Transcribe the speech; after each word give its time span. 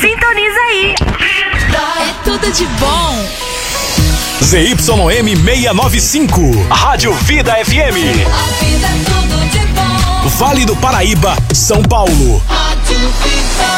Sintoniza 0.00 0.60
aí. 0.70 0.94
É 2.00 2.14
tudo 2.24 2.50
de 2.50 2.66
bom. 2.66 3.44
ZYM 4.42 5.36
695, 5.36 6.66
Rádio 6.68 7.14
Vida 7.14 7.54
FM. 7.64 7.96
A 8.26 8.64
vida 8.64 8.86
é 8.86 9.04
tudo 9.04 9.50
de 9.50 9.60
bom. 9.68 10.28
Vale 10.30 10.64
do 10.64 10.74
Paraíba, 10.76 11.36
São 11.52 11.80
Paulo. 11.82 12.42
Rádio 12.48 12.98
Vida. 12.98 13.70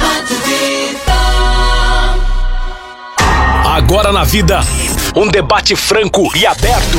Rádio 0.00 0.38
Vida. 0.46 1.14
Agora 3.66 4.12
na 4.12 4.24
vida, 4.24 4.64
um 5.14 5.28
debate 5.28 5.76
franco 5.76 6.34
e 6.34 6.46
aberto. 6.46 6.98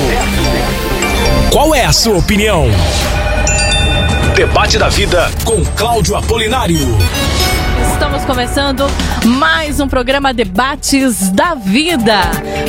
Qual 1.53 1.75
é 1.75 1.85
a 1.85 1.93
sua 1.93 2.17
opinião? 2.17 2.65
Debate 4.35 4.79
da 4.79 4.89
vida 4.89 5.29
com 5.45 5.63
Cláudio 5.77 6.15
Apolinário. 6.15 6.79
Estamos 7.93 8.25
começando 8.25 8.87
mais 9.23 9.79
um 9.79 9.87
programa 9.87 10.33
Debates 10.33 11.29
da 11.29 11.53
Vida. 11.53 12.21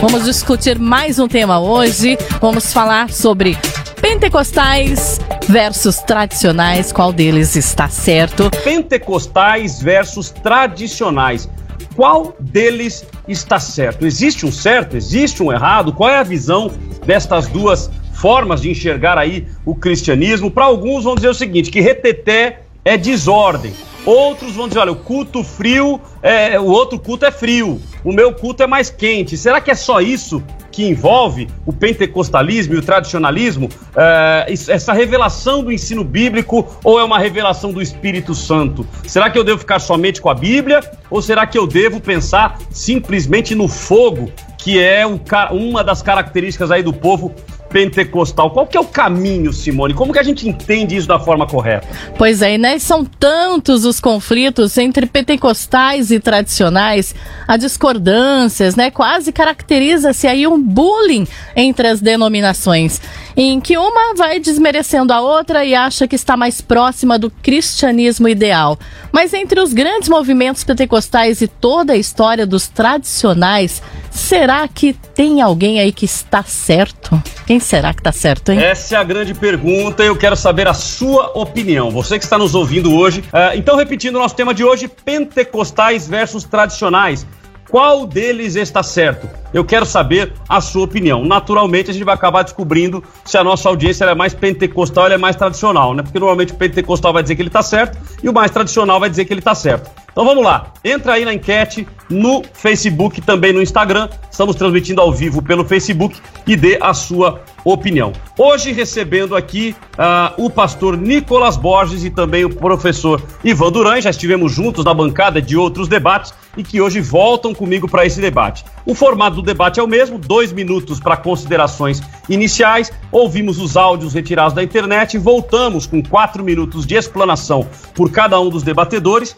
Vamos 0.02 0.24
discutir 0.27 0.78
mais 0.78 1.18
um 1.18 1.27
tema 1.27 1.58
hoje. 1.60 2.18
Vamos 2.42 2.74
falar 2.74 3.08
sobre 3.08 3.56
pentecostais 4.02 5.18
versus 5.48 6.00
tradicionais. 6.00 6.92
Qual 6.92 7.10
deles 7.10 7.56
está 7.56 7.88
certo? 7.88 8.50
pentecostais 8.62 9.80
versus 9.80 10.28
tradicionais. 10.28 11.48
Qual 11.96 12.36
deles 12.38 13.06
está 13.27 13.58
certo? 13.58 14.05
Existe 14.05 14.44
um 14.44 14.52
certo? 14.52 14.94
Existe 14.94 15.42
um 15.42 15.50
errado? 15.50 15.90
Qual 15.90 16.10
é 16.10 16.18
a 16.18 16.22
visão 16.22 16.70
destas 17.06 17.48
duas 17.48 17.90
formas 18.14 18.62
de 18.62 18.70
enxergar 18.70 19.18
aí 19.18 19.46
o 19.64 19.74
cristianismo? 19.74 20.50
Para 20.50 20.64
alguns 20.64 21.04
vão 21.04 21.14
dizer 21.14 21.28
o 21.28 21.34
seguinte, 21.34 21.70
que 21.70 21.80
reteté 21.80 22.60
é 22.84 22.96
desordem. 22.96 23.72
Outros 24.04 24.52
vão 24.52 24.68
dizer, 24.68 24.80
olha, 24.80 24.92
o 24.92 24.96
culto 24.96 25.42
frio, 25.42 25.98
é, 26.22 26.60
o 26.60 26.66
outro 26.66 26.98
culto 26.98 27.24
é 27.24 27.30
frio, 27.30 27.80
o 28.04 28.12
meu 28.12 28.34
culto 28.34 28.62
é 28.62 28.66
mais 28.66 28.90
quente. 28.90 29.34
Será 29.34 29.62
que 29.62 29.70
é 29.70 29.74
só 29.74 29.98
isso 29.98 30.42
que 30.70 30.86
envolve 30.86 31.48
o 31.64 31.72
pentecostalismo 31.72 32.74
e 32.74 32.76
o 32.76 32.82
tradicionalismo? 32.82 33.70
É, 33.96 34.52
essa 34.68 34.92
revelação 34.92 35.64
do 35.64 35.72
ensino 35.72 36.04
bíblico 36.04 36.66
ou 36.84 37.00
é 37.00 37.04
uma 37.04 37.18
revelação 37.18 37.72
do 37.72 37.80
Espírito 37.80 38.34
Santo? 38.34 38.86
Será 39.06 39.30
que 39.30 39.38
eu 39.38 39.44
devo 39.44 39.58
ficar 39.58 39.78
somente 39.78 40.20
com 40.20 40.28
a 40.28 40.34
Bíblia 40.34 40.80
ou 41.08 41.22
será 41.22 41.46
que 41.46 41.56
eu 41.56 41.66
devo 41.66 41.98
pensar 41.98 42.58
simplesmente 42.70 43.54
no 43.54 43.68
fogo, 43.68 44.30
que 44.58 44.78
é 44.78 45.02
uma 45.50 45.82
das 45.82 46.02
características 46.02 46.70
aí 46.70 46.82
do 46.82 46.92
povo 46.92 47.34
pentecostal? 47.75 48.53
Qual 48.53 48.69
que 48.69 48.77
é 48.77 48.80
o 48.80 48.84
caminho, 48.84 49.53
Simone? 49.53 49.94
Como 49.94 50.12
que 50.12 50.20
a 50.20 50.22
gente 50.22 50.48
entende 50.48 50.94
isso 50.94 51.08
da 51.08 51.19
forma 51.19 51.44
correta? 51.44 51.89
Pois 52.17 52.41
é, 52.41 52.56
né? 52.56 52.78
São 52.78 53.05
tantos 53.05 53.84
os 53.84 53.98
conflitos 53.98 54.78
entre 54.78 55.06
pentecostais 55.06 56.12
e 56.12 56.20
tradicionais, 56.20 57.17
há 57.48 57.57
discordâncias, 57.57 58.77
né? 58.77 58.92
Quase 58.92 59.33
caracteriza-se 59.33 60.29
aí 60.29 60.46
um 60.46 60.63
bullying 60.63 61.27
entre 61.57 61.89
as 61.89 62.01
denominações, 62.01 63.01
em 63.36 63.61
que 63.61 63.77
uma 63.77 64.14
vai 64.14 64.39
desmerecendo 64.39 65.13
a 65.13 65.20
outra 65.20 65.64
e 65.64 65.74
acha 65.74 66.07
que 66.07 66.14
está 66.14 66.36
mais 66.36 66.61
próxima 66.61 67.18
do 67.18 67.29
cristianismo 67.29 68.29
ideal. 68.29 68.79
Mas 69.11 69.34
entre 69.34 69.58
os 69.58 69.73
grandes 69.73 70.08
movimentos 70.08 70.63
pentecostais 70.63 71.42
e 71.42 71.48
toda 71.48 71.95
a 71.95 71.96
história 71.96 72.46
dos 72.46 72.68
tradicionais, 72.68 73.83
será 74.14 74.67
que 74.69 74.92
tem 74.92 75.42
alguém 75.42 75.80
aí 75.80 75.92
que 75.92 76.05
está 76.05 76.42
certo? 76.45 77.20
Quem 77.47 77.58
será 77.58 77.92
que 77.92 78.01
está 78.01 78.13
certo, 78.13 78.52
hein? 78.52 78.63
Essa 78.63 78.95
é 78.95 78.98
a 78.98 79.05
grande 79.05 79.35
pergunta 79.35 80.02
eu 80.02 80.17
quero 80.17 80.36
saber 80.36 80.69
a 80.69 80.73
sua 80.73 81.33
opinião. 81.35 81.91
Você 81.91 82.19
que 82.19 82.25
está 82.25 82.39
nos 82.39 82.55
ouvindo 82.55 82.95
hoje. 82.95 83.25
Ah, 83.33 83.55
então, 83.57 83.77
repetindo 83.77 84.17
o 84.17 84.19
nosso 84.19 84.36
tema 84.36 84.55
de 84.55 84.64
hoje: 84.64 84.89
pentecostais 84.89 86.08
versus 86.08 86.45
tradicionais. 86.45 87.27
Qual 87.69 88.07
deles 88.07 88.55
está 88.55 88.83
certo? 88.85 89.29
Eu 89.52 89.64
quero 89.64 89.85
saber 89.85 90.33
a 90.48 90.61
sua 90.61 90.85
opinião. 90.85 91.25
Naturalmente, 91.25 91.91
a 91.91 91.92
gente 91.92 92.05
vai 92.05 92.14
acabar 92.14 92.45
descobrindo 92.45 93.02
se 93.25 93.36
a 93.36 93.42
nossa 93.42 93.69
audiência 93.69 94.05
é 94.05 94.14
mais 94.14 94.33
pentecostal 94.33 95.07
ou 95.07 95.13
é 95.13 95.17
mais 95.17 95.35
tradicional, 95.35 95.92
né? 95.92 96.02
Porque 96.02 96.19
normalmente 96.19 96.52
o 96.52 96.57
pentecostal 96.57 97.13
vai 97.13 97.23
dizer 97.23 97.35
que 97.35 97.42
ele 97.42 97.48
está 97.48 97.63
certo 97.63 97.98
e 98.23 98.29
o 98.29 98.33
mais 98.33 98.51
tradicional 98.52 99.01
vai 99.01 99.11
dizer 99.11 99.25
que 99.25 99.33
ele 99.33 99.41
está 99.41 99.55
certo. 99.57 99.91
Então 100.14 100.25
vamos 100.25 100.45
lá, 100.45 100.73
entra 100.85 101.14
aí 101.14 101.25
na 101.25 101.35
enquete 101.35 101.89
no 102.08 102.45
Facebook, 102.52 103.20
também 103.20 103.52
no 103.52 103.61
Instagram. 103.61 104.08
Estamos 104.30 104.55
transmitindo 104.55 105.01
ao 105.01 105.13
vivo 105.13 105.42
pelo 105.42 105.64
Facebook 105.64 106.20
e 106.47 106.55
dê 106.55 106.79
a 106.80 106.95
sua 106.95 107.42
opinião. 107.64 108.13
Hoje 108.39 108.70
recebendo 108.70 109.35
aqui 109.35 109.75
ah, 109.98 110.33
o 110.36 110.48
pastor 110.48 110.97
Nicolas 110.97 111.57
Borges 111.57 112.05
e 112.05 112.11
também 112.11 112.45
o 112.45 112.51
professor 112.51 113.20
Ivan 113.42 113.73
Duran. 113.73 114.01
Já 114.01 114.11
estivemos 114.11 114.52
juntos 114.52 114.85
na 114.85 114.95
bancada 114.95 115.42
de 115.42 115.57
outros 115.57 115.89
debates 115.89 116.33
e 116.57 116.63
que 116.63 116.81
hoje 116.81 117.01
voltam 117.01 117.52
comigo 117.52 117.89
para 117.89 118.07
esse 118.07 118.20
debate. 118.20 118.64
O 118.86 118.95
formato 118.95 119.36
do 119.36 119.42
debate 119.42 119.81
é 119.81 119.83
o 119.83 119.89
mesmo: 119.89 120.19
dois 120.19 120.52
minutos 120.52 121.01
para 121.01 121.17
considerações 121.17 122.02
iniciais. 122.29 122.92
Ouvimos 123.11 123.58
os 123.58 123.77
áudios 123.77 124.14
retirados 124.14 124.55
da 124.55 124.63
internet 124.63 125.19
voltamos 125.19 125.86
com 125.86 126.02
quatro 126.02 126.45
minutos 126.45 126.86
de 126.86 126.95
explanação 126.95 127.67
por 127.95 128.11
cada 128.11 128.38
um 128.41 128.49
dos 128.49 128.62
debatedores. 128.62 129.37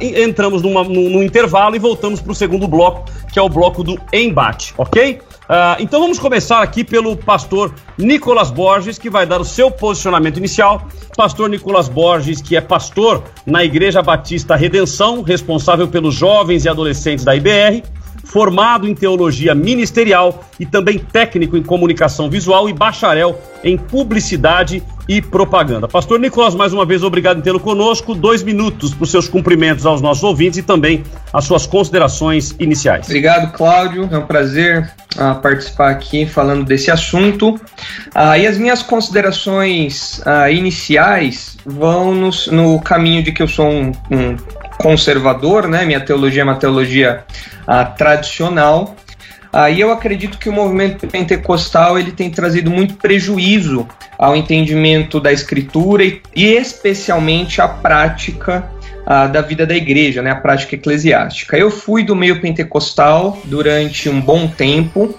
E 0.00 0.22
entramos 0.22 0.62
numa- 0.62 0.84
num, 0.84 1.10
num 1.10 1.22
intervalo 1.22 1.74
e 1.74 1.78
voltamos 1.78 2.20
para 2.20 2.32
o 2.32 2.34
segundo 2.34 2.68
bloco, 2.68 3.04
que 3.32 3.38
é 3.38 3.42
o 3.42 3.48
bloco 3.48 3.82
do 3.82 3.98
embate, 4.12 4.74
ok? 4.78 5.20
Ah, 5.48 5.76
então 5.80 6.00
vamos 6.00 6.18
começar 6.18 6.62
aqui 6.62 6.84
pelo 6.84 7.16
pastor 7.16 7.74
Nicolas 7.98 8.50
Borges, 8.52 8.98
que 8.98 9.10
vai 9.10 9.26
dar 9.26 9.40
o 9.40 9.44
seu 9.44 9.68
posicionamento 9.70 10.36
inicial. 10.36 10.86
Pastor 11.16 11.48
Nicolas 11.48 11.88
Borges, 11.88 12.40
que 12.40 12.56
é 12.56 12.60
pastor 12.60 13.24
na 13.44 13.64
Igreja 13.64 14.00
Batista 14.00 14.54
Redenção, 14.54 15.22
responsável 15.22 15.88
pelos 15.88 16.14
jovens 16.14 16.64
e 16.64 16.68
adolescentes 16.68 17.24
da 17.24 17.34
IBR 17.34 17.82
formado 18.22 18.86
em 18.88 18.94
teologia 18.94 19.56
ministerial 19.56 20.44
e 20.60 20.64
também 20.64 20.98
técnico 21.00 21.56
em 21.56 21.62
comunicação 21.64 22.30
visual 22.30 22.68
e 22.68 22.72
bacharel 22.72 23.36
em 23.64 23.76
publicidade 23.76 24.80
e 25.10 25.20
propaganda. 25.20 25.88
Pastor 25.88 26.20
Nicolas, 26.20 26.54
mais 26.54 26.72
uma 26.72 26.86
vez, 26.86 27.02
obrigado 27.02 27.38
em 27.38 27.40
tê-lo 27.40 27.58
conosco. 27.58 28.14
Dois 28.14 28.44
minutos 28.44 28.94
para 28.94 29.02
os 29.02 29.10
seus 29.10 29.28
cumprimentos 29.28 29.84
aos 29.84 30.00
nossos 30.00 30.22
ouvintes 30.22 30.58
e 30.60 30.62
também 30.62 31.02
as 31.32 31.44
suas 31.46 31.66
considerações 31.66 32.54
iniciais. 32.60 33.06
Obrigado, 33.06 33.52
Cláudio. 33.52 34.08
É 34.08 34.16
um 34.16 34.24
prazer 34.24 34.88
ah, 35.18 35.34
participar 35.34 35.90
aqui 35.90 36.26
falando 36.26 36.64
desse 36.64 36.92
assunto. 36.92 37.60
Ah, 38.14 38.38
e 38.38 38.46
as 38.46 38.56
minhas 38.56 38.84
considerações 38.84 40.22
ah, 40.24 40.48
iniciais 40.48 41.56
vão 41.66 42.14
nos- 42.14 42.46
no, 42.46 42.80
caminho 42.80 43.20
de 43.24 43.32
que 43.32 43.42
eu 43.42 43.48
sou 43.48 43.68
um, 43.68 43.90
um 44.12 44.36
conservador, 44.78 45.66
né? 45.66 45.84
Minha 45.84 46.00
teologia 46.00 46.42
é 46.42 46.44
uma 46.44 46.54
teologia 46.54 47.24
ah, 47.66 47.84
tradicional. 47.84 48.94
E 49.68 49.80
eu 49.80 49.90
acredito 49.90 50.38
que 50.38 50.48
o 50.48 50.52
movimento 50.52 51.06
pentecostal 51.08 51.98
ele 51.98 52.12
tem 52.12 52.30
trazido 52.30 52.70
muito 52.70 52.94
prejuízo 52.94 53.86
ao 54.16 54.36
entendimento 54.36 55.18
da 55.18 55.32
escritura 55.32 56.04
e, 56.04 56.22
e 56.36 56.52
especialmente 56.52 57.60
à 57.60 57.66
prática 57.66 58.70
ah, 59.06 59.26
da 59.26 59.40
vida 59.40 59.66
da 59.66 59.74
igreja, 59.74 60.22
né, 60.22 60.30
a 60.30 60.36
prática 60.36 60.76
eclesiástica. 60.76 61.58
Eu 61.58 61.70
fui 61.70 62.04
do 62.04 62.14
meio 62.14 62.40
pentecostal 62.40 63.40
durante 63.44 64.08
um 64.08 64.20
bom 64.20 64.46
tempo, 64.46 65.18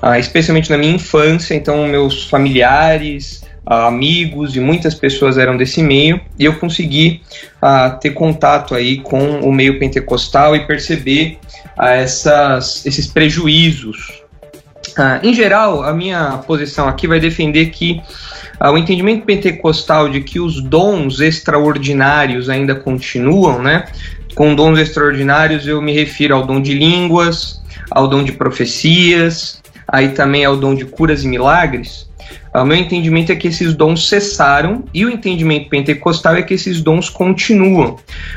ah, 0.00 0.18
especialmente 0.18 0.70
na 0.70 0.78
minha 0.78 0.94
infância, 0.94 1.54
então 1.54 1.86
meus 1.88 2.28
familiares, 2.28 3.42
amigos 3.64 4.56
e 4.56 4.60
muitas 4.60 4.94
pessoas 4.94 5.38
eram 5.38 5.56
desse 5.56 5.82
meio, 5.82 6.20
e 6.38 6.44
eu 6.44 6.54
consegui 6.56 7.22
ah, 7.60 7.90
ter 7.90 8.10
contato 8.10 8.74
aí 8.74 8.98
com 8.98 9.40
o 9.40 9.52
meio 9.52 9.78
pentecostal 9.78 10.56
e 10.56 10.66
perceber 10.66 11.38
ah, 11.76 11.90
essas, 11.90 12.84
esses 12.84 13.06
prejuízos. 13.06 14.22
Ah, 14.96 15.20
em 15.22 15.32
geral, 15.32 15.84
a 15.84 15.92
minha 15.92 16.38
posição 16.38 16.88
aqui 16.88 17.06
vai 17.06 17.20
defender 17.20 17.66
que 17.66 18.02
o 18.60 18.78
entendimento 18.78 19.24
pentecostal 19.24 20.08
de 20.08 20.20
que 20.20 20.38
os 20.38 20.62
dons 20.62 21.18
extraordinários 21.18 22.48
ainda 22.48 22.76
continuam, 22.76 23.60
né? 23.60 23.86
Com 24.36 24.54
dons 24.54 24.78
extraordinários 24.78 25.66
eu 25.66 25.82
me 25.82 25.92
refiro 25.92 26.36
ao 26.36 26.46
dom 26.46 26.62
de 26.62 26.72
línguas, 26.72 27.60
ao 27.90 28.06
dom 28.06 28.22
de 28.22 28.30
profecias, 28.30 29.60
aí 29.88 30.10
também 30.10 30.44
ao 30.44 30.56
dom 30.56 30.76
de 30.76 30.84
curas 30.84 31.24
e 31.24 31.28
milagres. 31.28 32.08
O 32.54 32.64
meu 32.64 32.76
entendimento 32.76 33.32
é 33.32 33.36
que 33.36 33.48
esses 33.48 33.74
dons 33.74 34.08
cessaram 34.08 34.84
e 34.92 35.06
o 35.06 35.10
entendimento 35.10 35.70
pentecostal 35.70 36.36
é 36.36 36.42
que 36.42 36.52
esses 36.52 36.82
dons 36.82 37.08
continuam. 37.08 37.96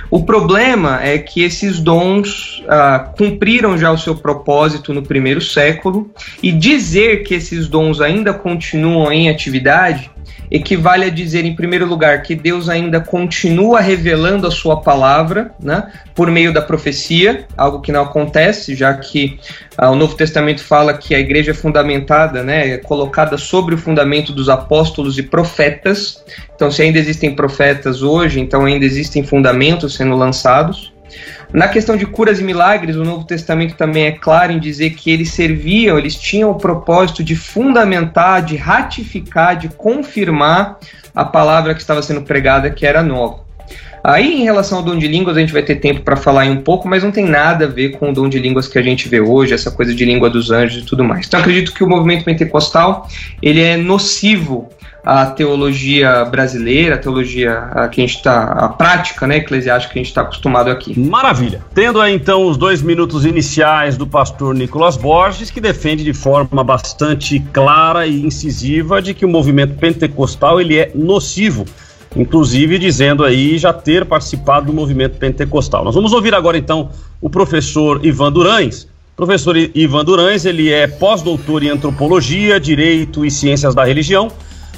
O 0.09 0.23
problema 0.23 1.03
é 1.03 1.17
que 1.17 1.43
esses 1.43 1.79
dons 1.79 2.63
ah, 2.69 3.11
cumpriram 3.17 3.77
já 3.77 3.91
o 3.91 3.97
seu 3.97 4.15
propósito 4.15 4.93
no 4.93 5.03
primeiro 5.03 5.41
século 5.41 6.09
e 6.41 6.51
dizer 6.51 7.23
que 7.23 7.35
esses 7.35 7.67
dons 7.67 7.99
ainda 7.99 8.33
continuam 8.33 9.11
em 9.11 9.29
atividade 9.29 10.09
equivale 10.49 11.05
a 11.05 11.09
dizer, 11.09 11.45
em 11.45 11.55
primeiro 11.55 11.85
lugar, 11.85 12.21
que 12.21 12.35
Deus 12.35 12.69
ainda 12.69 12.99
continua 12.99 13.79
revelando 13.79 14.47
a 14.47 14.51
sua 14.51 14.81
palavra, 14.81 15.51
né, 15.59 15.91
por 16.13 16.29
meio 16.29 16.53
da 16.53 16.61
profecia, 16.61 17.45
algo 17.57 17.81
que 17.81 17.91
não 17.91 18.03
acontece, 18.03 18.75
já 18.75 18.93
que 18.93 19.39
ah, 19.77 19.89
o 19.89 19.95
Novo 19.95 20.15
Testamento 20.15 20.63
fala 20.63 20.93
que 20.93 21.13
a 21.15 21.19
igreja 21.19 21.51
é 21.51 21.53
fundamentada, 21.53 22.43
né, 22.43 22.69
é 22.69 22.77
colocada 22.77 23.37
sobre 23.37 23.75
o 23.75 23.77
fundamento 23.77 24.04
dos 24.33 24.49
apóstolos 24.49 25.17
e 25.17 25.23
profetas. 25.23 26.23
Então, 26.55 26.71
se 26.71 26.81
ainda 26.81 26.99
existem 26.99 27.35
profetas 27.35 28.01
hoje, 28.01 28.39
então 28.39 28.65
ainda 28.65 28.85
existem 28.85 29.23
fundamentos 29.23 29.95
sendo 29.95 30.15
lançados. 30.15 30.93
Na 31.53 31.67
questão 31.67 31.95
de 31.95 32.05
curas 32.05 32.39
e 32.39 32.43
milagres, 32.43 32.95
o 32.95 33.03
Novo 33.03 33.23
Testamento 33.23 33.75
também 33.75 34.05
é 34.05 34.11
claro 34.11 34.51
em 34.51 34.59
dizer 34.59 34.91
que 34.91 35.09
eles 35.09 35.31
serviam, 35.31 35.97
eles 35.97 36.15
tinham 36.15 36.51
o 36.51 36.55
propósito 36.55 37.23
de 37.23 37.35
fundamentar, 37.35 38.43
de 38.43 38.57
ratificar, 38.57 39.55
de 39.57 39.69
confirmar 39.69 40.77
a 41.13 41.23
palavra 41.23 41.73
que 41.73 41.79
estava 41.79 42.01
sendo 42.01 42.23
pregada, 42.23 42.69
que 42.69 42.85
era 42.85 43.01
nova. 43.01 43.44
Aí, 44.07 44.39
em 44.39 44.43
relação 44.43 44.77
ao 44.77 44.83
dom 44.83 44.99
de 44.99 45.07
línguas, 45.07 45.35
a 45.35 45.39
gente 45.39 45.51
vai 45.51 45.63
ter 45.63 45.77
tempo 45.77 46.01
para 46.01 46.15
falar 46.15 46.41
aí 46.41 46.49
um 46.51 46.61
pouco, 46.61 46.87
mas 46.87 47.01
não 47.01 47.09
tem 47.09 47.25
nada 47.25 47.65
a 47.65 47.67
ver 47.67 47.97
com 47.97 48.11
o 48.11 48.13
dom 48.13 48.29
de 48.29 48.37
línguas 48.37 48.67
que 48.67 48.77
a 48.77 48.81
gente 48.83 49.09
vê 49.09 49.19
hoje, 49.19 49.55
essa 49.55 49.71
coisa 49.71 49.95
de 49.95 50.05
língua 50.05 50.29
dos 50.29 50.51
anjos 50.51 50.83
e 50.83 50.85
tudo 50.85 51.03
mais. 51.03 51.25
Então, 51.25 51.39
acredito 51.39 51.73
que 51.73 51.83
o 51.83 51.89
movimento 51.89 52.23
pentecostal 52.23 53.09
ele 53.41 53.61
é 53.61 53.75
nocivo 53.75 54.69
a 55.03 55.25
teologia 55.25 56.23
brasileira, 56.25 56.95
a 56.95 56.97
teologia 56.99 57.67
que 57.91 57.99
a 57.99 58.05
gente 58.05 58.17
está, 58.17 58.43
a 58.43 58.69
prática 58.69 59.25
né, 59.25 59.37
eclesiástica 59.37 59.93
que 59.93 59.99
a 59.99 60.03
gente 60.03 60.11
está 60.11 60.21
acostumado 60.21 60.69
aqui. 60.69 60.99
Maravilha. 60.99 61.63
Tendo 61.73 61.99
aí 61.99 62.13
então 62.13 62.47
os 62.47 62.57
dois 62.57 62.83
minutos 62.83 63.25
iniciais 63.25 63.97
do 63.97 64.05
pastor 64.05 64.53
Nicolas 64.53 64.97
Borges, 64.97 65.49
que 65.49 65.59
defende 65.59 66.03
de 66.03 66.13
forma 66.13 66.63
bastante 66.63 67.39
clara 67.51 68.05
e 68.05 68.23
incisiva 68.23 69.01
de 69.01 69.15
que 69.15 69.25
o 69.25 69.29
movimento 69.29 69.73
pentecostal 69.75 70.61
ele 70.61 70.77
é 70.77 70.91
nocivo 70.93 71.65
inclusive 72.15 72.77
dizendo 72.77 73.23
aí 73.23 73.57
já 73.57 73.73
ter 73.73 74.05
participado 74.05 74.67
do 74.67 74.73
movimento 74.73 75.17
pentecostal. 75.17 75.83
Nós 75.83 75.95
vamos 75.95 76.13
ouvir 76.13 76.33
agora 76.33 76.57
então 76.57 76.89
o 77.21 77.29
professor 77.29 78.05
Ivan 78.05 78.31
Durães. 78.31 78.87
Professor 79.15 79.55
Ivan 79.55 80.03
Durães, 80.03 80.45
ele 80.45 80.71
é 80.71 80.87
pós-doutor 80.87 81.63
em 81.63 81.69
antropologia, 81.69 82.59
direito 82.59 83.25
e 83.25 83.31
ciências 83.31 83.73
da 83.73 83.83
religião 83.83 84.31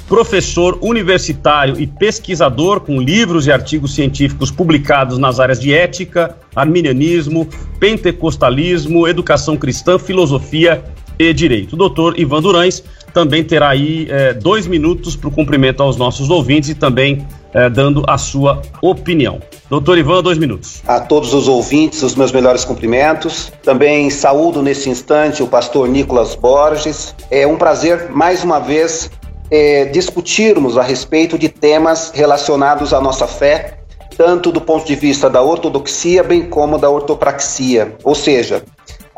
professor 0.08 0.78
universitário 0.80 1.78
e 1.78 1.86
pesquisador 1.86 2.80
com 2.80 3.00
livros 3.00 3.46
e 3.46 3.52
artigos 3.52 3.94
científicos 3.94 4.50
publicados 4.50 5.18
nas 5.18 5.38
áreas 5.38 5.60
de 5.60 5.72
ética, 5.72 6.34
arminianismo, 6.56 7.46
pentecostalismo, 7.78 9.06
educação 9.06 9.56
cristã, 9.56 9.98
filosofia 9.98 10.82
e 11.18 11.32
direito. 11.34 11.76
Doutor 11.76 12.18
Ivan 12.18 12.40
Durães 12.40 12.82
também 13.12 13.42
terá 13.44 13.70
aí 13.70 14.06
é, 14.10 14.32
dois 14.32 14.66
minutos 14.66 15.16
para 15.16 15.28
o 15.28 15.30
cumprimento 15.30 15.82
aos 15.82 15.96
nossos 15.96 16.30
ouvintes 16.30 16.70
e 16.70 16.74
também 16.74 17.26
é, 17.52 17.68
dando 17.68 18.04
a 18.06 18.18
sua 18.18 18.62
opinião. 18.82 19.40
Doutor 19.68 19.98
Ivan, 19.98 20.22
dois 20.22 20.38
minutos. 20.38 20.82
A 20.86 21.00
todos 21.00 21.34
os 21.34 21.46
ouvintes, 21.46 22.02
os 22.02 22.14
meus 22.14 22.32
melhores 22.32 22.64
cumprimentos. 22.64 23.52
Também 23.62 24.08
saúdo 24.10 24.62
nesse 24.62 24.88
instante 24.88 25.42
o 25.42 25.46
pastor 25.46 25.88
Nicolas 25.88 26.34
Borges. 26.34 27.14
É 27.30 27.46
um 27.46 27.56
prazer, 27.56 28.10
mais 28.10 28.42
uma 28.42 28.58
vez, 28.58 29.10
é, 29.50 29.86
discutirmos 29.86 30.76
a 30.76 30.82
respeito 30.82 31.38
de 31.38 31.48
temas 31.48 32.12
relacionados 32.14 32.92
à 32.92 33.00
nossa 33.00 33.26
fé, 33.26 33.78
tanto 34.16 34.50
do 34.50 34.60
ponto 34.60 34.86
de 34.86 34.94
vista 34.94 35.30
da 35.30 35.42
ortodoxia, 35.42 36.22
bem 36.22 36.48
como 36.48 36.78
da 36.78 36.90
ortopraxia, 36.90 37.94
ou 38.02 38.14
seja, 38.14 38.64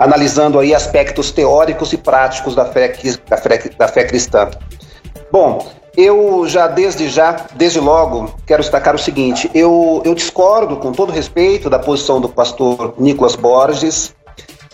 analisando 0.01 0.59
aí 0.59 0.75
aspectos 0.75 1.31
teóricos 1.31 1.93
e 1.93 1.99
práticos 1.99 2.55
da 2.55 2.65
fé, 2.65 2.97
da 3.29 3.37
fé, 3.37 3.71
da 3.77 3.87
fé 3.87 4.05
cristã. 4.05 4.49
Bom, 5.31 5.69
eu 5.95 6.49
já 6.49 6.67
desde 6.67 7.07
já, 7.11 7.37
desde 7.55 7.79
logo, 7.79 8.35
quero 8.47 8.63
destacar 8.63 8.95
o 8.95 8.99
seguinte: 8.99 9.51
eu, 9.55 10.01
eu 10.07 10.15
discordo 10.15 10.79
com 10.79 10.91
todo 10.91 11.13
respeito 11.13 11.69
da 11.69 11.79
posição 11.79 12.19
do 12.19 12.31
pastor 12.31 12.95
Nicolas 12.99 13.37
Borges 13.37 14.15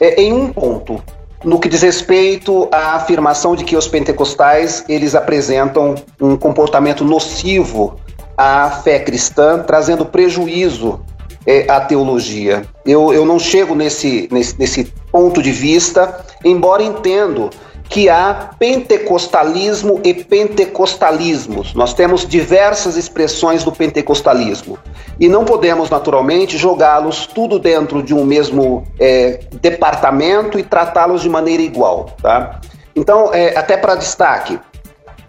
é, 0.00 0.22
em 0.22 0.32
um 0.32 0.52
ponto 0.52 1.02
no 1.44 1.58
que 1.58 1.68
diz 1.68 1.82
respeito 1.82 2.68
à 2.72 2.94
afirmação 2.94 3.54
de 3.54 3.64
que 3.64 3.76
os 3.76 3.86
pentecostais 3.86 4.84
eles 4.88 5.14
apresentam 5.14 5.94
um 6.20 6.36
comportamento 6.36 7.04
nocivo 7.04 7.96
à 8.36 8.70
fé 8.70 8.98
cristã, 9.00 9.62
trazendo 9.62 10.06
prejuízo 10.06 11.00
é, 11.46 11.70
à 11.70 11.80
teologia. 11.80 12.64
Eu, 12.84 13.12
eu 13.12 13.24
não 13.24 13.38
chego 13.38 13.74
nesse, 13.74 14.28
nesse, 14.30 14.58
nesse 14.58 14.84
ponto 15.10 15.42
de 15.42 15.52
vista, 15.52 16.24
embora 16.44 16.82
entendo 16.82 17.50
que 17.88 18.08
há 18.08 18.50
pentecostalismo 18.58 20.00
e 20.02 20.12
pentecostalismos. 20.12 21.72
Nós 21.74 21.94
temos 21.94 22.26
diversas 22.26 22.96
expressões 22.96 23.62
do 23.62 23.70
pentecostalismo 23.70 24.78
e 25.20 25.28
não 25.28 25.44
podemos, 25.44 25.88
naturalmente, 25.88 26.58
jogá-los 26.58 27.26
tudo 27.26 27.58
dentro 27.58 28.02
de 28.02 28.12
um 28.12 28.24
mesmo 28.24 28.84
é, 28.98 29.40
departamento 29.60 30.58
e 30.58 30.62
tratá-los 30.62 31.22
de 31.22 31.28
maneira 31.28 31.62
igual. 31.62 32.10
Tá? 32.20 32.60
Então, 32.94 33.32
é, 33.32 33.56
até 33.56 33.76
para 33.76 33.94
destaque, 33.94 34.58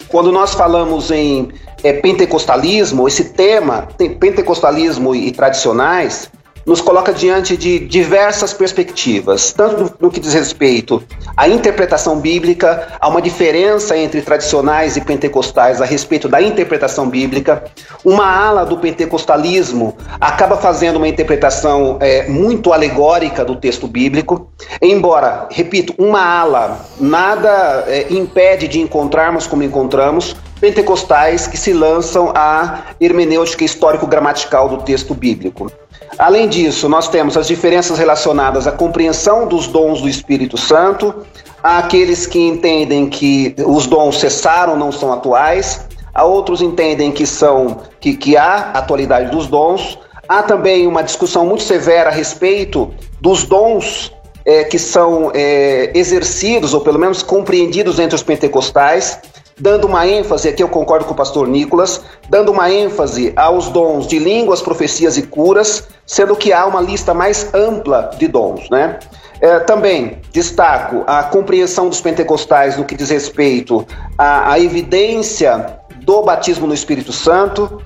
quando 0.09 0.31
nós 0.31 0.53
falamos 0.53 1.11
em 1.11 1.49
é, 1.83 1.93
pentecostalismo, 1.93 3.07
esse 3.07 3.25
tema, 3.25 3.87
pentecostalismo 4.19 5.13
e, 5.13 5.27
e 5.27 5.31
tradicionais, 5.31 6.29
nos 6.67 6.81
coloca 6.81 7.13
diante 7.13 7.55
de 7.55 7.79
diversas 7.79 8.53
perspectivas, 8.53 9.53
tanto 9.53 9.95
no, 10.01 10.11
que 10.11 10.19
diz 10.19 10.33
respeito 10.33 11.01
à 11.35 11.47
interpretação 11.47 12.19
bíblica, 12.19 12.89
há 12.99 13.07
uma 13.07 13.21
diferença 13.21 13.97
entre 13.97 14.21
tradicionais 14.21 14.97
e 14.97 15.01
pentecostais 15.01 15.81
a 15.81 15.85
respeito 15.85 16.27
da 16.27 16.41
interpretação 16.41 17.09
bíblica. 17.09 17.63
Uma 18.03 18.25
ala 18.25 18.65
do 18.65 18.77
pentecostalismo 18.77 19.95
acaba 20.19 20.57
fazendo 20.57 20.97
uma 20.97 21.07
interpretação 21.07 21.97
é, 22.01 22.27
muito 22.27 22.73
alegórica 22.73 23.45
do 23.45 23.55
texto 23.55 23.87
bíblico, 23.87 24.49
embora, 24.81 25.47
repito, 25.49 25.93
uma 25.97 26.21
ala 26.21 26.85
nada 26.99 27.85
é, 27.87 28.07
impede 28.11 28.67
de 28.67 28.81
encontrarmos 28.81 29.47
como 29.47 29.63
encontramos 29.63 30.35
pentecostais 30.59 31.47
que 31.47 31.57
se 31.57 31.73
lançam 31.73 32.31
à 32.35 32.85
hermenêutica 32.99 33.63
histórico-gramatical 33.63 34.69
do 34.69 34.77
texto 34.77 35.13
bíblico. 35.13 35.71
Além 36.17 36.47
disso, 36.47 36.89
nós 36.89 37.07
temos 37.07 37.37
as 37.37 37.47
diferenças 37.47 37.97
relacionadas 37.97 38.65
à 38.65 38.71
compreensão 38.71 39.47
dos 39.47 39.67
dons 39.67 40.01
do 40.01 40.09
Espírito 40.09 40.57
Santo, 40.57 41.13
aqueles 41.61 42.25
que 42.25 42.39
entendem 42.39 43.07
que 43.07 43.55
os 43.65 43.85
dons 43.87 44.19
cessaram, 44.19 44.75
não 44.75 44.91
são 44.91 45.13
atuais, 45.13 45.85
há 46.13 46.23
outros 46.23 46.61
entendem 46.61 47.11
que 47.11 47.25
são 47.25 47.81
que, 47.99 48.15
que 48.15 48.35
há 48.35 48.71
atualidade 48.73 49.31
dos 49.31 49.47
dons. 49.47 49.99
Há 50.27 50.43
também 50.43 50.87
uma 50.87 51.03
discussão 51.03 51.45
muito 51.45 51.63
severa 51.63 52.09
a 52.09 52.13
respeito 52.13 52.91
dos 53.21 53.43
dons 53.43 54.11
é, 54.45 54.63
que 54.63 54.79
são 54.79 55.31
é, 55.33 55.91
exercidos, 55.93 56.73
ou 56.73 56.81
pelo 56.81 56.99
menos 56.99 57.21
compreendidos 57.21 57.99
entre 57.99 58.15
os 58.15 58.23
pentecostais 58.23 59.19
dando 59.59 59.87
uma 59.87 60.07
ênfase, 60.07 60.47
aqui 60.49 60.61
eu 60.61 60.69
concordo 60.69 61.05
com 61.05 61.13
o 61.13 61.15
pastor 61.15 61.47
Nicolas, 61.47 62.01
dando 62.29 62.51
uma 62.51 62.71
ênfase 62.71 63.33
aos 63.35 63.69
dons 63.69 64.07
de 64.07 64.19
línguas, 64.19 64.61
profecias 64.61 65.17
e 65.17 65.23
curas, 65.23 65.87
sendo 66.05 66.35
que 66.35 66.53
há 66.53 66.65
uma 66.65 66.81
lista 66.81 67.13
mais 67.13 67.53
ampla 67.53 68.11
de 68.17 68.27
dons, 68.27 68.69
né? 68.69 68.99
É, 69.39 69.59
também 69.59 70.19
destaco 70.31 71.03
a 71.05 71.23
compreensão 71.23 71.89
dos 71.89 72.01
pentecostais 72.01 72.75
no 72.75 72.83
que 72.83 72.95
diz 72.95 73.11
respeito 73.11 73.85
à, 74.17 74.53
à 74.53 74.59
evidência 74.59 75.77
do 76.03 76.23
batismo 76.23 76.65
no 76.65 76.73
Espírito 76.73 77.11
Santo. 77.11 77.81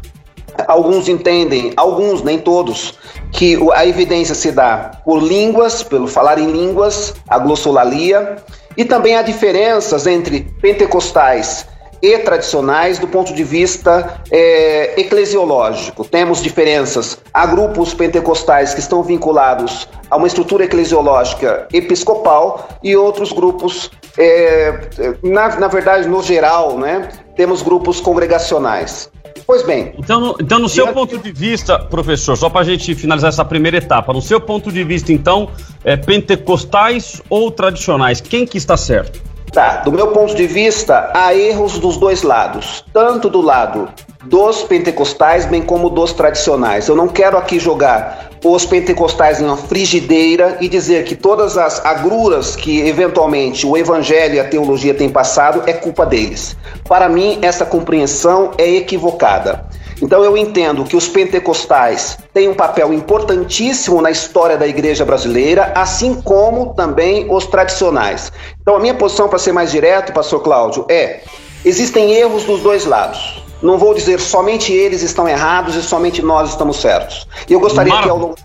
Alguns 0.68 1.10
entendem, 1.10 1.74
alguns, 1.76 2.22
nem 2.22 2.40
todos, 2.40 2.98
que 3.32 3.58
a 3.74 3.86
evidência 3.86 4.36
se 4.36 4.52
dá 4.52 4.92
por 5.04 5.22
línguas, 5.22 5.84
pelo 5.84 6.08
falar 6.08 6.38
em 6.38 6.52
línguas, 6.52 7.16
a 7.28 7.38
glossolalia, 7.38 8.38
e 8.76 8.86
também 8.86 9.16
há 9.16 9.22
diferenças 9.22 10.08
entre 10.08 10.42
pentecostais 10.62 11.66
e 12.02 12.18
tradicionais 12.18 12.98
do 12.98 13.08
ponto 13.08 13.34
de 13.34 13.44
vista 13.44 14.22
é, 14.32 15.00
eclesiológico. 15.00 16.04
Temos 16.04 16.42
diferenças. 16.42 17.20
Há 17.34 17.46
grupos 17.46 17.94
pentecostais 17.94 18.74
que 18.74 18.80
estão 18.80 19.04
vinculados 19.04 19.88
a 20.10 20.18
uma 20.18 20.28
estrutura 20.28 20.66
eclesiológica 20.66 21.68
episcopal 21.72 22.68
e 22.84 22.96
outros 22.96 23.32
grupos, 23.32 23.92
é, 24.18 24.90
na, 25.22 25.60
na 25.60 25.68
verdade, 25.68 26.08
no 26.08 26.24
geral, 26.24 26.78
né, 26.78 27.08
temos 27.36 27.62
grupos 27.62 28.02
congregacionais. 28.02 29.12
Pois 29.46 29.64
bem. 29.64 29.94
Então, 29.98 30.36
então 30.40 30.60
no 30.60 30.70
seu 30.70 30.88
ponto 30.94 31.18
de 31.18 31.32
vista, 31.32 31.80
professor, 31.80 32.36
só 32.36 32.50
para 32.50 32.62
a 32.62 32.64
gente 32.64 32.94
finalizar 32.96 33.30
essa 33.30 33.46
primeira 33.46 33.78
etapa, 33.78 34.14
no 34.14 34.22
seu 34.22 34.40
ponto 34.40 34.72
de 34.72 34.84
vista, 34.84 35.12
então, 35.12 35.50
é, 35.84 35.96
pentecostais 35.98 37.22
ou 37.30 37.52
tradicionais, 37.52 38.22
quem 38.22 38.46
que 38.46 38.58
está 38.58 38.78
certo? 38.78 39.22
Tá, 39.52 39.78
do 39.78 39.92
meu 39.92 40.08
ponto 40.08 40.34
de 40.34 40.48
vista, 40.48 41.12
há 41.14 41.36
erros 41.36 41.78
dos 41.78 41.98
dois 41.98 42.24
lados, 42.24 42.86
tanto 42.94 43.30
do 43.30 43.42
lado 43.42 43.90
dos 44.24 44.64
pentecostais, 44.64 45.46
bem 45.46 45.62
como 45.62 45.90
dos 45.90 46.14
tradicionais. 46.14 46.88
Eu 46.88 46.96
não 46.96 47.08
quero 47.08 47.38
aqui 47.38 47.60
jogar 47.60 48.30
os 48.44 48.66
pentecostais 48.66 49.40
em 49.40 49.46
uma 49.46 49.58
frigideira 49.58 50.58
e 50.60 50.68
dizer 50.68 51.04
que 51.06 51.16
todas 51.16 51.58
as 51.58 51.84
agruras 51.86 52.56
que 52.56 52.82
eventualmente 52.82 53.66
o 53.68 53.78
evangelho 53.78 54.36
e 54.36 54.40
a 54.40 54.48
teologia 54.48 54.94
têm 54.94 55.10
passado 55.10 55.64
é 55.68 55.74
culpa 55.74 56.06
deles. 56.06 56.58
Para 56.88 57.08
mim, 57.08 57.38
essa 57.42 57.66
compreensão 57.66 58.52
é 58.58 58.68
equivocada. 58.70 59.66
Então 60.02 60.24
eu 60.24 60.36
entendo 60.36 60.84
que 60.84 60.96
os 60.96 61.08
pentecostais 61.08 62.18
têm 62.34 62.50
um 62.50 62.56
papel 62.56 62.92
importantíssimo 62.92 64.02
na 64.02 64.10
história 64.10 64.58
da 64.58 64.66
igreja 64.66 65.06
brasileira, 65.06 65.72
assim 65.76 66.20
como 66.20 66.74
também 66.74 67.28
os 67.30 67.46
tradicionais. 67.46 68.32
Então 68.60 68.76
a 68.76 68.80
minha 68.80 68.96
posição, 68.96 69.30
para 69.30 69.38
ser 69.38 69.52
mais 69.52 69.72
direto, 69.72 70.12
pastor 70.12 70.42
Cláudio, 70.42 70.86
é: 70.90 71.20
existem 71.64 72.14
erros 72.14 72.44
dos 72.46 72.62
dois 72.62 72.86
lados. 72.86 73.44
Não 73.62 73.78
vou 73.78 73.94
dizer 73.94 74.20
somente 74.20 74.72
eles 74.72 75.02
estão 75.02 75.28
errados 75.28 75.76
e 75.76 75.82
somente 75.82 76.22
nós 76.22 76.50
estamos 76.50 76.78
certos. 76.78 77.28
E 77.50 77.54
eu 77.54 77.60
gostaria 77.60 77.94
Mara... 77.94 78.04
que 78.04 78.10
ao 78.10 78.18
longo 78.18 78.36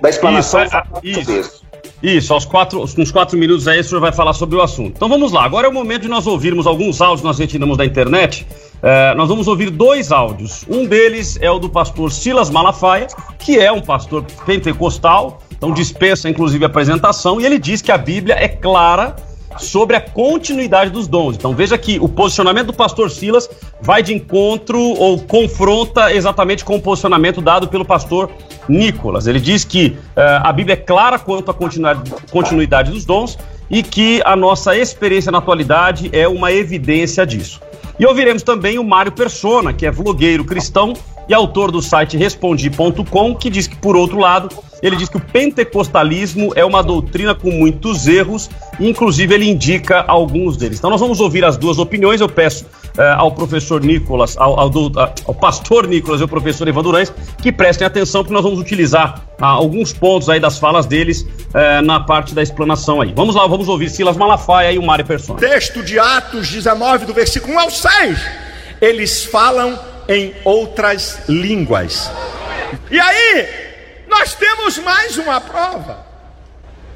da 0.00 0.08
explanação 0.08 0.64
isso, 1.02 1.30
é, 1.30 1.40
isso. 1.40 1.62
Isso, 2.02 2.34
aos 2.34 2.44
quatro, 2.44 2.82
uns 2.82 3.12
quatro 3.12 3.38
minutos 3.38 3.68
aí 3.68 3.78
o 3.78 3.84
senhor 3.84 4.00
vai 4.00 4.12
falar 4.12 4.32
sobre 4.32 4.56
o 4.56 4.60
assunto. 4.60 4.94
Então 4.96 5.08
vamos 5.08 5.30
lá, 5.30 5.44
agora 5.44 5.68
é 5.68 5.70
o 5.70 5.72
momento 5.72 6.02
de 6.02 6.08
nós 6.08 6.26
ouvirmos 6.26 6.66
alguns 6.66 7.00
áudios 7.00 7.20
que 7.20 7.26
nós 7.26 7.38
retiramos 7.38 7.76
da 7.76 7.84
internet 7.84 8.44
é, 8.82 9.14
nós 9.14 9.28
vamos 9.28 9.46
ouvir 9.46 9.70
dois 9.70 10.10
áudios. 10.10 10.64
Um 10.68 10.84
deles 10.84 11.38
é 11.40 11.48
o 11.48 11.58
do 11.60 11.70
pastor 11.70 12.10
Silas 12.10 12.50
Malafaia, 12.50 13.06
que 13.38 13.58
é 13.58 13.70
um 13.70 13.80
pastor 13.80 14.24
pentecostal, 14.44 15.40
então 15.52 15.72
dispensa 15.72 16.28
inclusive 16.28 16.64
a 16.64 16.66
apresentação, 16.66 17.40
e 17.40 17.46
ele 17.46 17.60
diz 17.60 17.80
que 17.80 17.92
a 17.92 17.98
Bíblia 17.98 18.34
é 18.34 18.48
clara 18.48 19.14
sobre 19.58 19.96
a 19.96 20.00
continuidade 20.00 20.90
dos 20.90 21.06
dons. 21.06 21.36
Então 21.36 21.54
veja 21.54 21.76
que 21.76 21.98
o 21.98 22.08
posicionamento 22.08 22.66
do 22.66 22.72
pastor 22.72 23.10
Silas 23.10 23.48
vai 23.80 24.02
de 24.02 24.14
encontro 24.14 24.78
ou 24.78 25.20
confronta 25.20 26.12
exatamente 26.12 26.64
com 26.64 26.76
o 26.76 26.80
posicionamento 26.80 27.40
dado 27.40 27.68
pelo 27.68 27.84
pastor 27.84 28.30
Nicolas. 28.68 29.26
Ele 29.26 29.40
diz 29.40 29.64
que 29.64 29.96
uh, 30.16 30.44
a 30.44 30.52
Bíblia 30.52 30.74
é 30.74 30.76
clara 30.76 31.18
quanto 31.18 31.50
à 31.50 31.54
continuidade 31.54 32.90
dos 32.90 33.04
dons 33.04 33.38
e 33.70 33.82
que 33.82 34.20
a 34.24 34.36
nossa 34.36 34.76
experiência 34.76 35.32
na 35.32 35.38
atualidade 35.38 36.10
é 36.12 36.28
uma 36.28 36.52
evidência 36.52 37.26
disso. 37.26 37.60
E 37.98 38.06
ouviremos 38.06 38.42
também 38.42 38.78
o 38.78 38.84
Mário 38.84 39.12
Persona, 39.12 39.72
que 39.72 39.86
é 39.86 39.90
vlogueiro 39.90 40.44
cristão 40.44 40.92
e 41.28 41.34
autor 41.34 41.70
do 41.70 41.80
site 41.80 42.16
respondi.com, 42.16 43.34
que 43.34 43.48
diz 43.48 43.66
que, 43.66 43.76
por 43.76 43.96
outro 43.96 44.18
lado, 44.18 44.48
ele 44.82 44.96
diz 44.96 45.08
que 45.08 45.16
o 45.16 45.20
pentecostalismo 45.20 46.52
é 46.56 46.64
uma 46.64 46.82
doutrina 46.82 47.34
com 47.34 47.50
muitos 47.50 48.08
erros, 48.08 48.50
inclusive 48.80 49.32
ele 49.32 49.48
indica 49.48 50.04
alguns 50.08 50.56
deles. 50.56 50.78
Então 50.78 50.90
nós 50.90 51.00
vamos 51.00 51.20
ouvir 51.20 51.44
as 51.44 51.56
duas 51.56 51.78
opiniões. 51.78 52.20
Eu 52.20 52.28
peço 52.28 52.64
uh, 52.64 53.02
ao 53.16 53.30
professor 53.30 53.80
Nicolas, 53.80 54.36
ao, 54.36 54.58
ao, 54.58 54.68
uh, 54.68 54.92
ao, 55.26 55.34
pastor 55.34 55.86
Nicolas 55.86 56.20
e 56.20 56.24
ao 56.24 56.28
professor 56.28 56.66
Ivan 56.66 56.82
Durães, 56.82 57.12
que 57.40 57.52
prestem 57.52 57.86
atenção, 57.86 58.22
porque 58.22 58.34
nós 58.34 58.42
vamos 58.42 58.58
utilizar 58.58 59.22
uh, 59.40 59.44
alguns 59.44 59.92
pontos 59.92 60.28
aí 60.28 60.40
das 60.40 60.58
falas 60.58 60.84
deles 60.86 61.26
na 61.84 62.00
parte 62.00 62.34
da 62.34 62.42
explanação 62.42 63.02
aí. 63.02 63.12
Vamos 63.14 63.34
lá, 63.34 63.46
vamos 63.46 63.68
ouvir 63.68 63.90
Silas 63.90 64.16
Malafaia 64.16 64.72
e 64.72 64.78
o 64.78 64.82
Mário 64.82 65.04
Persona. 65.04 65.38
Texto 65.38 65.82
de 65.82 65.98
Atos 65.98 66.48
19, 66.48 67.04
do 67.04 67.12
versículo 67.12 67.52
1 67.54 67.60
ao 67.60 67.70
6. 67.70 68.20
Eles 68.80 69.22
falam 69.22 69.78
em 70.08 70.32
outras 70.44 71.20
línguas. 71.28 72.10
E 72.90 72.98
aí, 72.98 73.71
nós 74.12 74.34
temos 74.34 74.78
mais 74.78 75.16
uma 75.16 75.40
prova. 75.40 76.06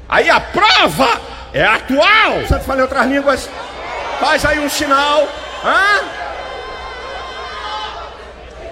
Aí 0.07 0.29
a 0.29 0.39
prova 0.39 1.19
é 1.51 1.63
atual. 1.63 2.41
Você 2.41 2.71
em 2.73 2.81
outras 2.81 3.07
línguas? 3.07 3.49
Faz 4.19 4.45
aí 4.45 4.59
um 4.59 4.69
sinal. 4.69 5.27
Hã? 5.65 6.01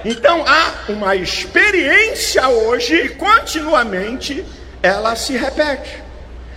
Então 0.06 0.46
há 0.48 0.92
uma 0.92 1.16
experiência 1.16 2.48
hoje 2.48 2.94
e 2.94 3.10
continuamente 3.10 4.46
ela 4.84 5.16
se 5.16 5.36
repete. 5.36 6.04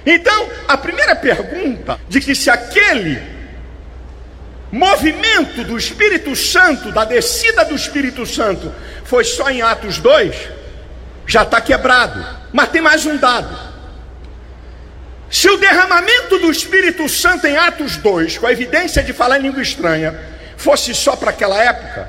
Então, 0.05 0.49
a 0.67 0.77
primeira 0.77 1.17
pergunta 1.17 1.99
de 2.09 2.21
que 2.21 2.35
se 2.35 2.51
aquele 2.51 3.21
movimento 4.71 5.65
do 5.65 5.77
Espírito 5.77 6.37
Santo, 6.37 6.93
da 6.93 7.05
descida 7.05 7.65
do 7.65 7.75
Espírito 7.75 8.27
Santo, 8.27 8.73
foi 9.05 9.25
só 9.25 9.51
em 9.51 9.63
Atos 9.63 9.99
2, 9.99 10.58
já 11.29 11.43
está 11.43 11.61
quebrado. 11.61 12.25
Mas 12.53 12.71
tem 12.71 12.81
mais 12.81 13.07
um 13.07 13.17
dado. 13.17 13.57
Se 15.31 15.49
o 15.49 15.59
derramamento 15.59 16.39
do 16.39 16.51
Espírito 16.51 17.07
Santo 17.07 17.47
em 17.47 17.57
Atos 17.57 17.99
2, 17.99 18.39
com 18.39 18.47
a 18.47 18.53
evidência 18.53 19.03
de 19.03 19.13
falar 19.13 19.39
em 19.39 19.43
língua 19.43 19.63
estranha, 19.63 20.19
fosse 20.57 20.95
só 20.95 21.15
para 21.15 21.31
aquela 21.31 21.63
época, 21.63 22.09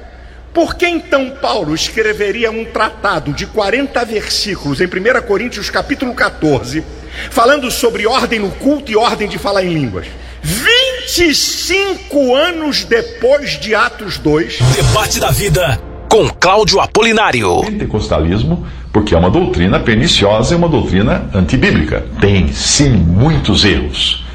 por 0.54 0.76
que 0.76 0.88
então 0.88 1.32
Paulo 1.42 1.76
escreveria 1.76 2.50
um 2.50 2.64
tratado 2.64 3.34
de 3.34 3.46
40 3.46 4.04
versículos 4.06 4.80
em 4.80 4.86
1 4.86 5.22
Coríntios 5.28 5.70
capítulo 5.70 6.16
14, 6.16 6.84
falando 7.30 7.70
sobre 7.70 8.08
ordem 8.08 8.40
no 8.40 8.52
culto 8.52 8.90
e 8.90 8.96
ordem 8.96 9.28
de 9.28 9.38
falar 9.38 9.66
em 9.66 9.74
línguas? 9.74 10.08
25 10.42 12.34
anos 12.34 12.86
depois 12.86 13.60
de 13.60 13.76
Atos 13.76 14.18
2. 14.18 14.60
Debate 14.60 15.20
da 15.20 15.30
vida 15.30 15.89
com 16.10 16.28
Cláudio 16.28 16.80
Apolinário. 16.80 17.62
Pentecostalismo, 17.62 18.66
porque 18.92 19.14
é 19.14 19.18
uma 19.18 19.30
doutrina 19.30 19.80
perniciosa 19.80 20.56
e 20.56 20.58
uma 20.58 20.68
doutrina 20.68 21.30
antibíblica. 21.36 22.04
Tem 22.20 22.52
sim 22.52 22.90
muitos 22.90 23.64
erros. 23.64 24.26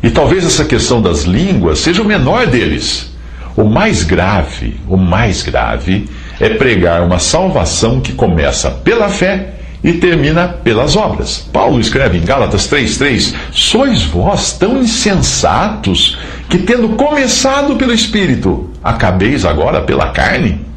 E 0.00 0.10
talvez 0.10 0.44
essa 0.44 0.64
questão 0.64 1.02
das 1.02 1.24
línguas 1.24 1.80
seja 1.80 2.02
o 2.02 2.04
menor 2.04 2.46
deles. 2.46 3.12
O 3.56 3.64
mais 3.64 4.04
grave, 4.04 4.80
o 4.88 4.96
mais 4.96 5.42
grave 5.42 6.08
é 6.38 6.50
pregar 6.50 7.02
uma 7.02 7.18
salvação 7.18 8.00
que 8.00 8.12
começa 8.12 8.70
pela 8.70 9.08
fé 9.08 9.54
e 9.82 9.92
termina 9.94 10.46
pelas 10.46 10.94
obras. 10.94 11.48
Paulo 11.52 11.80
escreve 11.80 12.16
em 12.16 12.24
Gálatas 12.24 12.68
3:3: 12.68 13.34
Sois 13.50 14.04
vós 14.04 14.52
tão 14.52 14.80
insensatos 14.80 16.16
que 16.48 16.58
tendo 16.58 16.90
começado 16.90 17.74
pelo 17.76 17.92
espírito, 17.92 18.70
acabeis 18.82 19.44
agora 19.44 19.80
pela 19.80 20.10
carne? 20.10 20.73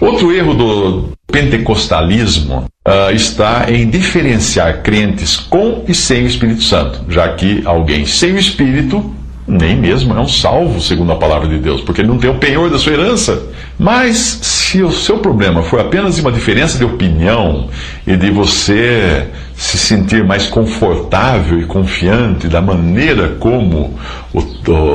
Outro 0.00 0.32
erro 0.32 0.54
do 0.54 1.12
pentecostalismo 1.30 2.64
uh, 2.86 3.14
está 3.14 3.70
em 3.70 3.88
diferenciar 3.88 4.82
crentes 4.82 5.36
com 5.36 5.84
e 5.86 5.94
sem 5.94 6.24
o 6.24 6.26
Espírito 6.26 6.62
Santo, 6.62 7.04
já 7.08 7.28
que 7.28 7.62
alguém 7.64 8.06
sem 8.06 8.32
o 8.32 8.38
Espírito 8.38 9.14
nem 9.48 9.74
mesmo 9.74 10.14
é 10.14 10.20
um 10.20 10.28
salvo, 10.28 10.80
segundo 10.80 11.10
a 11.10 11.16
palavra 11.16 11.48
de 11.48 11.58
Deus, 11.58 11.80
porque 11.80 12.02
ele 12.02 12.08
não 12.08 12.18
tem 12.18 12.28
o 12.28 12.34
penhor 12.34 12.68
da 12.68 12.78
sua 12.78 12.92
herança. 12.92 13.42
Mas 13.78 14.18
se 14.42 14.82
o 14.82 14.92
seu 14.92 15.18
problema 15.18 15.62
for 15.62 15.80
apenas 15.80 16.18
uma 16.18 16.30
diferença 16.30 16.76
de 16.76 16.84
opinião 16.84 17.70
e 18.06 18.14
de 18.14 18.30
você 18.30 19.26
se 19.54 19.78
sentir 19.78 20.24
mais 20.24 20.46
confortável 20.46 21.58
e 21.58 21.64
confiante 21.64 22.46
da 22.46 22.60
maneira 22.60 23.36
como 23.40 23.98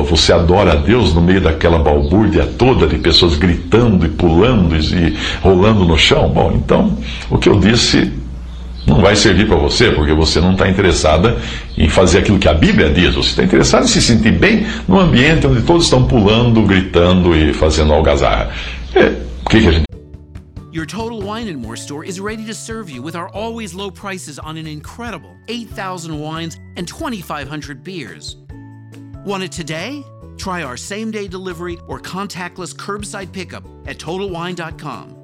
você 0.08 0.32
adora 0.32 0.72
a 0.72 0.76
Deus 0.76 1.12
no 1.12 1.20
meio 1.20 1.40
daquela 1.40 1.78
balbúrdia 1.78 2.48
toda 2.56 2.86
de 2.86 2.96
pessoas 2.96 3.36
gritando 3.36 4.06
e 4.06 4.08
pulando 4.08 4.76
e 4.76 5.16
rolando 5.42 5.84
no 5.84 5.98
chão, 5.98 6.30
bom, 6.30 6.52
então 6.54 6.96
o 7.28 7.36
que 7.36 7.48
eu 7.48 7.58
disse 7.58 8.23
não 8.86 9.00
vai 9.00 9.16
servir 9.16 9.46
para 9.46 9.56
você, 9.56 9.90
porque 9.90 10.12
você 10.12 10.40
não 10.40 10.52
está 10.52 10.68
interessada 10.68 11.36
em 11.76 11.88
fazer 11.88 12.18
aquilo 12.18 12.38
que 12.38 12.48
a 12.48 12.54
Bíblia 12.54 12.90
diz. 12.90 13.14
Você 13.14 13.30
está 13.30 13.44
interessado 13.44 13.84
em 13.84 13.88
se 13.88 14.02
sentir 14.02 14.32
bem 14.32 14.66
num 14.86 14.98
ambiente 14.98 15.46
onde 15.46 15.62
todos 15.62 15.84
estão 15.84 16.06
pulando, 16.06 16.62
gritando 16.62 17.34
e 17.34 17.52
fazendo 17.54 17.92
algazarra. 17.92 18.50
É, 18.94 19.22
o 19.44 19.48
que, 19.48 19.60
que 19.60 19.68
a 19.68 19.72
gente. 19.72 19.84
Your 20.72 20.86
Total 20.86 21.20
Wine 21.20 21.48
and 21.48 21.58
More 21.58 21.76
store 21.76 22.04
is 22.04 22.18
ready 22.18 22.44
to 22.46 22.52
serve 22.52 22.90
you 22.90 23.00
with 23.00 23.14
our 23.14 23.28
always 23.28 23.74
low 23.74 23.90
prices 23.90 24.40
on 24.40 24.56
an 24.56 24.66
incredible 24.66 25.30
8,000 25.48 26.18
wines 26.18 26.58
and 26.76 26.86
2,500 26.86 27.84
beers. 27.84 28.36
Want 29.24 29.44
it 29.44 29.52
today? 29.52 30.02
Try 30.36 30.64
our 30.64 30.76
same 30.76 31.12
day 31.12 31.28
delivery 31.28 31.78
or 31.86 32.00
contactless 32.00 32.74
curbside 32.74 33.32
pickup 33.32 33.64
at 33.86 33.98
TotalWine.com. 33.98 35.23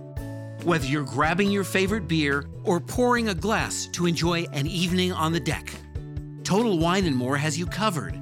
Whether 0.63 0.85
you're 0.85 1.03
grabbing 1.03 1.51
your 1.51 1.63
favorite 1.63 2.07
beer 2.07 2.45
or 2.63 2.79
pouring 2.79 3.29
a 3.29 3.35
glass 3.35 3.87
to 3.93 4.05
enjoy 4.05 4.43
an 4.53 4.67
evening 4.67 5.11
on 5.11 5.31
the 5.31 5.39
deck, 5.39 5.73
Total 6.43 6.77
Wine 6.77 7.05
and 7.05 7.15
More 7.15 7.37
has 7.37 7.57
you 7.57 7.65
covered. 7.65 8.21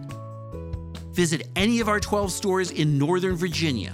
visit 1.19 1.49
any 1.53 1.81
of 1.81 1.89
our 1.89 1.99
12 1.99 2.31
stores 2.31 2.71
in 2.71 2.97
Northern 2.97 3.35
Virginia. 3.35 3.93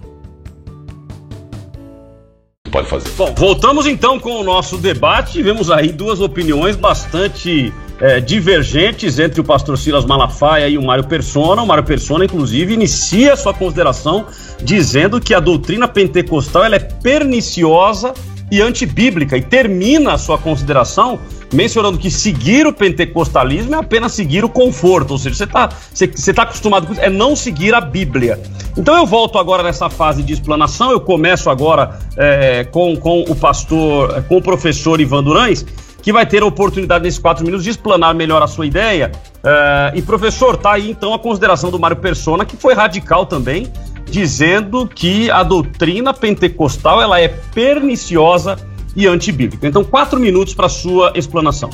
Pode 2.71 2.87
fazer. 2.87 3.09
Bom, 3.17 3.33
voltamos 3.35 3.87
então 3.87 4.19
com 4.19 4.41
o 4.41 4.43
nosso 4.43 4.77
debate. 4.77 5.31
Tivemos 5.31 5.71
aí 5.71 5.91
duas 5.91 6.19
opiniões 6.19 6.75
bastante 6.75 7.73
é, 7.99 8.19
divergentes 8.19 9.17
entre 9.17 9.41
o 9.41 9.43
pastor 9.43 9.75
Silas 9.77 10.05
Malafaia 10.05 10.67
e 10.69 10.77
o 10.77 10.83
Mário 10.83 11.05
Persona. 11.05 11.63
O 11.63 11.65
Mário 11.65 11.83
Persona, 11.83 12.25
inclusive, 12.25 12.73
inicia 12.75 13.35
sua 13.35 13.55
consideração 13.55 14.27
dizendo 14.61 15.19
que 15.19 15.33
a 15.33 15.39
doutrina 15.39 15.87
pentecostal 15.87 16.65
ela 16.65 16.75
é 16.75 16.79
perniciosa 16.79 18.13
e 18.51 18.61
antibíblica 18.61 19.37
e 19.37 19.41
termina 19.41 20.13
a 20.13 20.17
sua 20.17 20.37
consideração 20.37 21.19
mencionando 21.53 21.97
que 21.97 22.11
seguir 22.11 22.67
o 22.67 22.73
pentecostalismo 22.73 23.75
é 23.75 23.77
apenas 23.77 24.11
seguir 24.11 24.43
o 24.43 24.49
conforto, 24.49 25.11
ou 25.11 25.17
seja, 25.17 25.35
você 25.35 25.43
está 25.45 25.69
você, 25.93 26.33
tá 26.33 26.43
acostumado 26.43 26.87
com 26.87 26.93
isso, 26.93 27.01
é 27.01 27.09
não 27.09 27.35
seguir 27.35 27.73
a 27.73 27.81
Bíblia. 27.81 28.39
Então 28.77 28.95
eu 28.95 29.05
volto 29.05 29.37
agora 29.37 29.63
nessa 29.63 29.89
fase 29.89 30.21
de 30.21 30.33
explanação, 30.33 30.91
eu 30.91 30.99
começo 30.99 31.49
agora 31.49 31.99
é, 32.17 32.65
com, 32.65 32.95
com 32.97 33.21
o 33.21 33.35
pastor, 33.35 34.23
com 34.23 34.37
o 34.37 34.41
professor 34.41 34.99
Ivan 34.99 35.23
Durães, 35.23 35.65
que 36.01 36.11
vai 36.11 36.25
ter 36.25 36.43
a 36.43 36.45
oportunidade 36.45 37.03
nesses 37.03 37.19
quatro 37.19 37.43
minutos 37.43 37.63
de 37.63 37.71
explanar 37.71 38.13
melhor 38.13 38.41
a 38.43 38.47
sua 38.47 38.67
ideia. 38.67 39.11
É, 39.43 39.93
e 39.95 40.01
professor, 40.01 40.57
tá 40.57 40.73
aí 40.73 40.91
então 40.91 41.13
a 41.13 41.19
consideração 41.19 41.71
do 41.71 41.79
Mário 41.79 41.97
Persona, 41.97 42.45
que 42.45 42.57
foi 42.57 42.73
radical 42.73 43.25
também, 43.25 43.71
dizendo 44.05 44.87
que 44.87 45.29
a 45.29 45.43
doutrina 45.43 46.13
pentecostal 46.13 47.01
ela 47.01 47.19
é 47.19 47.27
perniciosa 47.27 48.57
e 48.95 49.07
antibíblica. 49.07 49.67
Então, 49.67 49.83
quatro 49.83 50.19
minutos 50.19 50.53
para 50.53 50.69
sua 50.69 51.11
explanação. 51.15 51.69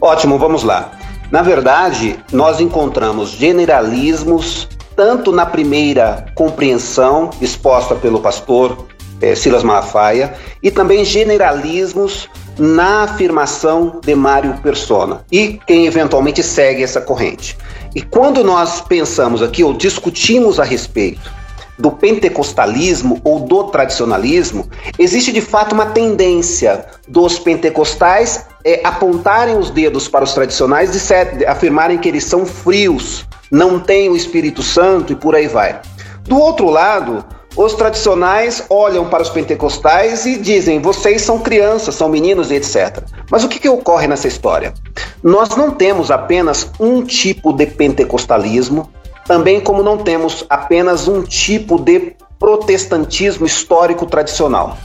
Ótimo, 0.00 0.38
vamos 0.38 0.62
lá. 0.62 0.92
Na 1.30 1.42
verdade, 1.42 2.18
nós 2.32 2.60
encontramos 2.60 3.30
generalismos 3.30 4.68
tanto 4.94 5.32
na 5.32 5.44
primeira 5.44 6.26
compreensão 6.34 7.30
exposta 7.40 7.94
pelo 7.94 8.20
pastor 8.20 8.86
eh, 9.20 9.34
Silas 9.34 9.62
Malafaia 9.62 10.34
e 10.62 10.70
também 10.70 11.04
generalismos 11.04 12.28
na 12.58 13.02
afirmação 13.02 14.00
de 14.02 14.14
Mário 14.14 14.54
Persona 14.62 15.24
e 15.30 15.60
quem 15.66 15.86
eventualmente 15.86 16.42
segue 16.42 16.82
essa 16.82 17.00
corrente. 17.00 17.56
E 17.96 18.02
quando 18.02 18.44
nós 18.44 18.82
pensamos 18.82 19.40
aqui 19.40 19.64
ou 19.64 19.72
discutimos 19.72 20.60
a 20.60 20.64
respeito 20.64 21.32
do 21.78 21.90
pentecostalismo 21.90 23.22
ou 23.24 23.40
do 23.40 23.64
tradicionalismo, 23.64 24.68
existe 24.98 25.32
de 25.32 25.40
fato 25.40 25.72
uma 25.72 25.86
tendência 25.86 26.84
dos 27.08 27.38
pentecostais 27.38 28.44
é, 28.62 28.82
apontarem 28.84 29.56
os 29.56 29.70
dedos 29.70 30.08
para 30.08 30.24
os 30.24 30.34
tradicionais 30.34 30.94
e 30.94 31.46
afirmarem 31.46 31.96
que 31.96 32.06
eles 32.06 32.24
são 32.24 32.44
frios, 32.44 33.24
não 33.50 33.80
têm 33.80 34.10
o 34.10 34.16
Espírito 34.16 34.62
Santo 34.62 35.14
e 35.14 35.16
por 35.16 35.34
aí 35.34 35.48
vai. 35.48 35.80
Do 36.24 36.38
outro 36.38 36.68
lado, 36.68 37.24
os 37.56 37.72
tradicionais 37.72 38.62
olham 38.68 39.08
para 39.08 39.22
os 39.22 39.30
pentecostais 39.30 40.26
e 40.26 40.38
dizem: 40.38 40.80
vocês 40.80 41.22
são 41.22 41.38
crianças, 41.38 41.94
são 41.94 42.08
meninos 42.08 42.50
e 42.50 42.56
etc. 42.56 43.02
Mas 43.30 43.42
o 43.42 43.48
que, 43.48 43.58
que 43.58 43.68
ocorre 43.68 44.06
nessa 44.06 44.28
história? 44.28 44.74
Nós 45.22 45.48
não 45.56 45.70
temos 45.70 46.10
apenas 46.10 46.70
um 46.78 47.02
tipo 47.02 47.52
de 47.52 47.66
pentecostalismo, 47.66 48.90
também 49.26 49.60
como 49.60 49.82
não 49.82 49.96
temos 49.96 50.44
apenas 50.50 51.08
um 51.08 51.22
tipo 51.22 51.78
de 51.78 52.14
protestantismo 52.38 53.46
histórico 53.46 54.04
tradicional. 54.04 54.76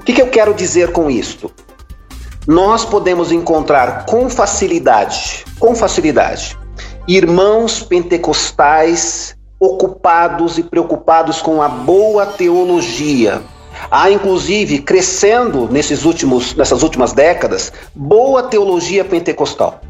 O 0.00 0.04
que, 0.04 0.12
que 0.12 0.20
eu 0.20 0.28
quero 0.28 0.52
dizer 0.52 0.90
com 0.90 1.08
isto? 1.08 1.52
Nós 2.48 2.84
podemos 2.84 3.30
encontrar 3.30 4.04
com 4.06 4.28
facilidade, 4.28 5.44
com 5.60 5.76
facilidade, 5.76 6.58
irmãos 7.06 7.84
pentecostais 7.84 9.36
ocupados 9.62 10.58
e 10.58 10.62
preocupados 10.64 11.40
com 11.40 11.62
a 11.62 11.68
boa 11.68 12.26
teologia. 12.26 13.40
Há 13.88 14.10
inclusive 14.10 14.78
crescendo 14.78 15.68
nesses 15.70 16.04
últimos, 16.04 16.56
nessas 16.56 16.82
últimas 16.82 17.12
décadas 17.12 17.72
boa 17.94 18.42
teologia 18.42 19.04
pentecostal. 19.04 19.80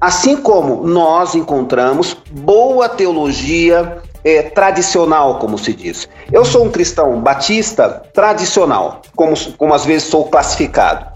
Assim 0.00 0.34
como 0.34 0.82
nós 0.86 1.34
encontramos 1.34 2.16
boa 2.30 2.88
teologia 2.88 3.98
é, 4.24 4.42
tradicional, 4.44 5.38
como 5.38 5.58
se 5.58 5.74
diz. 5.74 6.08
Eu 6.32 6.42
sou 6.42 6.64
um 6.64 6.70
cristão 6.70 7.20
batista 7.20 8.02
tradicional, 8.14 9.02
como, 9.14 9.34
como 9.58 9.74
às 9.74 9.84
vezes 9.84 10.08
sou 10.08 10.24
classificado. 10.24 11.06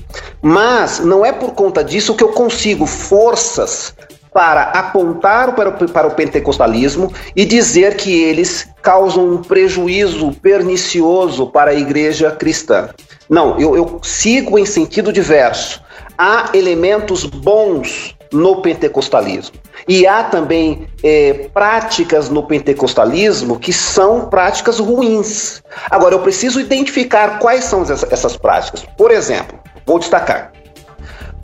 Mas 0.43 1.01
não 1.01 1.25
é 1.25 1.33
por 1.33 1.53
conta 1.53 1.83
disso 1.83 2.15
que 2.15 2.23
eu 2.23 2.33
consigo 2.33 2.85
forças 2.85 3.95
para 4.33 4.63
apontar 4.63 5.55
para 5.55 5.69
o, 5.69 5.89
para 5.89 6.07
o 6.07 6.15
pentecostalismo 6.15 7.13
e 7.37 7.45
dizer 7.45 7.97
que 7.97 8.23
eles 8.23 8.69
causam 8.81 9.35
um 9.35 9.43
prejuízo 9.43 10.33
pernicioso 10.33 11.47
para 11.47 11.71
a 11.71 11.75
igreja 11.75 12.31
cristã. 12.31 12.89
Não, 13.29 13.59
eu, 13.61 13.77
eu 13.77 14.01
sigo 14.03 14.59
em 14.59 14.67
sentido 14.67 15.13
diverso. 15.13 15.83
Há 16.17 16.51
elementos 16.55 17.25
bons 17.25 18.15
no 18.33 18.63
pentecostalismo. 18.63 19.57
E 19.87 20.07
há 20.07 20.25
também 20.25 20.87
é, 21.03 21.49
práticas 21.53 22.29
no 22.29 22.43
pentecostalismo 22.45 23.59
que 23.59 23.73
são 23.73 24.29
práticas 24.29 24.79
ruins. 24.79 25.63
Agora, 25.91 26.15
eu 26.15 26.21
preciso 26.21 26.61
identificar 26.61 27.39
quais 27.39 27.65
são 27.65 27.83
essas 27.83 28.37
práticas. 28.37 28.85
Por 28.97 29.11
exemplo, 29.11 29.59
vou 29.85 29.99
destacar. 29.99 30.52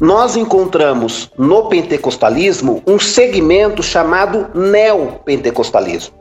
Nós 0.00 0.36
encontramos 0.36 1.28
no 1.36 1.68
pentecostalismo 1.68 2.80
um 2.86 3.00
segmento 3.00 3.82
chamado 3.82 4.46
neopentecostalismo. 4.54 6.14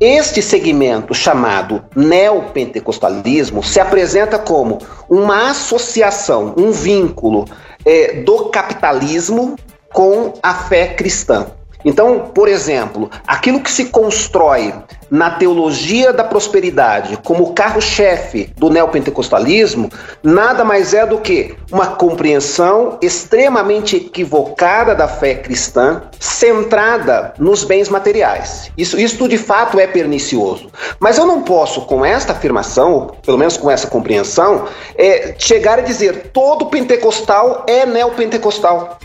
Este 0.00 0.40
segmento 0.40 1.12
chamado 1.12 1.84
neopentecostalismo 1.96 3.60
se 3.62 3.80
apresenta 3.80 4.38
como 4.38 4.78
uma 5.08 5.50
associação, 5.50 6.54
um 6.56 6.70
vínculo 6.70 7.44
é, 7.84 8.20
do 8.22 8.50
capitalismo 8.50 9.56
com 9.92 10.34
a 10.40 10.54
fé 10.54 10.94
cristã. 10.94 11.46
Então, 11.84 12.30
por 12.34 12.48
exemplo, 12.48 13.10
aquilo 13.26 13.60
que 13.60 13.70
se 13.70 13.86
constrói 13.86 14.74
na 15.12 15.30
teologia 15.30 16.10
da 16.10 16.24
prosperidade 16.24 17.18
como 17.18 17.52
carro-chefe 17.52 18.50
do 18.56 18.70
neopentecostalismo, 18.70 19.90
nada 20.22 20.64
mais 20.64 20.94
é 20.94 21.04
do 21.04 21.18
que 21.18 21.54
uma 21.70 21.88
compreensão 21.88 22.96
extremamente 23.02 23.96
equivocada 23.96 24.94
da 24.94 25.06
fé 25.06 25.34
cristã, 25.34 26.02
centrada 26.18 27.34
nos 27.38 27.62
bens 27.62 27.90
materiais. 27.90 28.70
Isso, 28.76 28.98
isso 28.98 29.28
de 29.28 29.36
fato 29.36 29.78
é 29.78 29.86
pernicioso. 29.86 30.70
Mas 30.98 31.18
eu 31.18 31.26
não 31.26 31.42
posso, 31.42 31.82
com 31.82 32.04
esta 32.04 32.32
afirmação, 32.32 32.92
ou 32.92 33.06
pelo 33.22 33.36
menos 33.36 33.58
com 33.58 33.70
essa 33.70 33.88
compreensão, 33.88 34.64
é, 34.96 35.34
chegar 35.38 35.78
a 35.78 35.82
dizer 35.82 36.30
todo 36.32 36.66
pentecostal 36.66 37.66
é 37.68 37.84
neopentecostal. 37.84 38.98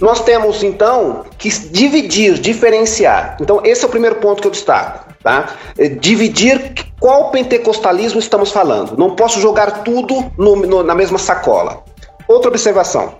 Nós 0.00 0.20
temos 0.20 0.62
então 0.62 1.24
que 1.38 1.48
dividir, 1.48 2.34
diferenciar. 2.38 3.36
Então, 3.40 3.60
esse 3.64 3.84
é 3.84 3.86
o 3.86 3.90
primeiro 3.90 4.16
ponto 4.16 4.42
que 4.42 4.48
eu 4.48 4.52
destaco. 4.52 5.12
Tá? 5.22 5.54
É 5.78 5.88
dividir 5.88 6.74
qual 7.00 7.30
pentecostalismo 7.30 8.18
estamos 8.18 8.50
falando. 8.50 8.96
Não 8.98 9.16
posso 9.16 9.40
jogar 9.40 9.82
tudo 9.82 10.30
no, 10.36 10.56
no, 10.56 10.82
na 10.82 10.94
mesma 10.94 11.18
sacola. 11.18 11.82
Outra 12.28 12.50
observação. 12.50 13.14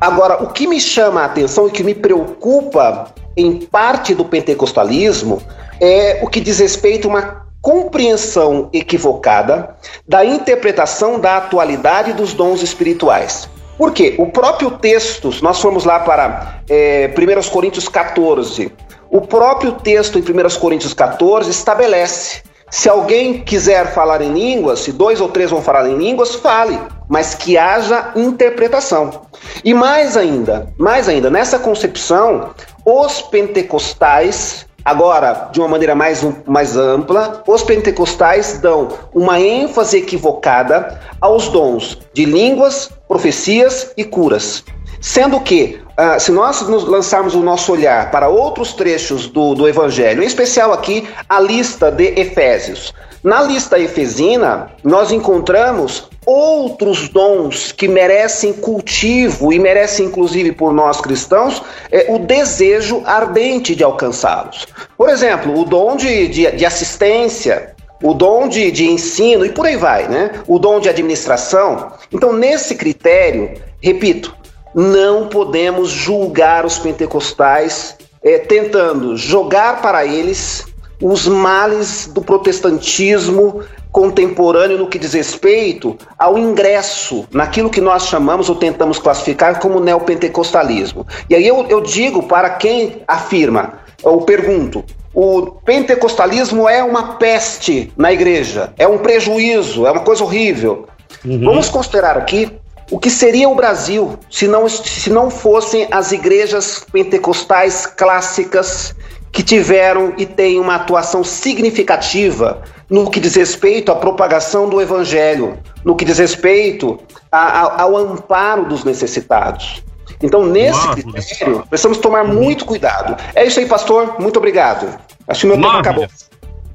Agora, 0.00 0.42
o 0.42 0.48
que 0.48 0.66
me 0.66 0.80
chama 0.80 1.22
a 1.22 1.24
atenção 1.26 1.66
e 1.66 1.70
que 1.70 1.82
me 1.82 1.94
preocupa 1.94 3.12
em 3.36 3.58
parte 3.58 4.14
do 4.14 4.24
pentecostalismo 4.24 5.42
é 5.80 6.20
o 6.22 6.28
que 6.28 6.40
diz 6.40 6.58
respeito 6.58 7.06
a 7.06 7.10
uma 7.10 7.46
compreensão 7.60 8.70
equivocada 8.72 9.76
da 10.08 10.24
interpretação 10.24 11.20
da 11.20 11.36
atualidade 11.36 12.12
dos 12.12 12.32
dons 12.32 12.62
espirituais. 12.62 13.48
Por 13.80 13.94
quê? 13.94 14.14
O 14.18 14.26
próprio 14.26 14.72
texto, 14.72 15.32
nós 15.40 15.58
formos 15.58 15.86
lá 15.86 16.00
para 16.00 16.60
é, 16.68 17.10
1 17.16 17.48
Coríntios 17.48 17.88
14, 17.88 18.70
o 19.10 19.22
próprio 19.22 19.72
texto 19.72 20.18
em 20.18 20.20
1 20.20 20.60
Coríntios 20.60 20.92
14 20.92 21.50
estabelece: 21.50 22.42
se 22.70 22.90
alguém 22.90 23.40
quiser 23.40 23.94
falar 23.94 24.20
em 24.20 24.34
línguas, 24.34 24.80
se 24.80 24.92
dois 24.92 25.18
ou 25.18 25.30
três 25.30 25.50
vão 25.50 25.62
falar 25.62 25.88
em 25.88 25.96
línguas, 25.96 26.34
fale, 26.34 26.78
mas 27.08 27.34
que 27.34 27.56
haja 27.56 28.12
interpretação. 28.14 29.22
E 29.64 29.72
mais 29.72 30.14
ainda, 30.14 30.70
mais 30.76 31.08
ainda, 31.08 31.30
nessa 31.30 31.58
concepção, 31.58 32.50
os 32.84 33.22
pentecostais 33.22 34.66
Agora, 34.90 35.50
de 35.52 35.60
uma 35.60 35.68
maneira 35.68 35.94
mais, 35.94 36.26
mais 36.44 36.76
ampla, 36.76 37.44
os 37.46 37.62
pentecostais 37.62 38.58
dão 38.58 38.88
uma 39.14 39.38
ênfase 39.38 39.98
equivocada 39.98 41.00
aos 41.20 41.48
dons 41.48 41.96
de 42.12 42.24
línguas, 42.24 42.90
profecias 43.06 43.92
e 43.96 44.02
curas. 44.02 44.64
Sendo 45.00 45.38
que, 45.38 45.80
uh, 45.96 46.18
se 46.18 46.32
nós 46.32 46.62
nos 46.62 46.82
lançarmos 46.82 47.36
o 47.36 47.40
nosso 47.40 47.70
olhar 47.70 48.10
para 48.10 48.28
outros 48.28 48.72
trechos 48.72 49.28
do, 49.28 49.54
do 49.54 49.68
Evangelho, 49.68 50.24
em 50.24 50.26
especial 50.26 50.72
aqui 50.72 51.08
a 51.28 51.38
lista 51.38 51.88
de 51.88 52.06
Efésios, 52.20 52.92
Na 53.22 53.42
lista 53.42 53.78
efesina, 53.78 54.70
nós 54.82 55.12
encontramos 55.12 56.08
outros 56.24 57.08
dons 57.08 57.70
que 57.70 57.86
merecem 57.86 58.52
cultivo 58.52 59.52
e 59.52 59.58
merecem, 59.58 60.06
inclusive 60.06 60.52
por 60.52 60.72
nós 60.72 61.00
cristãos, 61.00 61.62
é, 61.90 62.06
o 62.08 62.18
desejo 62.18 63.02
ardente 63.04 63.74
de 63.74 63.84
alcançá-los. 63.84 64.66
Por 64.96 65.10
exemplo, 65.10 65.58
o 65.58 65.64
dom 65.64 65.96
de, 65.96 66.28
de, 66.28 66.50
de 66.52 66.64
assistência, 66.64 67.74
o 68.02 68.14
dom 68.14 68.48
de, 68.48 68.70
de 68.70 68.86
ensino 68.86 69.44
e 69.44 69.50
por 69.50 69.66
aí 69.66 69.76
vai, 69.76 70.08
né? 70.08 70.30
O 70.46 70.58
dom 70.58 70.80
de 70.80 70.88
administração. 70.88 71.92
Então, 72.10 72.32
nesse 72.32 72.74
critério, 72.74 73.52
repito, 73.82 74.34
não 74.74 75.28
podemos 75.28 75.90
julgar 75.90 76.64
os 76.64 76.78
pentecostais 76.78 77.96
é, 78.22 78.38
tentando 78.38 79.16
jogar 79.16 79.82
para 79.82 80.06
eles 80.06 80.64
os 81.00 81.26
males 81.26 82.06
do 82.12 82.20
protestantismo 82.20 83.62
contemporâneo 83.90 84.78
no 84.78 84.88
que 84.88 84.98
diz 84.98 85.12
respeito 85.14 85.96
ao 86.18 86.38
ingresso 86.38 87.26
naquilo 87.32 87.70
que 87.70 87.80
nós 87.80 88.06
chamamos 88.06 88.48
ou 88.48 88.54
tentamos 88.54 88.98
classificar 88.98 89.58
como 89.58 89.80
neopentecostalismo. 89.80 91.06
E 91.28 91.34
aí 91.34 91.46
eu, 91.46 91.66
eu 91.68 91.80
digo 91.80 92.22
para 92.24 92.50
quem 92.50 93.02
afirma, 93.08 93.80
ou 94.02 94.22
pergunto, 94.22 94.84
o 95.12 95.46
pentecostalismo 95.64 96.68
é 96.68 96.84
uma 96.84 97.14
peste 97.14 97.92
na 97.96 98.12
igreja, 98.12 98.72
é 98.78 98.86
um 98.86 98.98
prejuízo, 98.98 99.86
é 99.86 99.90
uma 99.90 100.02
coisa 100.02 100.22
horrível. 100.22 100.86
Uhum. 101.24 101.40
Vamos 101.40 101.68
considerar 101.68 102.16
aqui 102.16 102.48
o 102.90 102.98
que 102.98 103.10
seria 103.10 103.48
o 103.48 103.54
Brasil 103.54 104.18
se 104.30 104.46
não, 104.46 104.68
se 104.68 105.10
não 105.10 105.30
fossem 105.30 105.88
as 105.90 106.12
igrejas 106.12 106.84
pentecostais 106.92 107.86
clássicas 107.86 108.94
que 109.32 109.42
tiveram 109.42 110.14
e 110.18 110.26
têm 110.26 110.58
uma 110.58 110.74
atuação 110.74 111.22
significativa 111.22 112.62
no 112.88 113.08
que 113.10 113.20
diz 113.20 113.36
respeito 113.36 113.92
à 113.92 113.96
propagação 113.96 114.68
do 114.68 114.80
evangelho, 114.80 115.58
no 115.84 115.94
que 115.94 116.04
diz 116.04 116.18
respeito 116.18 116.98
a, 117.30 117.38
a, 117.38 117.82
ao 117.82 117.96
amparo 117.96 118.64
dos 118.66 118.82
necessitados. 118.82 119.82
Então, 120.22 120.44
nesse 120.44 120.88
critério, 120.90 121.64
precisamos 121.68 121.98
tomar 121.98 122.24
muito 122.24 122.64
cuidado. 122.64 123.16
É 123.34 123.46
isso 123.46 123.58
aí, 123.60 123.66
pastor. 123.66 124.16
Muito 124.18 124.36
obrigado. 124.36 124.98
Acho 125.26 125.42
que 125.42 125.46
meu 125.46 125.56
tempo 125.56 125.68
acabou. 125.68 126.08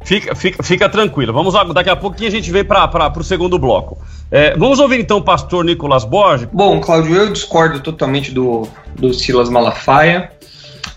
Fica, 0.04 0.36
fica, 0.36 0.64
fica 0.64 0.88
tranquilo. 0.88 1.34
Vamos 1.34 1.54
daqui 1.74 1.90
a 1.90 1.96
pouquinho 1.96 2.30
a 2.30 2.32
gente 2.32 2.50
vem 2.52 2.64
para 2.64 3.12
o 3.20 3.24
segundo 3.24 3.58
bloco. 3.60 3.98
É, 4.32 4.56
vamos 4.56 4.80
ouvir 4.80 5.00
então 5.00 5.18
o 5.18 5.22
pastor 5.22 5.66
Nicolas 5.66 6.06
Borges. 6.06 6.48
Bom, 6.52 6.80
Cláudio, 6.80 7.16
eu 7.16 7.34
discordo 7.34 7.80
totalmente 7.80 8.32
do, 8.32 8.68
do 8.96 9.14
Silas 9.14 9.50
Malafaia. 9.50 10.32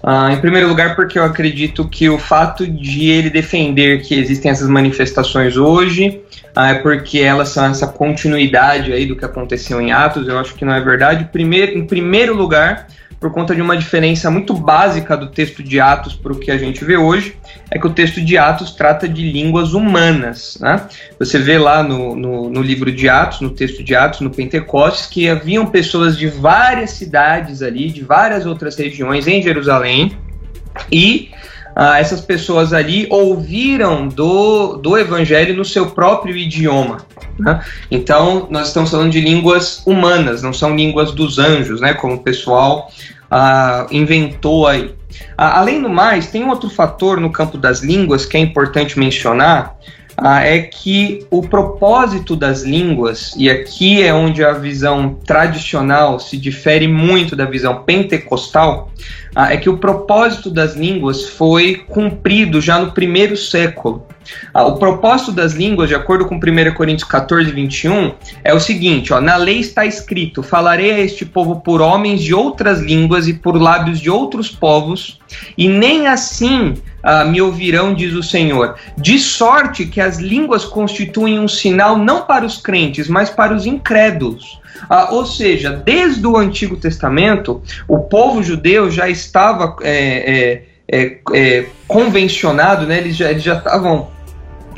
Ah, 0.03 0.33
em 0.33 0.41
primeiro 0.41 0.69
lugar, 0.69 0.95
porque 0.95 1.19
eu 1.19 1.25
acredito 1.25 1.87
que 1.89 2.09
o 2.09 2.19
fato 2.19 2.67
de 2.67 3.11
ele 3.11 3.31
defender 3.31 4.03
que 4.03 4.15
existem 4.15 4.51
essas 4.51 4.69
manifestações 4.69 5.57
hoje 5.57 6.21
ah, 6.55 6.71
é 6.71 6.75
porque 6.75 7.19
elas 7.19 7.51
são 7.51 7.67
essa 7.67 7.87
continuidade 7.87 8.93
aí 8.93 9.07
do 9.07 9.17
que 9.17 9.25
aconteceu 9.25 9.81
em 9.81 9.93
Atos. 9.93 10.27
Eu 10.27 10.39
acho 10.39 10.55
que 10.55 10.65
não 10.65 10.75
é 10.75 10.81
verdade. 10.81 11.29
Primeiro, 11.31 11.77
em 11.77 11.87
primeiro 11.87 12.35
lugar, 12.35 12.87
por 13.21 13.33
conta 13.33 13.55
de 13.55 13.61
uma 13.61 13.77
diferença 13.77 14.31
muito 14.31 14.55
básica 14.55 15.17
do 15.17 15.29
texto 15.29 15.63
de 15.63 15.81
Atos 15.81 16.15
para 16.15 16.33
o 16.33 16.39
que 16.39 16.51
a 16.51 16.57
gente 16.57 16.85
vê 16.85 16.97
hoje, 16.97 17.37
é 17.71 17.79
que 17.79 17.87
o 17.87 17.91
texto 17.91 18.21
de 18.21 18.39
Atos 18.39 18.73
trata 18.73 19.09
de 19.09 19.31
línguas 19.31 19.75
humanas. 19.75 20.57
Né? 20.61 20.87
Você 21.19 21.39
vê 21.39 21.59
lá 21.59 21.83
no, 21.83 22.15
no, 22.15 22.49
no, 22.49 22.63
livro 22.63 22.93
de 22.93 23.09
Atos, 23.09 23.41
no 23.41 23.51
texto 23.51 23.83
de 23.83 23.95
Atos, 23.95 24.21
no 24.21 24.31
Pentecostes, 24.31 25.07
que 25.07 25.29
haviam 25.29 25.67
pessoas 25.67 26.17
de 26.17 26.29
várias 26.29 26.91
cidades 26.91 27.61
ali, 27.61 27.91
de 27.91 28.03
várias 28.03 28.47
outras 28.47 28.77
regiões 28.77 29.27
em 29.27 29.43
Jerusalém, 29.43 30.17
e 30.93 31.31
ah, 31.81 32.01
essas 32.01 32.21
pessoas 32.21 32.73
ali 32.73 33.07
ouviram 33.09 34.09
do, 34.09 34.79
do 34.79 34.99
evangelho 34.99 35.55
no 35.55 35.65
seu 35.65 35.87
próprio 35.93 36.37
idioma. 36.37 37.07
Né? 37.39 37.65
Então, 37.89 38.49
nós 38.51 38.67
estamos 38.67 38.91
falando 38.91 39.13
de 39.13 39.21
línguas 39.21 39.81
humanas, 39.87 40.43
não 40.43 40.53
são 40.53 40.75
línguas 40.75 41.13
dos 41.13 41.39
anjos, 41.39 41.81
né? 41.81 41.95
como 41.95 42.15
o 42.15 42.19
pessoal 42.19 42.91
ah, 43.31 43.87
inventou 43.93 44.67
aí. 44.67 44.93
Ah, 45.37 45.61
além 45.61 45.81
do 45.81 45.89
mais, 45.89 46.27
tem 46.27 46.43
um 46.43 46.49
outro 46.49 46.69
fator 46.69 47.21
no 47.21 47.31
campo 47.31 47.57
das 47.57 47.81
línguas 47.81 48.27
que 48.27 48.37
é 48.37 48.41
importante 48.41 48.99
mencionar, 48.99 49.79
ah, 50.21 50.45
é 50.45 50.63
que 50.63 51.25
o 51.31 51.43
propósito 51.43 52.35
das 52.35 52.63
línguas, 52.63 53.35
e 53.37 53.49
aqui 53.49 54.03
é 54.03 54.13
onde 54.13 54.45
a 54.45 54.53
visão 54.53 55.15
tradicional 55.25 56.19
se 56.19 56.37
difere 56.37 56.89
muito 56.89 57.37
da 57.37 57.45
visão 57.45 57.85
pentecostal, 57.85 58.91
é 59.47 59.57
que 59.57 59.71
o 59.71 59.79
propósito 59.79 60.51
das 60.51 60.75
línguas 60.75 61.25
foi 61.25 61.77
cumprido 61.87 62.61
já 62.61 62.79
no 62.79 62.91
primeiro 62.91 63.37
século. 63.37 64.07
Ah, 64.53 64.67
o 64.67 64.77
propósito 64.77 65.33
das 65.33 65.53
línguas, 65.53 65.89
de 65.89 65.95
acordo 65.95 66.27
com 66.27 66.35
1 66.35 66.75
Coríntios 66.75 67.09
14, 67.09 67.51
21, 67.51 68.13
é 68.45 68.53
o 68.53 68.61
seguinte: 68.61 69.13
ó, 69.13 69.21
na 69.21 69.37
lei 69.37 69.61
está 69.61 69.87
escrito: 69.87 70.43
falarei 70.43 70.91
a 70.93 70.99
este 70.99 71.25
povo 71.25 71.61
por 71.61 71.81
homens 71.81 72.21
de 72.21 72.35
outras 72.35 72.81
línguas 72.81 73.29
e 73.29 73.35
por 73.35 73.57
lábios 73.57 74.01
de 74.01 74.11
outros 74.11 74.51
povos, 74.51 75.19
e 75.57 75.69
nem 75.69 76.09
assim 76.09 76.75
ah, 77.03 77.25
me 77.25 77.41
ouvirão, 77.41 77.95
diz 77.95 78.15
o 78.15 78.23
Senhor. 78.23 78.77
De 78.97 79.19
sorte 79.19 79.87
que 79.87 80.01
as 80.01 80.19
línguas 80.19 80.65
constituem 80.65 81.39
um 81.39 81.49
sinal 81.49 81.97
não 81.97 82.23
para 82.23 82.45
os 82.45 82.59
crentes, 82.59 83.09
mas 83.09 83.31
para 83.31 83.55
os 83.55 83.67
incrédulos. 83.67 84.59
Ah, 84.89 85.09
ou 85.13 85.27
seja, 85.27 85.71
desde 85.71 86.27
o 86.27 86.37
Antigo 86.37 86.77
Testamento, 86.77 87.63
o 87.87 87.99
povo 88.01 88.43
judeu 88.43 88.91
já 88.91 89.09
estava 89.09 89.77
é, 89.83 90.63
é, 90.91 91.01
é, 91.01 91.19
é 91.35 91.67
convencionado, 91.87 92.87
né? 92.87 92.99
eles 92.99 93.17
já 93.17 93.33
estavam 93.33 94.09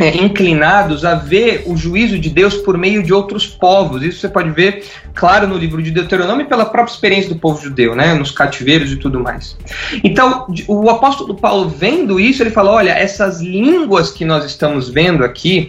é, 0.01 0.17
inclinados 0.17 1.05
a 1.05 1.15
ver 1.15 1.65
o 1.67 1.77
juízo 1.77 2.19
de 2.19 2.31
Deus 2.31 2.55
por 2.57 2.79
meio 2.79 3.03
de 3.03 3.13
outros 3.13 3.47
povos. 3.47 4.03
Isso 4.03 4.21
você 4.21 4.29
pode 4.29 4.51
ver, 4.51 4.85
claro, 5.15 5.47
no 5.47 5.57
livro 5.57 5.83
de 5.83 5.91
Deuteronômio 5.91 6.47
pela 6.47 6.65
própria 6.65 6.93
experiência 6.93 7.29
do 7.29 7.39
povo 7.39 7.63
judeu, 7.63 7.95
né, 7.95 8.15
nos 8.15 8.31
cativeiros 8.31 8.91
e 8.91 8.97
tudo 8.97 9.21
mais. 9.21 9.57
Então, 10.03 10.47
o 10.67 10.89
apóstolo 10.89 11.35
Paulo 11.35 11.69
vendo 11.69 12.19
isso, 12.19 12.43
ele 12.43 12.51
fala: 12.51 12.71
olha, 12.71 12.91
essas 12.91 13.41
línguas 13.41 14.11
que 14.11 14.25
nós 14.25 14.45
estamos 14.45 14.89
vendo 14.89 15.25
aqui 15.25 15.69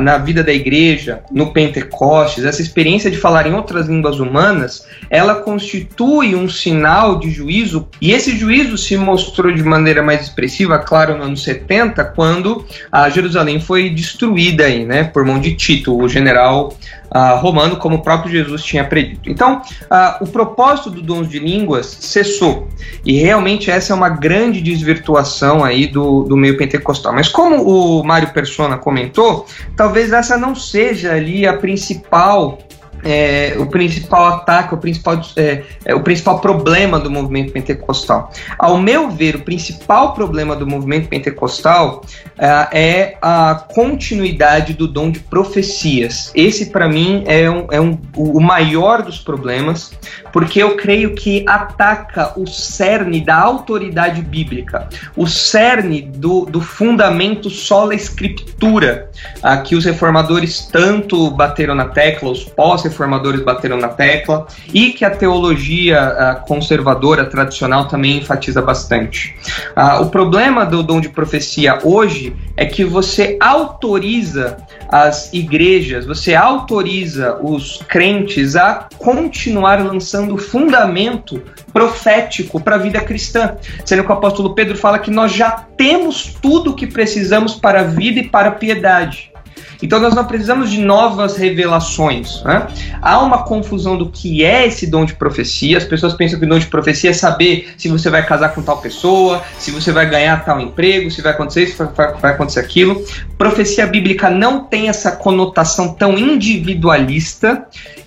na 0.00 0.16
vida 0.18 0.42
da 0.42 0.52
igreja, 0.52 1.20
no 1.30 1.52
Pentecostes, 1.52 2.44
essa 2.44 2.62
experiência 2.62 3.10
de 3.10 3.18
falar 3.18 3.46
em 3.46 3.54
outras 3.54 3.88
línguas 3.88 4.18
humanas, 4.18 4.86
ela 5.10 5.36
constitui 5.36 6.34
um 6.34 6.48
sinal 6.48 7.18
de 7.18 7.30
juízo, 7.30 7.88
e 8.00 8.12
esse 8.12 8.36
juízo 8.36 8.78
se 8.78 8.96
mostrou 8.96 9.52
de 9.52 9.62
maneira 9.62 10.02
mais 10.02 10.22
expressiva, 10.22 10.78
claro, 10.78 11.16
no 11.16 11.24
ano 11.24 11.36
70, 11.36 12.02
quando 12.04 12.64
a 12.90 13.08
Jerusalém 13.10 13.60
foi 13.66 13.90
destruída 13.90 14.64
aí, 14.64 14.84
né, 14.84 15.04
por 15.04 15.24
mão 15.24 15.40
de 15.40 15.54
Tito, 15.54 15.96
o 15.96 16.08
general 16.08 16.72
uh, 17.14 17.40
romano, 17.40 17.76
como 17.76 17.96
o 17.96 18.02
próprio 18.02 18.30
Jesus 18.30 18.62
tinha 18.62 18.84
predito. 18.84 19.28
Então, 19.28 19.60
uh, 19.82 20.24
o 20.24 20.26
propósito 20.26 20.90
do 20.90 21.02
dons 21.02 21.28
de 21.28 21.38
línguas 21.38 21.86
cessou. 21.86 22.68
E 23.04 23.18
realmente 23.18 23.70
essa 23.70 23.92
é 23.92 23.96
uma 23.96 24.08
grande 24.08 24.60
desvirtuação 24.60 25.64
aí 25.64 25.86
do, 25.86 26.24
do 26.24 26.36
meio 26.36 26.56
pentecostal. 26.56 27.12
Mas 27.12 27.28
como 27.28 27.62
o 27.62 28.04
Mário 28.04 28.28
Persona 28.32 28.76
comentou, 28.76 29.46
talvez 29.76 30.12
essa 30.12 30.36
não 30.36 30.54
seja 30.54 31.12
ali 31.12 31.46
a 31.46 31.54
principal 31.54 32.58
é, 33.04 33.54
o 33.58 33.66
principal 33.66 34.26
ataque, 34.26 34.74
o 34.74 34.78
principal, 34.78 35.20
é, 35.36 35.62
é, 35.84 35.94
o 35.94 36.00
principal 36.00 36.40
problema 36.40 36.98
do 36.98 37.10
movimento 37.10 37.52
pentecostal. 37.52 38.32
Ao 38.58 38.78
meu 38.78 39.10
ver, 39.10 39.36
o 39.36 39.40
principal 39.40 40.14
problema 40.14 40.56
do 40.56 40.66
movimento 40.66 41.08
pentecostal 41.08 42.04
é, 42.38 42.68
é 42.72 43.18
a 43.22 43.66
continuidade 43.68 44.74
do 44.74 44.88
dom 44.88 45.10
de 45.10 45.20
profecias. 45.20 46.30
Esse, 46.34 46.66
para 46.66 46.88
mim, 46.88 47.24
é, 47.26 47.48
um, 47.50 47.66
é 47.70 47.80
um, 47.80 47.98
o 48.16 48.40
maior 48.40 49.02
dos 49.02 49.18
problemas, 49.18 49.92
porque 50.32 50.62
eu 50.62 50.76
creio 50.76 51.14
que 51.14 51.44
ataca 51.48 52.32
o 52.36 52.46
cerne 52.46 53.20
da 53.20 53.36
autoridade 53.36 54.20
bíblica, 54.22 54.88
o 55.16 55.26
cerne 55.26 56.02
do, 56.02 56.44
do 56.46 56.60
fundamento 56.60 57.48
sola 57.48 57.94
escritura, 57.94 59.10
a 59.42 59.56
que 59.58 59.74
os 59.74 59.84
reformadores 59.84 60.66
tanto 60.66 61.30
bateram 61.30 61.74
na 61.74 61.86
tecla, 61.86 62.30
os 62.30 62.44
pós-reformadores 62.86 63.42
bateram 63.42 63.76
na 63.76 63.88
tecla, 63.88 64.46
e 64.72 64.92
que 64.92 65.04
a 65.04 65.10
teologia 65.10 66.42
conservadora 66.46 67.24
tradicional 67.24 67.88
também 67.88 68.18
enfatiza 68.18 68.62
bastante. 68.62 69.34
Ah, 69.74 70.00
o 70.00 70.06
problema 70.06 70.64
do 70.64 70.82
dom 70.82 71.00
de 71.00 71.08
profecia 71.08 71.78
hoje 71.82 72.34
é 72.56 72.64
que 72.64 72.84
você 72.84 73.36
autoriza 73.40 74.56
as 74.88 75.32
igrejas, 75.32 76.06
você 76.06 76.34
autoriza 76.34 77.38
os 77.42 77.82
crentes 77.88 78.56
a 78.56 78.88
continuar 78.98 79.84
lançando 79.84 80.38
fundamento 80.38 81.42
profético 81.72 82.60
para 82.60 82.76
a 82.76 82.78
vida 82.78 83.00
cristã. 83.00 83.56
Sendo 83.84 84.04
que 84.04 84.10
o 84.10 84.14
apóstolo 84.14 84.54
Pedro 84.54 84.76
fala 84.76 84.98
que 84.98 85.10
nós 85.10 85.32
já 85.32 85.66
temos 85.76 86.34
tudo 86.40 86.70
o 86.70 86.74
que 86.74 86.86
precisamos 86.86 87.54
para 87.54 87.80
a 87.80 87.84
vida 87.84 88.20
e 88.20 88.28
para 88.28 88.48
a 88.48 88.52
piedade. 88.52 89.35
Então 89.82 90.00
nós 90.00 90.14
não 90.14 90.24
precisamos 90.24 90.70
de 90.70 90.80
novas 90.80 91.36
revelações. 91.36 92.42
Né? 92.42 92.66
Há 93.00 93.20
uma 93.20 93.44
confusão 93.44 93.96
do 93.96 94.08
que 94.08 94.44
é 94.44 94.66
esse 94.66 94.86
dom 94.86 95.04
de 95.04 95.14
profecia. 95.14 95.78
As 95.78 95.84
pessoas 95.84 96.14
pensam 96.14 96.38
que 96.38 96.44
o 96.44 96.48
dom 96.48 96.58
de 96.58 96.66
profecia 96.66 97.10
é 97.10 97.12
saber 97.12 97.74
se 97.76 97.88
você 97.88 98.08
vai 98.08 98.24
casar 98.24 98.54
com 98.54 98.62
tal 98.62 98.78
pessoa, 98.78 99.42
se 99.58 99.70
você 99.70 99.92
vai 99.92 100.08
ganhar 100.08 100.44
tal 100.44 100.60
emprego, 100.60 101.10
se 101.10 101.22
vai 101.22 101.32
acontecer 101.32 101.64
isso, 101.64 101.90
vai, 101.94 102.14
vai 102.14 102.32
acontecer 102.32 102.60
aquilo. 102.60 103.04
Profecia 103.36 103.86
bíblica 103.86 104.30
não 104.30 104.64
tem 104.64 104.88
essa 104.88 105.12
conotação 105.12 105.94
tão 105.94 106.16
individualista 106.16 107.66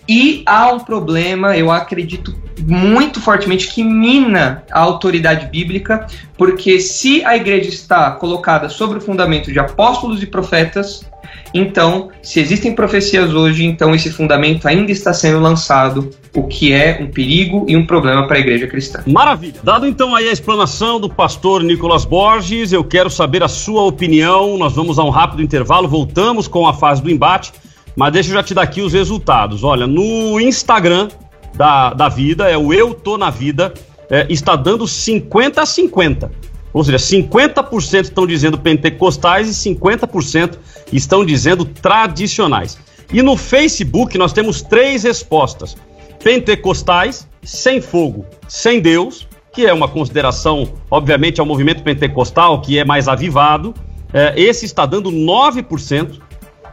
e 0.10 0.42
há 0.44 0.74
um 0.74 0.80
problema, 0.80 1.56
eu 1.56 1.70
acredito 1.70 2.36
muito 2.66 3.22
fortemente, 3.22 3.68
que 3.68 3.84
mina 3.84 4.64
a 4.72 4.80
autoridade 4.80 5.46
bíblica, 5.46 6.08
porque 6.36 6.80
se 6.80 7.24
a 7.24 7.36
igreja 7.36 7.70
está 7.70 8.10
colocada 8.12 8.70
sobre 8.70 8.98
o 8.98 9.02
fundamento 9.02 9.52
de 9.52 9.60
apóstolos 9.60 10.24
e 10.24 10.26
profetas, 10.26 11.08
então, 11.54 12.10
se 12.24 12.40
existem 12.40 12.74
profecias 12.74 13.34
hoje, 13.34 13.66
então 13.66 13.94
esse 13.94 14.10
fundamento 14.10 14.68
ainda 14.68 14.92
está 14.92 15.14
sendo 15.14 15.40
lançado, 15.40 16.10
o 16.36 16.44
que 16.44 16.74
é 16.74 17.00
um 17.00 17.08
perigo 17.08 17.66
e 17.68 17.78
um 17.78 17.86
problema 17.86 18.28
para 18.28 18.38
a 18.38 18.40
igreja 18.40 18.66
cristã. 18.66 19.04
Maravilha. 19.06 19.60
Dado 19.64 19.88
então 19.88 20.16
aí 20.16 20.28
a 20.28 20.32
explanação 20.32 21.00
do 21.00 21.10
pastor 21.10 21.64
Nicolas 21.64 22.04
Borges, 22.04 22.72
eu 22.72 22.84
quero 22.84 23.12
saber 23.12 23.44
a 23.44 23.48
sua 23.48 23.84
opinião. 23.84 24.58
Nós 24.58 24.74
vamos 24.74 24.98
a 24.98 25.04
um 25.04 25.10
rápido 25.10 25.44
intervalo, 25.44 25.88
voltamos 25.88 26.48
com 26.48 26.68
a 26.68 26.74
fase 26.74 27.02
do 27.02 27.12
embate. 27.12 27.52
Mas 27.96 28.14
deixa 28.14 28.30
eu 28.30 28.34
já 28.34 28.44
te 28.44 28.54
dar 28.54 28.64
aqui 28.64 28.82
os 28.82 28.94
resultados. 28.94 29.64
Olha, 29.64 29.86
no 29.88 30.40
Instagram 30.40 31.10
da, 31.56 31.94
da 31.94 32.10
vida, 32.10 32.50
é 32.50 32.58
o 32.58 32.74
Eu 32.74 32.94
Tô 32.94 33.18
na 33.18 33.30
Vida, 33.30 33.74
é, 34.10 34.26
está 34.30 34.56
dando 34.56 34.88
50 34.88 35.62
a 35.62 35.66
50. 35.66 36.32
Ou 36.72 36.84
seja, 36.84 36.98
50% 36.98 38.04
estão 38.04 38.28
dizendo 38.28 38.58
pentecostais 38.58 39.50
e 39.50 39.70
50% 39.76 40.58
estão 40.94 41.26
dizendo 41.26 41.66
tradicionais. 41.66 42.78
E 43.12 43.22
no 43.22 43.36
Facebook 43.36 44.18
nós 44.18 44.32
temos 44.32 44.62
três 44.62 45.04
respostas: 45.04 45.76
pentecostais, 46.24 47.28
sem 47.42 47.82
fogo, 47.82 48.26
sem 48.48 48.80
Deus, 48.80 49.28
que 49.52 49.66
é 49.66 49.74
uma 49.74 49.88
consideração, 49.88 50.72
obviamente, 50.92 51.40
ao 51.40 51.46
movimento 51.46 51.82
pentecostal, 51.82 52.62
que 52.62 52.78
é 52.78 52.86
mais 52.86 53.08
avivado. 53.08 53.74
É, 54.14 54.34
esse 54.40 54.66
está 54.66 54.86
dando 54.86 55.12
9% 55.12 56.20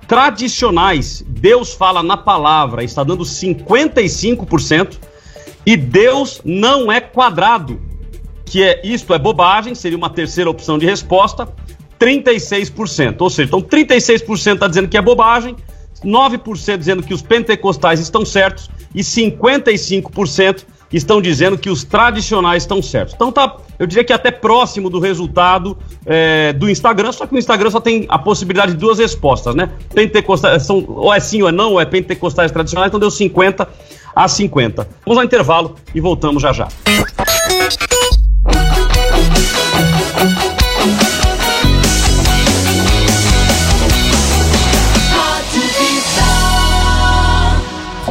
tradicionais, 0.07 1.25
Deus 1.27 1.73
fala 1.73 2.03
na 2.03 2.17
palavra, 2.17 2.85
está 2.85 3.03
dando 3.03 3.25
55%, 3.25 4.99
e 5.65 5.77
Deus 5.77 6.41
não 6.45 6.91
é 6.91 7.01
quadrado, 7.01 7.81
que 8.45 8.63
é 8.63 8.81
isto 8.85 9.13
é 9.13 9.19
bobagem, 9.19 9.75
seria 9.75 9.99
uma 9.99 10.09
terceira 10.09 10.49
opção 10.49 10.79
de 10.79 10.87
resposta, 10.87 11.49
36%. 11.99 13.21
Ou 13.21 13.31
seja, 13.31 13.49
então 13.49 13.61
36% 13.61 14.55
está 14.55 14.69
dizendo 14.69 14.89
que 14.89 14.97
é 14.97 15.03
bobagem, 15.03 15.57
9% 16.05 16.79
dizendo 16.79 17.03
que 17.03 17.13
os 17.13 17.23
pentecostais 17.23 17.99
estão 17.99 18.25
certos 18.25 18.71
e 18.95 19.01
55% 19.01 20.65
estão 20.93 21.21
dizendo 21.21 21.59
que 21.59 21.69
os 21.69 21.83
tradicionais 21.83 22.63
estão 22.63 22.81
certos. 22.81 23.15
Então 23.15 23.33
tá, 23.33 23.57
eu 23.79 23.87
diria 23.87 24.05
que 24.05 24.13
até 24.13 24.31
próximo 24.31 24.89
do 24.89 24.99
resultado 24.99 25.77
é, 26.05 26.53
do 26.53 26.69
Instagram, 26.69 27.13
só 27.13 27.27
que 27.27 27.35
o 27.35 27.39
Instagram 27.39 27.71
só 27.71 27.81
tem 27.81 28.07
a 28.09 28.19
possibilidade 28.19 28.73
de 28.73 28.79
duas 28.79 28.99
respostas, 28.99 29.55
né? 29.55 29.71
Pentecostais, 29.95 30.65
são, 30.65 30.85
ou 30.89 31.13
é 31.13 31.21
sim 31.21 31.43
ou 31.43 31.49
é 31.49 31.53
não, 31.53 31.73
ou 31.73 31.81
é 31.81 31.85
pentecostais 31.85 32.51
tradicionais, 32.51 32.89
então 32.89 33.01
deu 33.01 33.11
50 33.11 33.69
a 34.15 34.29
50. 34.29 34.89
Vamos 35.05 35.19
ao 35.19 35.25
intervalo 35.25 35.75
e 35.95 36.01
voltamos 36.01 36.43
já 36.43 36.53
já. 36.53 36.69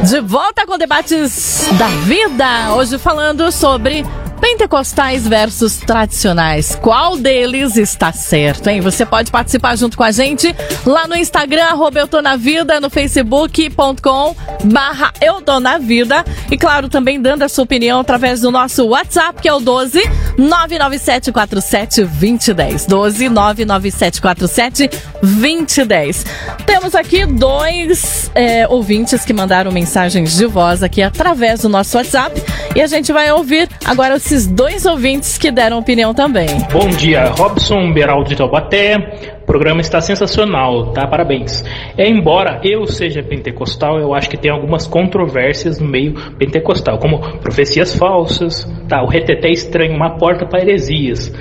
De 0.08 0.20
volta 0.20 0.64
com 0.64 0.78
debates 0.78 1.68
da 1.76 1.88
vida. 1.88 2.72
Hoje 2.76 2.96
falando 2.96 3.50
sobre 3.50 4.04
Pentecostais 4.40 5.26
versus 5.26 5.78
tradicionais. 5.78 6.76
Qual 6.76 7.16
deles 7.16 7.76
está 7.76 8.12
certo, 8.12 8.68
hein? 8.68 8.80
Você 8.80 9.04
pode 9.04 9.30
participar 9.30 9.76
junto 9.76 9.96
com 9.96 10.02
a 10.02 10.10
gente 10.10 10.54
lá 10.84 11.06
no 11.06 11.16
Instagram, 11.16 11.64
arroba 11.64 12.00
Eu 12.00 12.08
Tô 12.08 12.22
Na 12.22 12.36
Vida, 12.36 12.80
no 12.80 12.90
facebook.com 12.90 14.36
barra 14.64 15.12
Eu 15.20 15.40
Tô 15.40 15.58
Na 15.60 15.78
Vida. 15.78 16.24
E 16.50 16.56
claro, 16.56 16.88
também 16.88 17.20
dando 17.20 17.42
a 17.42 17.48
sua 17.48 17.64
opinião 17.64 18.00
através 18.00 18.40
do 18.40 18.50
nosso 18.50 18.86
WhatsApp, 18.86 19.40
que 19.40 19.48
é 19.48 19.52
o 19.52 19.60
12 19.60 20.00
99747 20.38 22.04
2010. 22.04 22.86
12 22.86 23.28
99747 23.28 24.90
2010. 25.26 26.24
Temos 26.64 26.94
aqui 26.94 27.26
dois 27.26 28.30
é, 28.34 28.66
ouvintes 28.68 29.24
que 29.24 29.32
mandaram 29.32 29.72
mensagens 29.72 30.36
de 30.36 30.46
voz 30.46 30.82
aqui 30.82 31.02
através 31.02 31.62
do 31.62 31.68
nosso 31.68 31.96
WhatsApp. 31.96 32.40
E 32.74 32.80
a 32.80 32.86
gente 32.86 33.12
vai 33.12 33.30
ouvir 33.32 33.68
agora 33.84 34.16
esses 34.16 34.46
dois 34.46 34.86
ouvintes 34.86 35.36
que 35.36 35.50
deram 35.50 35.78
opinião 35.78 36.14
também. 36.14 36.48
Bom 36.72 36.88
dia, 36.88 37.24
Robson 37.30 37.92
Beraldo 37.92 38.28
de 38.28 38.36
Taubaté. 38.36 39.36
O 39.42 39.46
programa 39.46 39.80
está 39.80 40.00
sensacional, 40.00 40.92
tá? 40.92 41.06
Parabéns. 41.06 41.64
É, 41.96 42.08
embora 42.08 42.60
eu 42.64 42.86
seja 42.86 43.22
pentecostal, 43.22 43.98
eu 43.98 44.12
acho 44.12 44.28
que 44.28 44.36
tem 44.36 44.50
algumas 44.50 44.86
controvérsias 44.86 45.78
no 45.78 45.86
meio 45.86 46.14
pentecostal, 46.32 46.98
como 46.98 47.20
profecias 47.38 47.94
falsas, 47.94 48.64
tá? 48.88 49.02
O 49.02 49.06
reteté 49.06 49.48
estranho, 49.48 49.94
uma 49.94 50.18
porta 50.18 50.44
para 50.44 50.62
heresias, 50.62 51.32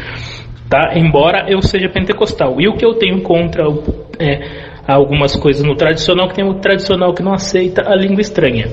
tá? 0.70 0.94
Embora 0.96 1.46
eu 1.48 1.62
seja 1.62 1.90
pentecostal. 1.90 2.60
E 2.60 2.68
o 2.68 2.76
que 2.76 2.86
eu 2.86 2.94
tenho 2.96 3.22
contra 3.22 3.64
é, 4.20 4.84
algumas 4.88 5.36
coisas 5.36 5.64
no 5.64 5.76
tradicional, 5.76 6.28
que 6.28 6.36
tem 6.36 6.46
o 6.46 6.56
tradicional 6.56 7.14
que 7.14 7.24
não 7.24 7.34
aceita 7.34 7.90
a 7.90 7.96
língua 7.96 8.22
estranha. 8.22 8.70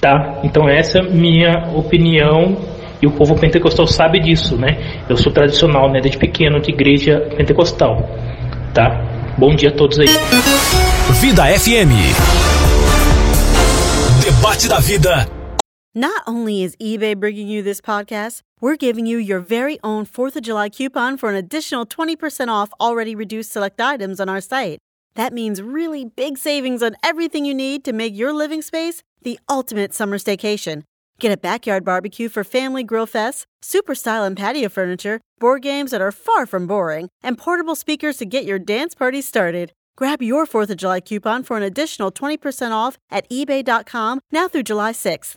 Tá? 0.00 0.40
Então 0.44 0.68
essa 0.68 0.98
é 0.98 1.02
minha 1.02 1.70
opinião 1.74 2.56
e 3.02 3.06
o 3.06 3.10
povo 3.10 3.34
pentecostal 3.34 3.86
sabe 3.86 4.20
disso, 4.20 4.56
né? 4.56 5.02
Eu 5.08 5.16
sou 5.16 5.32
tradicional, 5.32 5.90
né? 5.90 6.00
Desde 6.00 6.18
pequeno 6.18 6.60
de 6.60 6.70
igreja 6.70 7.20
pentecostal, 7.36 7.96
tá? 8.74 8.88
Bom 9.36 9.54
dia 9.54 9.70
a 9.70 9.72
todos 9.72 9.98
aí. 9.98 10.08
Vida 11.20 11.44
FM. 11.46 11.94
Debate 14.24 14.68
da 14.68 14.78
vida. 14.80 15.37
Not 15.94 16.22
only 16.26 16.62
is 16.62 16.76
eBay 16.76 17.18
bringing 17.18 17.48
you 17.48 17.62
this 17.62 17.80
podcast, 17.80 18.42
we're 18.60 18.76
giving 18.76 19.06
you 19.06 19.16
your 19.16 19.40
very 19.40 19.78
own 19.82 20.04
4th 20.04 20.36
of 20.36 20.42
July 20.42 20.68
coupon 20.68 21.16
for 21.16 21.30
an 21.30 21.36
additional 21.36 21.86
20% 21.86 22.48
off 22.48 22.70
already 22.78 23.14
reduced 23.14 23.50
select 23.50 23.80
items 23.80 24.20
on 24.20 24.28
our 24.28 24.40
site. 24.40 24.78
That 25.14 25.32
means 25.32 25.62
really 25.62 26.04
big 26.04 26.36
savings 26.36 26.82
on 26.82 26.96
everything 27.02 27.46
you 27.46 27.54
need 27.54 27.84
to 27.84 27.94
make 27.94 28.14
your 28.14 28.34
living 28.34 28.60
space 28.60 29.02
the 29.22 29.40
ultimate 29.48 29.94
summer 29.94 30.18
staycation. 30.18 30.82
Get 31.20 31.32
a 31.32 31.38
backyard 31.38 31.84
barbecue 31.84 32.28
for 32.28 32.44
family 32.44 32.84
grill 32.84 33.06
fests, 33.06 33.44
super 33.62 33.94
style 33.94 34.24
and 34.24 34.36
patio 34.36 34.68
furniture, 34.68 35.20
board 35.40 35.62
games 35.62 35.90
that 35.90 36.02
are 36.02 36.12
far 36.12 36.44
from 36.44 36.66
boring, 36.66 37.08
and 37.22 37.38
portable 37.38 37.74
speakers 37.74 38.18
to 38.18 38.26
get 38.26 38.44
your 38.44 38.58
dance 38.58 38.94
party 38.94 39.22
started. 39.22 39.72
Grab 39.96 40.22
your 40.22 40.46
4th 40.46 40.70
of 40.70 40.76
July 40.76 41.00
coupon 41.00 41.42
for 41.42 41.56
an 41.56 41.62
additional 41.62 42.12
20% 42.12 42.72
off 42.72 42.98
at 43.10 43.28
eBay.com 43.30 44.20
now 44.30 44.46
through 44.48 44.62
July 44.64 44.92
6th. 44.92 45.36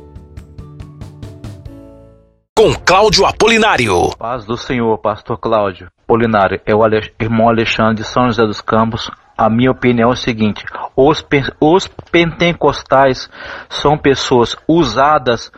Com 2.61 2.75
Cláudio 2.75 3.25
Apolinário. 3.25 4.11
Paz 4.19 4.45
do 4.45 4.55
Senhor, 4.55 4.95
Pastor 4.99 5.35
Cláudio. 5.35 5.87
Apolinário, 6.03 6.61
é 6.63 6.75
o 6.75 6.81
irmão 7.19 7.49
Alexandre 7.49 7.95
de 7.95 8.03
São 8.03 8.27
José 8.27 8.45
dos 8.45 8.61
Campos. 8.61 9.09
A 9.35 9.49
minha 9.49 9.71
opinião 9.71 10.11
é 10.11 10.13
o 10.13 10.15
seguinte: 10.15 10.63
os, 10.95 11.25
os 11.59 11.87
pentecostais 12.11 13.27
são 13.67 13.97
pessoas 13.97 14.55
usadas 14.67 15.51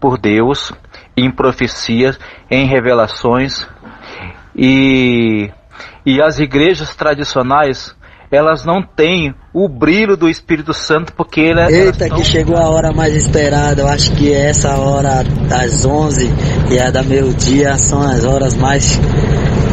por 0.00 0.16
Deus 0.16 0.72
em 1.14 1.30
profecias, 1.30 2.18
em 2.50 2.64
revelações 2.64 3.68
e, 4.56 5.50
e 6.06 6.22
as 6.22 6.38
igrejas 6.38 6.96
tradicionais 6.96 7.94
elas 8.30 8.64
não 8.64 8.82
têm 8.82 9.34
o 9.52 9.68
brilho 9.68 10.16
do 10.16 10.28
Espírito 10.28 10.72
Santo 10.72 11.12
porque 11.12 11.40
ele, 11.40 11.60
Eita, 11.60 12.08
que 12.08 12.22
chegou 12.24 12.56
a 12.56 12.68
hora 12.68 12.92
mais 12.92 13.16
esperada. 13.16 13.82
Eu 13.82 13.88
acho 13.88 14.12
que 14.12 14.32
essa 14.32 14.76
hora 14.76 15.24
das 15.48 15.84
11 15.84 16.30
e 16.70 16.78
a 16.78 16.88
da 16.90 17.02
meio-dia 17.02 17.76
são 17.76 18.00
as 18.00 18.24
horas 18.24 18.54
mais 18.54 19.00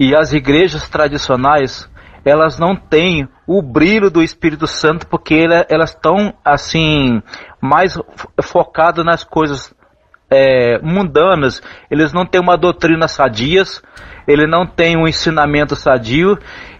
e 0.00 0.16
as 0.16 0.32
igrejas 0.32 0.88
tradicionais 0.88 1.86
elas 2.24 2.58
não 2.58 2.74
têm 2.74 3.28
o 3.46 3.62
brilho 3.62 4.10
do 4.10 4.22
Espírito 4.22 4.66
Santo 4.66 5.06
porque 5.06 5.34
ela- 5.34 5.66
elas 5.68 5.90
estão 5.90 6.34
assim 6.44 7.22
mais 7.60 7.94
fo- 7.94 8.30
focadas 8.42 9.04
nas 9.04 9.22
coisas 9.24 9.74
é, 10.28 10.80
mundanas, 10.82 11.62
eles 11.88 12.12
não 12.12 12.26
têm 12.26 12.40
uma 12.40 12.56
doutrina 12.56 13.06
sadias, 13.06 13.80
ele 14.26 14.44
não 14.44 14.66
tem 14.66 14.96
um 14.96 15.06
ensinamento 15.06 15.76
sadio 15.76 16.36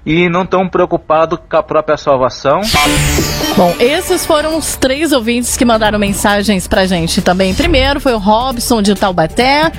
e 0.06 0.28
não 0.28 0.44
estão 0.44 0.68
preocupados 0.68 1.38
com 1.50 1.56
a 1.56 1.62
própria 1.62 1.96
salvação. 1.96 2.60
Bom, 3.56 3.74
esses 3.80 4.24
foram 4.24 4.56
os 4.56 4.76
três 4.76 5.12
ouvintes 5.12 5.56
que 5.56 5.64
mandaram 5.64 5.98
mensagens 5.98 6.68
pra 6.68 6.86
gente 6.86 7.20
também. 7.20 7.54
Primeiro 7.54 8.00
foi 8.00 8.14
o 8.14 8.18
Robson 8.18 8.80
de 8.80 8.94
Taubaté, 8.94 9.72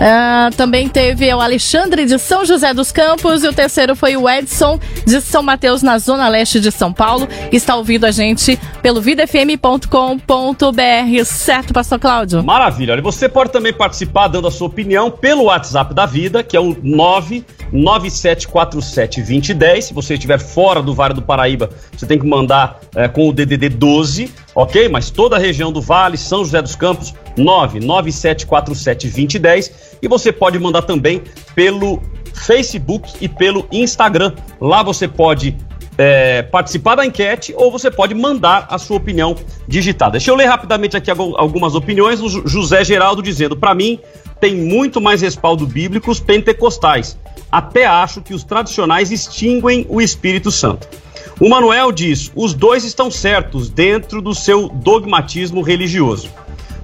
ah, 0.00 0.48
também 0.56 0.88
teve 0.88 1.32
o 1.34 1.40
Alexandre 1.40 2.06
de 2.06 2.18
São 2.18 2.44
José 2.44 2.72
dos 2.72 2.90
Campos 2.90 3.44
e 3.44 3.48
o 3.48 3.52
terceiro 3.52 3.94
foi 3.94 4.16
o 4.16 4.28
Edson 4.28 4.80
de 5.06 5.20
São 5.20 5.42
Mateus, 5.42 5.82
na 5.82 5.98
zona 5.98 6.28
leste 6.28 6.58
de 6.60 6.72
São 6.72 6.92
Paulo, 6.92 7.26
que 7.26 7.56
está 7.56 7.76
ouvindo 7.76 8.04
a 8.04 8.10
gente 8.10 8.58
pelo 8.80 9.00
vidafm.com.br, 9.00 11.24
certo, 11.24 11.72
Pastor 11.72 11.98
Cláudio? 11.98 12.42
Maravilha. 12.42 12.92
Olha, 12.92 13.02
você 13.02 13.28
pode 13.28 13.50
também 13.50 13.72
participar 13.72 14.28
dando 14.28 14.48
a 14.48 14.50
sua 14.50 14.68
opinião 14.68 15.10
pelo 15.10 15.44
WhatsApp 15.44 15.92
da 15.92 16.06
vida, 16.06 16.42
que 16.42 16.56
é 16.56 16.60
o 16.60 16.74
997472010. 16.76 19.73
Se 19.80 19.92
você 19.94 20.14
estiver 20.14 20.38
fora 20.38 20.82
do 20.82 20.94
Vale 20.94 21.14
do 21.14 21.22
Paraíba, 21.22 21.70
você 21.96 22.06
tem 22.06 22.18
que 22.18 22.26
mandar 22.26 22.80
eh, 22.94 23.08
com 23.08 23.28
o 23.28 23.32
DDD 23.32 23.68
12, 23.70 24.30
ok? 24.54 24.88
Mas 24.88 25.10
toda 25.10 25.36
a 25.36 25.38
região 25.38 25.72
do 25.72 25.80
Vale, 25.80 26.16
São 26.16 26.44
José 26.44 26.60
dos 26.62 26.76
Campos, 26.76 27.14
997472010. 27.38 29.70
E 30.02 30.08
você 30.08 30.32
pode 30.32 30.58
mandar 30.58 30.82
também 30.82 31.22
pelo 31.54 32.02
Facebook 32.34 33.12
e 33.20 33.28
pelo 33.28 33.66
Instagram. 33.70 34.32
Lá 34.60 34.82
você 34.82 35.06
pode 35.08 35.56
é, 35.96 36.42
participar 36.42 36.96
da 36.96 37.06
enquete 37.06 37.54
ou 37.56 37.70
você 37.70 37.90
pode 37.90 38.14
mandar 38.14 38.66
a 38.68 38.78
sua 38.78 38.96
opinião 38.96 39.36
digitada. 39.68 40.12
Deixa 40.12 40.30
eu 40.30 40.34
ler 40.34 40.46
rapidamente 40.46 40.96
aqui 40.96 41.10
algu- 41.10 41.36
algumas 41.36 41.74
opiniões. 41.74 42.20
O 42.20 42.28
José 42.48 42.84
Geraldo 42.84 43.22
dizendo: 43.22 43.56
para 43.56 43.74
mim, 43.74 43.98
tem 44.40 44.56
muito 44.56 45.00
mais 45.00 45.22
respaldo 45.22 45.66
bíblico 45.66 46.10
os 46.10 46.20
pentecostais. 46.20 47.16
Até 47.50 47.86
acho 47.86 48.20
que 48.20 48.34
os 48.34 48.44
tradicionais 48.44 49.10
extinguem 49.10 49.86
o 49.88 50.00
Espírito 50.00 50.50
Santo. 50.50 50.88
O 51.40 51.48
Manuel 51.48 51.90
diz: 51.92 52.30
os 52.34 52.54
dois 52.54 52.84
estão 52.84 53.10
certos 53.10 53.68
dentro 53.68 54.20
do 54.22 54.34
seu 54.34 54.68
dogmatismo 54.68 55.62
religioso. 55.62 56.30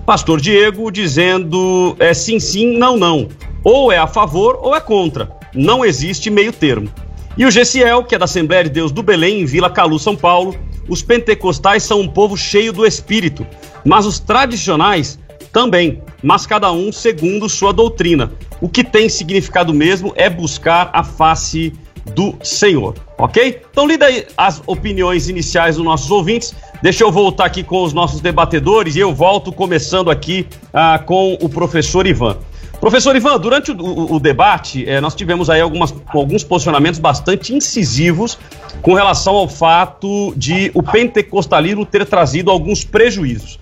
Pastor 0.04 0.40
Diego 0.40 0.90
dizendo 0.90 1.94
é 1.98 2.12
sim, 2.12 2.40
sim, 2.40 2.76
não, 2.76 2.96
não. 2.96 3.28
Ou 3.62 3.92
é 3.92 3.98
a 3.98 4.06
favor 4.06 4.58
ou 4.60 4.74
é 4.74 4.80
contra. 4.80 5.30
Não 5.54 5.84
existe 5.84 6.30
meio 6.30 6.52
termo. 6.52 6.90
E 7.36 7.46
o 7.46 7.50
Gessiel, 7.50 8.04
que 8.04 8.14
é 8.14 8.18
da 8.18 8.24
Assembleia 8.24 8.64
de 8.64 8.70
Deus 8.70 8.90
do 8.90 9.02
Belém, 9.02 9.40
em 9.40 9.46
Vila 9.46 9.70
Calu, 9.70 9.98
São 9.98 10.16
Paulo, 10.16 10.56
os 10.88 11.02
pentecostais 11.02 11.84
são 11.84 12.00
um 12.00 12.08
povo 12.08 12.36
cheio 12.36 12.72
do 12.72 12.84
Espírito, 12.84 13.46
mas 13.84 14.04
os 14.04 14.18
tradicionais 14.18 15.18
também, 15.52 16.02
mas 16.22 16.46
cada 16.46 16.70
um 16.72 16.90
segundo 16.92 17.48
sua 17.48 17.72
doutrina. 17.72 18.32
O 18.60 18.68
que 18.68 18.82
tem 18.84 19.08
significado 19.08 19.72
mesmo 19.74 20.12
é 20.16 20.28
buscar 20.28 20.90
a 20.92 21.02
face 21.04 21.72
do 22.14 22.34
Senhor, 22.42 22.94
ok? 23.18 23.60
Então 23.70 23.86
lida 23.86 24.06
aí 24.06 24.26
as 24.36 24.62
opiniões 24.66 25.28
iniciais 25.28 25.76
dos 25.76 25.84
nossos 25.84 26.10
ouvintes. 26.10 26.54
Deixa 26.82 27.04
eu 27.04 27.12
voltar 27.12 27.44
aqui 27.44 27.62
com 27.62 27.82
os 27.82 27.92
nossos 27.92 28.20
debatedores 28.20 28.96
e 28.96 29.00
eu 29.00 29.14
volto 29.14 29.52
começando 29.52 30.10
aqui 30.10 30.46
ah, 30.72 30.98
com 30.98 31.34
o 31.40 31.48
professor 31.48 32.06
Ivan. 32.06 32.38
Professor 32.80 33.14
Ivan, 33.14 33.38
durante 33.38 33.70
o, 33.70 33.76
o- 33.76 34.14
o 34.14 34.18
debate, 34.18 34.88
eh, 34.88 35.02
nós 35.02 35.14
tivemos 35.14 35.50
aí 35.50 35.60
algumas, 35.60 35.94
alguns 36.08 36.42
posicionamentos 36.42 36.98
bastante 36.98 37.54
incisivos 37.54 38.38
com 38.80 38.94
relação 38.94 39.34
ao 39.34 39.46
fato 39.46 40.32
de 40.34 40.70
o 40.72 40.82
pentecostalismo 40.82 41.84
ter 41.84 42.06
trazido 42.06 42.50
alguns 42.50 42.82
prejuízos. 42.82 43.58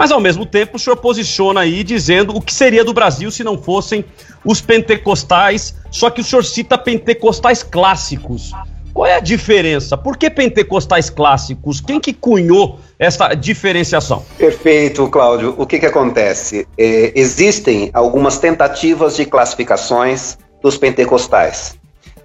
Mas 0.00 0.10
ao 0.10 0.18
mesmo 0.18 0.46
tempo 0.46 0.78
o 0.78 0.80
senhor 0.80 0.96
posiciona 0.96 1.60
aí 1.60 1.84
dizendo 1.84 2.34
o 2.34 2.40
que 2.40 2.54
seria 2.54 2.82
do 2.82 2.94
Brasil 2.94 3.30
se 3.30 3.44
não 3.44 3.62
fossem 3.62 4.02
os 4.42 4.58
pentecostais, 4.58 5.74
só 5.90 6.08
que 6.08 6.22
o 6.22 6.24
senhor 6.24 6.42
cita 6.42 6.78
pentecostais 6.78 7.62
clássicos. 7.62 8.50
Qual 8.94 9.06
é 9.06 9.16
a 9.16 9.20
diferença? 9.20 9.98
Por 9.98 10.16
que 10.16 10.30
pentecostais 10.30 11.10
clássicos? 11.10 11.82
Quem 11.82 12.00
que 12.00 12.14
cunhou 12.14 12.80
essa 12.98 13.34
diferenciação? 13.34 14.24
Perfeito, 14.38 15.06
Cláudio. 15.08 15.54
O 15.58 15.66
que, 15.66 15.78
que 15.78 15.84
acontece? 15.84 16.66
É, 16.78 17.12
existem 17.14 17.90
algumas 17.92 18.38
tentativas 18.38 19.16
de 19.16 19.26
classificações 19.26 20.38
dos 20.62 20.78
pentecostais. 20.78 21.76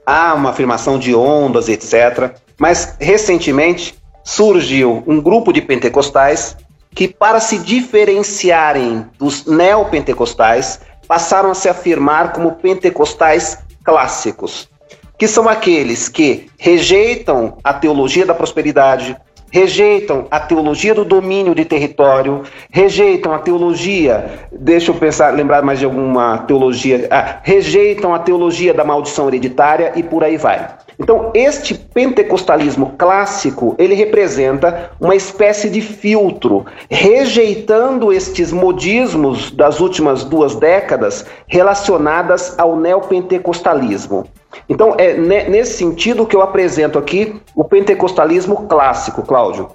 Há 0.05 0.33
uma 0.33 0.51
afirmação 0.51 0.97
de 0.97 1.13
ondas, 1.13 1.67
etc. 1.67 2.37
Mas, 2.57 2.95
recentemente, 3.01 3.95
surgiu 4.23 5.03
um 5.05 5.19
grupo 5.19 5.51
de 5.51 5.61
pentecostais 5.61 6.55
que, 6.95 7.09
para 7.09 7.41
se 7.41 7.59
diferenciarem 7.59 9.05
dos 9.19 9.45
neopentecostais, 9.45 10.79
passaram 11.05 11.51
a 11.51 11.53
se 11.53 11.67
afirmar 11.67 12.31
como 12.31 12.53
pentecostais 12.53 13.59
clássicos, 13.83 14.69
que 15.17 15.27
são 15.27 15.47
aqueles 15.47 16.07
que 16.07 16.49
rejeitam 16.57 17.57
a 17.63 17.73
teologia 17.73 18.25
da 18.25 18.33
prosperidade, 18.33 19.15
rejeitam 19.51 20.27
a 20.31 20.39
teologia 20.39 20.93
do 20.93 21.05
domínio 21.05 21.53
de 21.53 21.65
território, 21.65 22.43
rejeitam 22.71 23.33
a 23.33 23.39
teologia, 23.39 24.47
deixa 24.51 24.91
eu 24.91 24.95
pensar, 24.95 25.33
lembrar 25.33 25.61
mais 25.61 25.79
de 25.79 25.85
alguma 25.85 26.39
teologia, 26.39 27.07
ah, 27.11 27.39
rejeitam 27.43 28.13
a 28.13 28.19
teologia 28.19 28.73
da 28.73 28.83
maldição 28.83 29.27
hereditária 29.27 29.93
e 29.95 30.03
por 30.03 30.23
aí 30.23 30.37
vai. 30.37 30.67
Então, 30.99 31.31
este 31.33 31.73
pentecostalismo 31.73 32.93
clássico, 32.97 33.75
ele 33.77 33.93
representa 33.95 34.91
uma 34.99 35.15
espécie 35.15 35.69
de 35.69 35.81
filtro, 35.81 36.65
rejeitando 36.89 38.13
estes 38.13 38.51
modismos 38.51 39.51
das 39.51 39.79
últimas 39.81 40.23
duas 40.23 40.55
décadas 40.55 41.25
relacionadas 41.47 42.57
ao 42.57 42.77
neopentecostalismo. 42.79 44.25
Então, 44.69 44.95
é 44.97 45.13
ne- 45.15 45.49
nesse 45.49 45.77
sentido 45.77 46.25
que 46.25 46.35
eu 46.35 46.41
apresento 46.41 46.97
aqui 46.97 47.35
o 47.53 47.63
pentecostalismo 47.63 48.67
clássico, 48.67 49.21
Cláudio. 49.21 49.69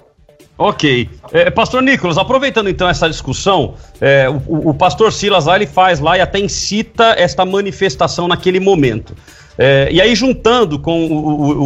Ok. 0.57 1.09
É, 1.31 1.49
pastor 1.49 1.81
Nicolas, 1.81 2.17
aproveitando 2.17 2.69
então 2.69 2.87
essa 2.87 3.09
discussão, 3.09 3.73
é, 3.99 4.29
o, 4.29 4.41
o- 4.47 4.69
o 4.69 4.73
pastor 4.73 5.11
Silas 5.11 5.45
lá 5.45 5.55
ele 5.55 5.65
faz 5.65 5.99
lá 5.99 6.17
e 6.17 6.21
até 6.21 6.39
incita 6.39 7.15
esta 7.17 7.45
manifestação 7.45 8.27
naquele 8.27 8.59
momento. 8.59 9.15
É, 9.63 9.89
e 9.91 10.01
aí, 10.01 10.15
juntando 10.15 10.79
com 10.79 11.05
o- 11.05 11.13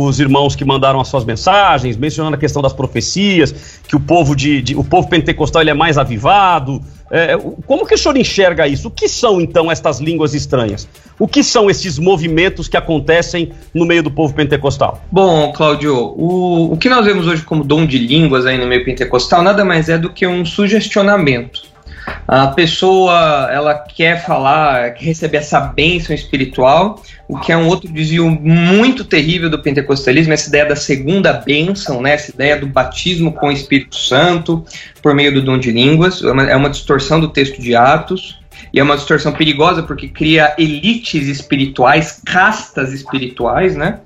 o- 0.03 0.05
os 0.07 0.19
irmãos 0.19 0.53
que 0.53 0.65
mandaram 0.65 0.99
as 0.99 1.07
suas 1.07 1.23
mensagens, 1.23 1.95
mencionando 1.95 2.35
a 2.35 2.37
questão 2.37 2.61
das 2.61 2.73
profecias, 2.73 3.79
que 3.87 3.95
o 3.95 3.99
povo 4.01 4.35
de, 4.35 4.61
de- 4.61 4.75
o 4.75 4.83
povo 4.83 5.07
pentecostal 5.07 5.61
ele 5.61 5.71
é 5.71 5.73
mais 5.73 5.97
avivado. 5.97 6.81
é, 7.11 7.37
como 7.67 7.85
que 7.85 7.93
o 7.93 7.97
senhor 7.97 8.17
enxerga 8.17 8.67
isso? 8.67 8.87
O 8.87 8.91
que 8.91 9.07
são 9.07 9.39
então 9.39 9.71
estas 9.71 9.99
línguas 10.01 10.33
estranhas? 10.33 10.87
O 11.19 11.27
que 11.27 11.43
são 11.43 11.69
esses 11.69 11.99
movimentos 11.99 12.67
que 12.67 12.75
acontecem 12.75 13.51
no 13.73 13.85
meio 13.85 14.01
do 14.01 14.09
povo 14.09 14.33
pentecostal? 14.33 15.01
Bom, 15.11 15.53
Cláudio, 15.53 15.95
o, 15.95 16.73
o 16.73 16.77
que 16.77 16.89
nós 16.89 17.05
vemos 17.05 17.27
hoje 17.27 17.43
como 17.43 17.63
dom 17.63 17.85
de 17.85 17.99
línguas 17.99 18.47
aí 18.47 18.57
no 18.57 18.65
meio 18.65 18.83
pentecostal 18.83 19.43
nada 19.43 19.63
mais 19.63 19.87
é 19.87 19.99
do 19.99 20.09
que 20.09 20.25
um 20.25 20.43
sugestionamento. 20.43 21.61
A 22.27 22.47
pessoa, 22.47 23.49
ela 23.51 23.75
quer 23.75 24.25
falar, 24.25 24.93
quer 24.93 25.05
receber 25.05 25.37
essa 25.37 25.59
bênção 25.59 26.13
espiritual, 26.15 27.01
o 27.27 27.39
que 27.39 27.51
é 27.51 27.57
um 27.57 27.67
outro 27.67 27.91
desvio 27.91 28.29
muito 28.29 29.03
terrível 29.03 29.49
do 29.49 29.61
pentecostalismo, 29.61 30.33
essa 30.33 30.49
ideia 30.49 30.65
da 30.65 30.75
segunda 30.75 31.33
bênção, 31.33 32.01
né, 32.01 32.13
essa 32.13 32.31
ideia 32.31 32.57
do 32.57 32.67
batismo 32.67 33.31
com 33.31 33.47
o 33.47 33.51
Espírito 33.51 33.95
Santo 33.95 34.65
por 35.01 35.13
meio 35.13 35.33
do 35.33 35.41
dom 35.41 35.57
de 35.57 35.71
línguas, 35.71 36.23
é 36.23 36.31
uma, 36.31 36.43
é 36.49 36.55
uma 36.55 36.69
distorção 36.69 37.19
do 37.19 37.29
texto 37.29 37.61
de 37.61 37.75
Atos. 37.75 38.39
E 38.75 38.79
é 38.79 38.83
uma 38.83 38.97
distorção 38.97 39.31
perigosa 39.31 39.81
porque 39.83 40.09
cria 40.09 40.53
elites 40.57 41.29
espirituais, 41.29 42.21
castas 42.25 42.91
espirituais, 42.91 43.73
né? 43.73 44.01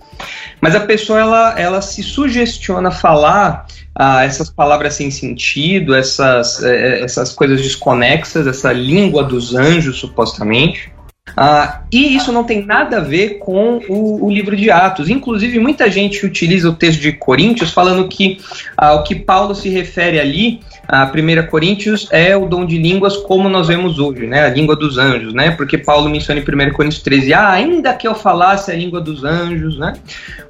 Mas 0.61 0.75
a 0.75 0.81
pessoa 0.81 1.19
ela, 1.19 1.59
ela 1.59 1.81
se 1.81 2.03
sugestiona 2.03 2.91
falar 2.91 3.65
ah, 3.95 4.23
essas 4.23 4.47
palavras 4.47 4.93
sem 4.93 5.09
sentido, 5.09 5.95
essas, 5.95 6.61
eh, 6.61 7.01
essas 7.01 7.33
coisas 7.33 7.59
desconexas, 7.59 8.45
essa 8.45 8.71
língua 8.71 9.23
dos 9.23 9.55
anjos, 9.55 9.97
supostamente. 9.97 10.91
Ah, 11.35 11.81
e 11.91 12.15
isso 12.15 12.31
não 12.31 12.43
tem 12.43 12.65
nada 12.65 12.97
a 12.97 13.01
ver 13.01 13.39
com 13.39 13.79
o, 13.87 14.25
o, 14.25 14.29
livro 14.29 14.55
de 14.55 14.69
Atos. 14.69 15.09
Inclusive, 15.09 15.59
muita 15.59 15.89
gente 15.89 16.25
utiliza 16.25 16.69
o 16.69 16.73
texto 16.73 16.99
de 16.99 17.13
Coríntios 17.13 17.71
falando 17.71 18.07
que 18.07 18.39
ah, 18.77 18.93
o 18.95 19.03
que 19.03 19.15
Paulo 19.15 19.55
se 19.55 19.69
refere 19.69 20.19
ali, 20.19 20.59
a 20.87 21.05
1 21.05 21.47
Coríntios, 21.47 22.07
é 22.11 22.35
o 22.35 22.47
dom 22.47 22.65
de 22.65 22.77
línguas 22.77 23.15
como 23.17 23.47
nós 23.47 23.67
vemos 23.67 23.99
hoje, 23.99 24.25
né? 24.25 24.45
A 24.45 24.49
língua 24.49 24.75
dos 24.75 24.97
anjos, 24.97 25.33
né? 25.33 25.51
Porque 25.51 25.77
Paulo 25.77 26.09
menciona 26.09 26.41
em 26.41 26.43
1 26.43 26.73
Coríntios 26.73 27.03
13, 27.03 27.33
ah, 27.33 27.51
ainda 27.51 27.93
que 27.93 28.07
eu 28.07 28.15
falasse 28.15 28.71
a 28.71 28.75
língua 28.75 28.99
dos 28.99 29.23
anjos, 29.23 29.77
né? 29.77 29.93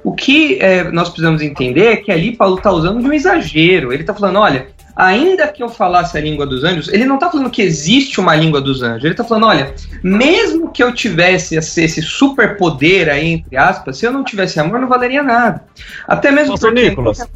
O 0.02 0.12
que 0.12 0.58
é, 0.60 0.84
nós 0.84 1.08
precisamos 1.08 1.42
entender 1.42 1.86
é 1.86 1.96
que 1.96 2.10
ali 2.10 2.36
Paulo 2.36 2.56
está 2.56 2.72
usando 2.72 3.00
de 3.00 3.06
um 3.06 3.12
exagero. 3.12 3.92
Ele 3.92 4.02
está 4.02 4.14
falando, 4.14 4.38
olha, 4.38 4.66
ainda 5.00 5.48
que 5.48 5.62
eu 5.62 5.68
falasse 5.68 6.18
a 6.18 6.20
língua 6.20 6.46
dos 6.46 6.62
anjos, 6.62 6.88
ele 6.88 7.06
não 7.06 7.14
está 7.14 7.30
falando 7.30 7.48
que 7.48 7.62
existe 7.62 8.20
uma 8.20 8.36
língua 8.36 8.60
dos 8.60 8.82
anjos. 8.82 9.04
Ele 9.04 9.14
está 9.14 9.24
falando, 9.24 9.46
olha, 9.46 9.74
mesmo 10.02 10.70
que 10.70 10.82
eu 10.82 10.92
tivesse 10.92 11.56
esse, 11.56 11.82
esse 11.82 12.02
superpoder 12.02 13.08
aí, 13.08 13.28
entre 13.28 13.56
aspas, 13.56 13.96
se 13.96 14.06
eu 14.06 14.12
não 14.12 14.22
tivesse 14.22 14.60
amor, 14.60 14.78
não 14.78 14.88
valeria 14.88 15.22
nada. 15.22 15.64
Até 16.06 16.30
mesmo 16.30 16.58
porque, 16.58 16.90
Nicolas. 16.90 17.26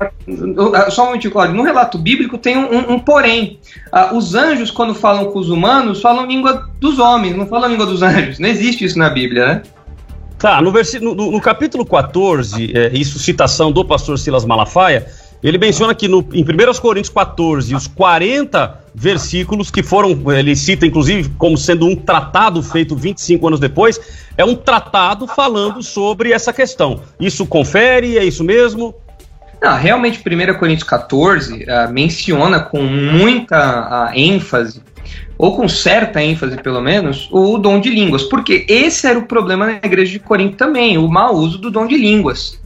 Só 0.90 1.04
um 1.04 1.06
momento, 1.06 1.30
Cláudio. 1.30 1.56
No 1.56 1.62
relato 1.62 1.96
bíblico 1.96 2.36
tem 2.36 2.58
um, 2.58 2.92
um, 2.92 2.98
porém. 2.98 3.58
Uh, 3.92 4.14
os 4.16 4.34
anjos, 4.34 4.70
quando 4.70 4.94
falam 4.94 5.32
com 5.32 5.38
os 5.38 5.48
humanos, 5.48 6.02
falam 6.02 6.26
língua 6.26 6.68
dos 6.78 6.98
homens, 6.98 7.34
não 7.34 7.46
falam 7.46 7.70
língua 7.70 7.86
dos 7.86 8.02
anjos. 8.02 8.38
Não 8.38 8.48
existe 8.48 8.84
isso 8.84 8.98
na 8.98 9.08
Bíblia, 9.08 9.46
né? 9.46 9.62
Tá, 10.38 10.60
no, 10.60 10.70
no, 11.00 11.30
no 11.30 11.40
capítulo 11.40 11.86
14, 11.86 12.76
é, 12.76 12.90
isso 12.92 13.18
citação 13.18 13.72
do 13.72 13.82
pastor 13.82 14.18
Silas 14.18 14.44
Malafaia, 14.44 15.06
ele 15.48 15.58
menciona 15.58 15.94
que 15.94 16.08
no, 16.08 16.26
em 16.32 16.42
1 16.42 16.80
Coríntios 16.80 17.14
14, 17.14 17.74
os 17.74 17.86
40 17.86 18.82
versículos 18.94 19.70
que 19.70 19.82
foram, 19.82 20.18
ele 20.32 20.56
cita 20.56 20.86
inclusive 20.86 21.28
como 21.36 21.58
sendo 21.58 21.86
um 21.86 21.94
tratado 21.94 22.62
feito 22.62 22.96
25 22.96 23.46
anos 23.46 23.60
depois, 23.60 24.00
é 24.38 24.44
um 24.44 24.54
tratado 24.54 25.26
falando 25.26 25.82
sobre 25.82 26.32
essa 26.32 26.52
questão. 26.52 27.02
Isso 27.20 27.44
confere? 27.44 28.16
É 28.16 28.24
isso 28.24 28.42
mesmo? 28.42 28.94
Não, 29.62 29.76
realmente 29.76 30.18
1 30.18 30.58
Coríntios 30.58 30.88
14 30.88 31.64
uh, 31.64 31.92
menciona 31.92 32.60
com 32.60 32.82
muita 32.82 34.08
uh, 34.10 34.18
ênfase 34.18 34.82
ou 35.36 35.56
com 35.56 35.68
certa 35.68 36.22
ênfase 36.22 36.56
pelo 36.62 36.80
menos, 36.80 37.28
o 37.30 37.58
dom 37.58 37.80
de 37.80 37.90
línguas, 37.90 38.22
porque 38.22 38.64
esse 38.68 39.06
era 39.06 39.18
o 39.18 39.26
problema 39.26 39.66
na 39.66 39.72
igreja 39.82 40.12
de 40.12 40.18
Corinto 40.18 40.56
também, 40.56 40.96
o 40.96 41.08
mau 41.08 41.34
uso 41.34 41.58
do 41.58 41.70
dom 41.70 41.86
de 41.86 41.96
línguas. 41.96 42.60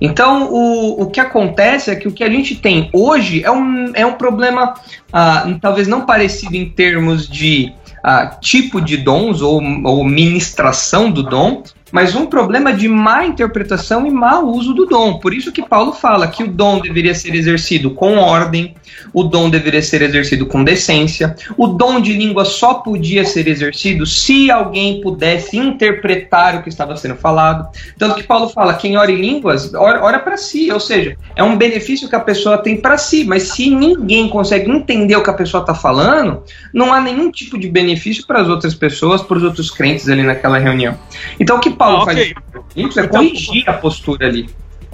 Então, 0.00 0.52
o, 0.52 1.02
o 1.02 1.10
que 1.10 1.20
acontece 1.20 1.90
é 1.90 1.96
que 1.96 2.08
o 2.08 2.12
que 2.12 2.24
a 2.24 2.30
gente 2.30 2.56
tem 2.56 2.90
hoje 2.92 3.42
é 3.44 3.50
um, 3.50 3.92
é 3.94 4.04
um 4.04 4.14
problema, 4.14 4.74
ah, 5.12 5.46
talvez 5.60 5.86
não 5.86 6.06
parecido 6.06 6.56
em 6.56 6.68
termos 6.68 7.28
de 7.28 7.72
ah, 8.02 8.26
tipo 8.26 8.80
de 8.80 8.96
dons 8.96 9.40
ou, 9.40 9.62
ou 9.84 10.04
ministração 10.04 11.10
do 11.10 11.22
dom, 11.22 11.62
mas 11.92 12.14
um 12.14 12.26
problema 12.26 12.72
de 12.72 12.88
má 12.88 13.24
interpretação 13.24 14.06
e 14.06 14.10
mau 14.10 14.46
uso 14.46 14.74
do 14.74 14.86
dom. 14.86 15.18
Por 15.18 15.32
isso 15.32 15.52
que 15.52 15.62
Paulo 15.62 15.92
fala 15.92 16.26
que 16.28 16.42
o 16.42 16.48
dom 16.48 16.80
deveria 16.80 17.14
ser 17.14 17.34
exercido 17.34 17.90
com 17.90 18.16
ordem, 18.16 18.74
o 19.12 19.22
dom 19.22 19.50
deveria 19.50 19.82
ser 19.82 20.02
exercido 20.02 20.46
com 20.46 20.64
decência, 20.64 21.36
o 21.56 21.66
dom 21.66 22.00
de 22.00 22.12
língua 22.12 22.44
só 22.44 22.74
podia 22.74 23.24
ser 23.24 23.46
exercido 23.46 24.06
se 24.06 24.50
alguém 24.50 25.00
pudesse 25.00 25.56
interpretar 25.56 26.56
o 26.56 26.62
que 26.62 26.68
estava 26.68 26.96
sendo 26.96 27.16
falado. 27.16 27.68
Tanto 27.98 28.16
que 28.16 28.22
Paulo 28.22 28.48
fala: 28.48 28.74
quem 28.74 28.96
ora 28.96 29.10
em 29.10 29.20
línguas, 29.20 29.72
ora, 29.74 30.02
ora 30.02 30.18
para 30.18 30.36
si, 30.36 30.70
ou 30.70 30.80
seja, 30.80 31.16
é 31.36 31.42
um 31.42 31.56
benefício 31.56 32.08
que 32.08 32.16
a 32.16 32.20
pessoa 32.20 32.58
tem 32.58 32.76
para 32.76 32.98
si, 32.98 33.24
mas 33.24 33.44
se 33.44 33.70
ninguém 33.70 34.28
consegue 34.28 34.70
entender 34.70 35.16
o 35.16 35.22
que 35.22 35.30
a 35.30 35.34
pessoa 35.34 35.60
está 35.60 35.74
falando, 35.74 36.42
não 36.72 36.92
há 36.92 37.00
nenhum 37.00 37.30
tipo 37.30 37.58
de 37.58 37.68
benefício 37.68 38.26
para 38.26 38.40
as 38.40 38.48
outras 38.48 38.74
pessoas, 38.74 39.22
para 39.22 39.36
os 39.36 39.44
outros 39.44 39.70
crentes 39.70 40.08
ali 40.08 40.22
naquela 40.22 40.58
reunião. 40.58 40.96
Então 41.38 41.60
que 41.60 41.73
Paulo 41.74 41.98
ah, 41.98 42.02
okay. 42.02 42.34
faz 42.34 42.64
isso 42.76 43.00
é 43.00 43.04
então, 43.04 43.20
corrigir 43.20 43.68
a 43.68 43.72
postura 43.74 44.26
ali. 44.26 44.48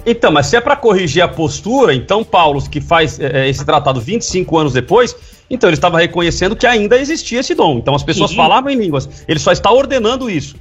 Então, 0.05 0.31
mas 0.31 0.47
se 0.47 0.55
é 0.55 0.61
para 0.61 0.75
corrigir 0.75 1.21
a 1.21 1.27
postura, 1.27 1.93
então 1.93 2.23
Paulo, 2.23 2.61
que 2.67 2.81
faz 2.81 3.19
é, 3.19 3.47
esse 3.47 3.63
tratado 3.63 4.01
25 4.01 4.57
anos 4.57 4.73
depois, 4.73 5.15
então 5.49 5.69
ele 5.69 5.75
estava 5.75 5.99
reconhecendo 5.99 6.55
que 6.55 6.65
ainda 6.65 6.97
existia 6.97 7.39
esse 7.39 7.53
dom. 7.53 7.77
Então 7.77 7.93
as 7.93 8.03
pessoas 8.03 8.31
Sim. 8.31 8.37
falavam 8.37 8.71
em 8.71 8.75
línguas. 8.75 9.25
Ele 9.27 9.39
só 9.39 9.51
está 9.51 9.71
ordenando 9.71 10.29
isso. 10.29 10.55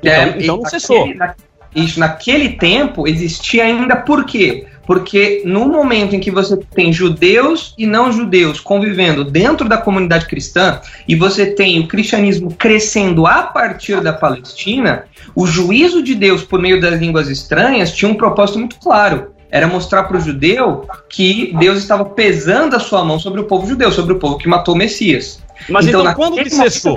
Então, 0.00 0.12
é, 0.12 0.34
então 0.38 0.56
não 0.58 0.64
cessou. 0.64 1.14
Na, 1.14 1.34
isso, 1.74 2.00
naquele 2.00 2.50
tempo 2.50 3.06
existia 3.06 3.64
ainda 3.64 3.96
por 3.96 4.24
quê? 4.24 4.66
Porque 4.86 5.42
no 5.44 5.66
momento 5.66 6.14
em 6.14 6.20
que 6.20 6.30
você 6.30 6.56
tem 6.56 6.92
judeus 6.92 7.74
e 7.76 7.86
não 7.86 8.12
judeus 8.12 8.60
convivendo 8.60 9.24
dentro 9.24 9.68
da 9.68 9.76
comunidade 9.76 10.26
cristã 10.26 10.80
e 11.08 11.16
você 11.16 11.46
tem 11.46 11.80
o 11.80 11.88
cristianismo 11.88 12.54
crescendo 12.54 13.26
a 13.26 13.42
partir 13.42 14.00
da 14.00 14.12
Palestina, 14.12 15.04
o 15.34 15.46
juízo 15.46 16.02
de 16.02 16.14
Deus 16.14 16.44
por 16.44 16.60
meio 16.60 16.80
das 16.80 16.98
línguas 17.00 17.28
estranhas 17.28 17.92
tinha 17.92 18.10
um 18.10 18.14
propósito 18.14 18.58
muito 18.58 18.76
claro. 18.76 19.32
Era 19.50 19.66
mostrar 19.66 20.04
para 20.04 20.16
o 20.16 20.20
judeu 20.20 20.86
que 21.08 21.54
Deus 21.58 21.78
estava 21.78 22.04
pesando 22.04 22.74
a 22.74 22.80
sua 22.80 23.04
mão 23.04 23.18
sobre 23.18 23.40
o 23.40 23.44
povo 23.44 23.66
judeu, 23.66 23.90
sobre 23.92 24.12
o 24.12 24.18
povo 24.18 24.38
que 24.38 24.48
matou 24.48 24.74
o 24.74 24.78
Messias. 24.78 25.42
Mas 25.68 25.86
então, 25.86 26.02
então 26.02 26.14
quando 26.14 26.36
que 26.36 26.50
cessou? 26.50 26.96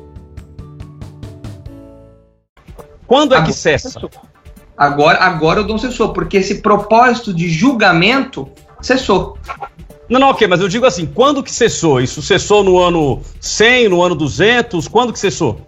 Quando 3.11 3.35
é 3.35 3.41
que 3.41 3.51
cessa? 3.51 4.09
Agora, 4.77 5.17
agora 5.19 5.59
o 5.59 5.63
dom 5.65 5.77
cessou, 5.77 6.13
porque 6.13 6.37
esse 6.37 6.61
propósito 6.61 7.33
de 7.33 7.49
julgamento 7.49 8.47
cessou. 8.81 9.37
Não, 10.07 10.17
não, 10.17 10.29
ok, 10.29 10.47
mas 10.47 10.61
eu 10.61 10.69
digo 10.69 10.85
assim, 10.85 11.05
quando 11.05 11.43
que 11.43 11.51
cessou? 11.51 11.99
Isso 11.99 12.21
cessou 12.21 12.63
no 12.63 12.79
ano 12.79 13.21
100, 13.41 13.89
no 13.89 14.01
ano 14.01 14.15
200? 14.15 14.87
Quando 14.87 15.11
que 15.11 15.19
cessou? 15.19 15.59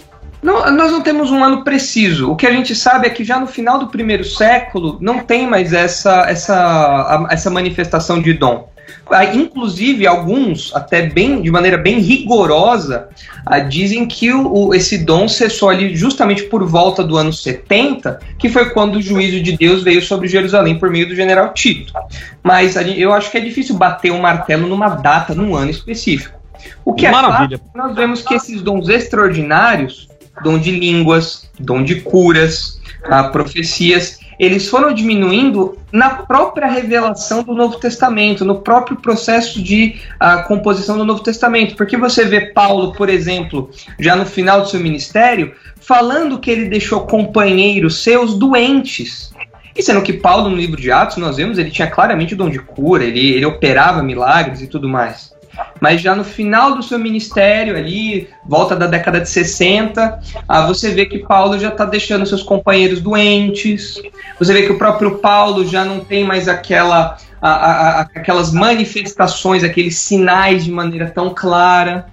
Não, 0.41 0.71
nós 0.71 0.89
não 0.89 1.01
temos 1.01 1.31
um 1.31 1.43
ano 1.43 1.65
preciso. 1.65 2.31
O 2.31 2.37
que 2.37 2.47
a 2.47 2.51
gente 2.51 2.73
sabe 2.73 3.07
é 3.07 3.09
que 3.09 3.25
já 3.25 3.37
no 3.37 3.47
final 3.47 3.77
do 3.77 3.87
primeiro 3.87 4.23
século 4.23 4.97
não 5.01 5.19
tem 5.19 5.45
mais 5.45 5.73
essa, 5.73 6.21
essa, 6.29 7.27
essa 7.29 7.49
manifestação 7.49 8.21
de 8.21 8.31
dom. 8.31 8.69
Ah, 9.09 9.25
inclusive, 9.25 10.07
alguns, 10.07 10.73
até 10.73 11.07
bem 11.07 11.41
de 11.41 11.51
maneira 11.51 11.77
bem 11.77 11.99
rigorosa, 11.99 13.09
ah, 13.45 13.59
dizem 13.59 14.07
que 14.07 14.31
o, 14.31 14.67
o, 14.67 14.73
esse 14.73 14.99
dom 14.99 15.27
cessou 15.27 15.69
ali 15.69 15.95
justamente 15.95 16.43
por 16.43 16.65
volta 16.65 17.03
do 17.03 17.17
ano 17.17 17.31
70, 17.31 18.19
que 18.39 18.49
foi 18.49 18.69
quando 18.69 18.95
o 18.95 19.01
juízo 19.01 19.41
de 19.41 19.57
Deus 19.57 19.83
veio 19.83 20.01
sobre 20.01 20.27
Jerusalém 20.27 20.79
por 20.79 20.89
meio 20.89 21.07
do 21.07 21.15
general 21.15 21.53
Tito. 21.53 21.93
Mas 22.41 22.75
eu 22.75 23.13
acho 23.13 23.29
que 23.29 23.37
é 23.37 23.41
difícil 23.41 23.75
bater 23.75 24.11
um 24.11 24.21
martelo 24.21 24.67
numa 24.67 24.89
data, 24.89 25.35
num 25.35 25.55
ano 25.55 25.69
específico. 25.69 26.39
O 26.85 26.93
que 26.93 27.07
Maravilha. 27.07 27.55
é 27.55 27.57
fato, 27.57 27.71
nós 27.75 27.95
vemos 27.95 28.21
que 28.21 28.33
esses 28.33 28.61
dons 28.61 28.87
extraordinários, 28.87 30.07
dom 30.43 30.57
de 30.57 30.71
línguas, 30.71 31.49
dom 31.59 31.83
de 31.83 32.01
curas, 32.01 32.79
ah, 33.03 33.25
profecias, 33.25 34.19
eles 34.39 34.67
foram 34.67 34.93
diminuindo 34.93 35.77
na 35.91 36.09
própria 36.09 36.67
revelação 36.67 37.43
do 37.43 37.53
Novo 37.53 37.77
Testamento, 37.77 38.43
no 38.43 38.61
próprio 38.61 38.97
processo 38.97 39.61
de 39.61 39.95
uh, 40.21 40.47
composição 40.47 40.97
do 40.97 41.05
Novo 41.05 41.21
Testamento. 41.21 41.75
Porque 41.75 41.97
você 41.97 42.25
vê 42.25 42.51
Paulo, 42.51 42.93
por 42.93 43.09
exemplo, 43.09 43.69
já 43.99 44.15
no 44.15 44.25
final 44.25 44.61
do 44.61 44.69
seu 44.69 44.79
ministério, 44.79 45.53
falando 45.79 46.39
que 46.39 46.51
ele 46.51 46.69
deixou 46.69 47.01
companheiros 47.01 48.03
seus 48.03 48.37
doentes. 48.37 49.33
E 49.75 49.81
sendo 49.81 50.03
que 50.03 50.13
Paulo, 50.13 50.49
no 50.49 50.55
livro 50.55 50.79
de 50.79 50.91
Atos, 50.91 51.17
nós 51.17 51.37
vemos, 51.37 51.57
ele 51.57 51.71
tinha 51.71 51.89
claramente 51.89 52.35
o 52.35 52.37
dom 52.37 52.49
de 52.49 52.59
cura, 52.59 53.03
ele, 53.03 53.33
ele 53.33 53.45
operava 53.45 54.03
milagres 54.03 54.61
e 54.61 54.67
tudo 54.67 54.87
mais. 54.87 55.32
Mas 55.79 56.01
já 56.01 56.15
no 56.15 56.23
final 56.23 56.75
do 56.75 56.83
seu 56.83 56.97
ministério, 56.97 57.75
ali, 57.75 58.29
volta 58.45 58.75
da 58.75 58.87
década 58.87 59.19
de 59.19 59.29
60, 59.29 60.19
ah, 60.47 60.65
você 60.65 60.91
vê 60.91 61.05
que 61.05 61.19
Paulo 61.19 61.59
já 61.59 61.69
está 61.69 61.85
deixando 61.85 62.25
seus 62.25 62.41
companheiros 62.41 63.01
doentes, 63.01 64.01
você 64.39 64.53
vê 64.53 64.63
que 64.63 64.71
o 64.71 64.77
próprio 64.77 65.17
Paulo 65.19 65.65
já 65.65 65.83
não 65.83 65.99
tem 65.99 66.23
mais 66.23 66.47
aquela, 66.47 67.17
a, 67.41 67.49
a, 67.49 67.71
a, 67.71 68.01
aquelas 68.01 68.51
manifestações, 68.51 69.63
aqueles 69.63 69.97
sinais 69.97 70.65
de 70.65 70.71
maneira 70.71 71.09
tão 71.09 71.33
clara. 71.33 72.07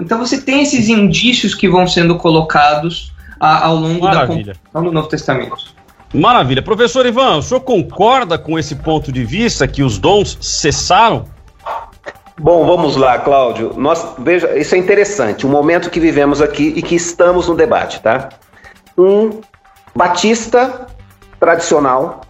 Então 0.00 0.18
você 0.18 0.40
tem 0.40 0.62
esses 0.62 0.88
indícios 0.88 1.54
que 1.54 1.68
vão 1.68 1.86
sendo 1.86 2.16
colocados 2.16 3.12
ao 3.40 3.76
longo 3.76 4.04
Maravilha. 4.04 4.44
da 4.44 4.52
construção 4.52 4.84
do 4.84 4.92
Novo 4.92 5.08
Testamento. 5.08 5.76
Maravilha. 6.14 6.62
Professor 6.62 7.04
Ivan, 7.04 7.38
o 7.38 7.42
senhor 7.42 7.60
concorda 7.60 8.38
com 8.38 8.58
esse 8.58 8.76
ponto 8.76 9.12
de 9.12 9.24
vista 9.24 9.66
que 9.66 9.82
os 9.82 9.98
dons 9.98 10.38
cessaram? 10.40 11.26
Bom, 12.38 12.66
vamos 12.66 12.96
lá, 12.96 13.18
Cláudio. 13.18 13.72
Nós, 13.76 14.14
veja, 14.18 14.56
isso 14.58 14.74
é 14.74 14.78
interessante, 14.78 15.46
o 15.46 15.48
momento 15.48 15.88
que 15.88 15.98
vivemos 15.98 16.42
aqui 16.42 16.74
e 16.76 16.82
que 16.82 16.94
estamos 16.94 17.48
no 17.48 17.54
debate, 17.54 18.00
tá? 18.00 18.28
Um 18.96 19.40
batista 19.94 20.86
tradicional 21.40 22.20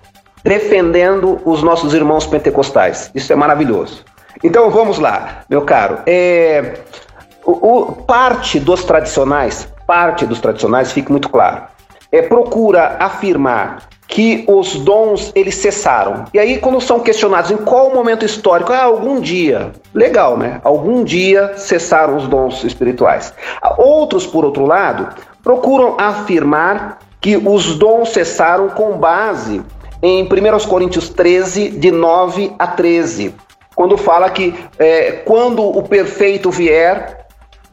defendendo 0.44 1.40
os 1.44 1.60
nossos 1.60 1.92
irmãos 1.92 2.24
pentecostais. 2.24 3.10
Isso 3.16 3.32
é 3.32 3.36
maravilhoso. 3.36 4.04
Então 4.44 4.70
vamos 4.70 5.00
lá, 5.00 5.44
meu 5.50 5.62
caro. 5.62 5.98
É, 6.06 6.74
o, 7.44 7.52
o, 7.52 7.92
parte 7.92 8.60
dos 8.60 8.84
tradicionais, 8.84 9.68
parte 9.88 10.24
dos 10.24 10.40
tradicionais, 10.40 10.92
fique 10.92 11.10
muito 11.10 11.28
claro, 11.28 11.62
é, 12.12 12.22
procura 12.22 12.96
afirmar 13.00 13.88
que 14.08 14.44
os 14.46 14.76
dons 14.76 15.32
eles 15.34 15.56
cessaram. 15.56 16.24
E 16.32 16.38
aí 16.38 16.58
quando 16.58 16.80
são 16.80 17.00
questionados 17.00 17.50
em 17.50 17.56
qual 17.56 17.92
momento 17.92 18.24
histórico, 18.24 18.72
ah, 18.72 18.82
algum 18.82 19.20
dia. 19.20 19.72
Legal, 19.92 20.36
né? 20.36 20.60
Algum 20.62 21.02
dia 21.02 21.54
cessaram 21.56 22.16
os 22.16 22.26
dons 22.28 22.64
espirituais. 22.64 23.32
Outros, 23.76 24.26
por 24.26 24.44
outro 24.44 24.64
lado, 24.64 25.08
procuram 25.42 25.96
afirmar 25.98 26.98
que 27.20 27.36
os 27.36 27.76
dons 27.76 28.10
cessaram 28.10 28.68
com 28.68 28.98
base 28.98 29.62
em 30.02 30.22
1 30.24 30.68
Coríntios 30.68 31.08
13, 31.08 31.70
de 31.70 31.90
9 31.90 32.54
a 32.58 32.66
13, 32.66 33.34
quando 33.74 33.96
fala 33.98 34.30
que 34.30 34.54
é, 34.78 35.12
quando 35.24 35.62
o 35.62 35.82
perfeito 35.82 36.50
vier, 36.50 37.26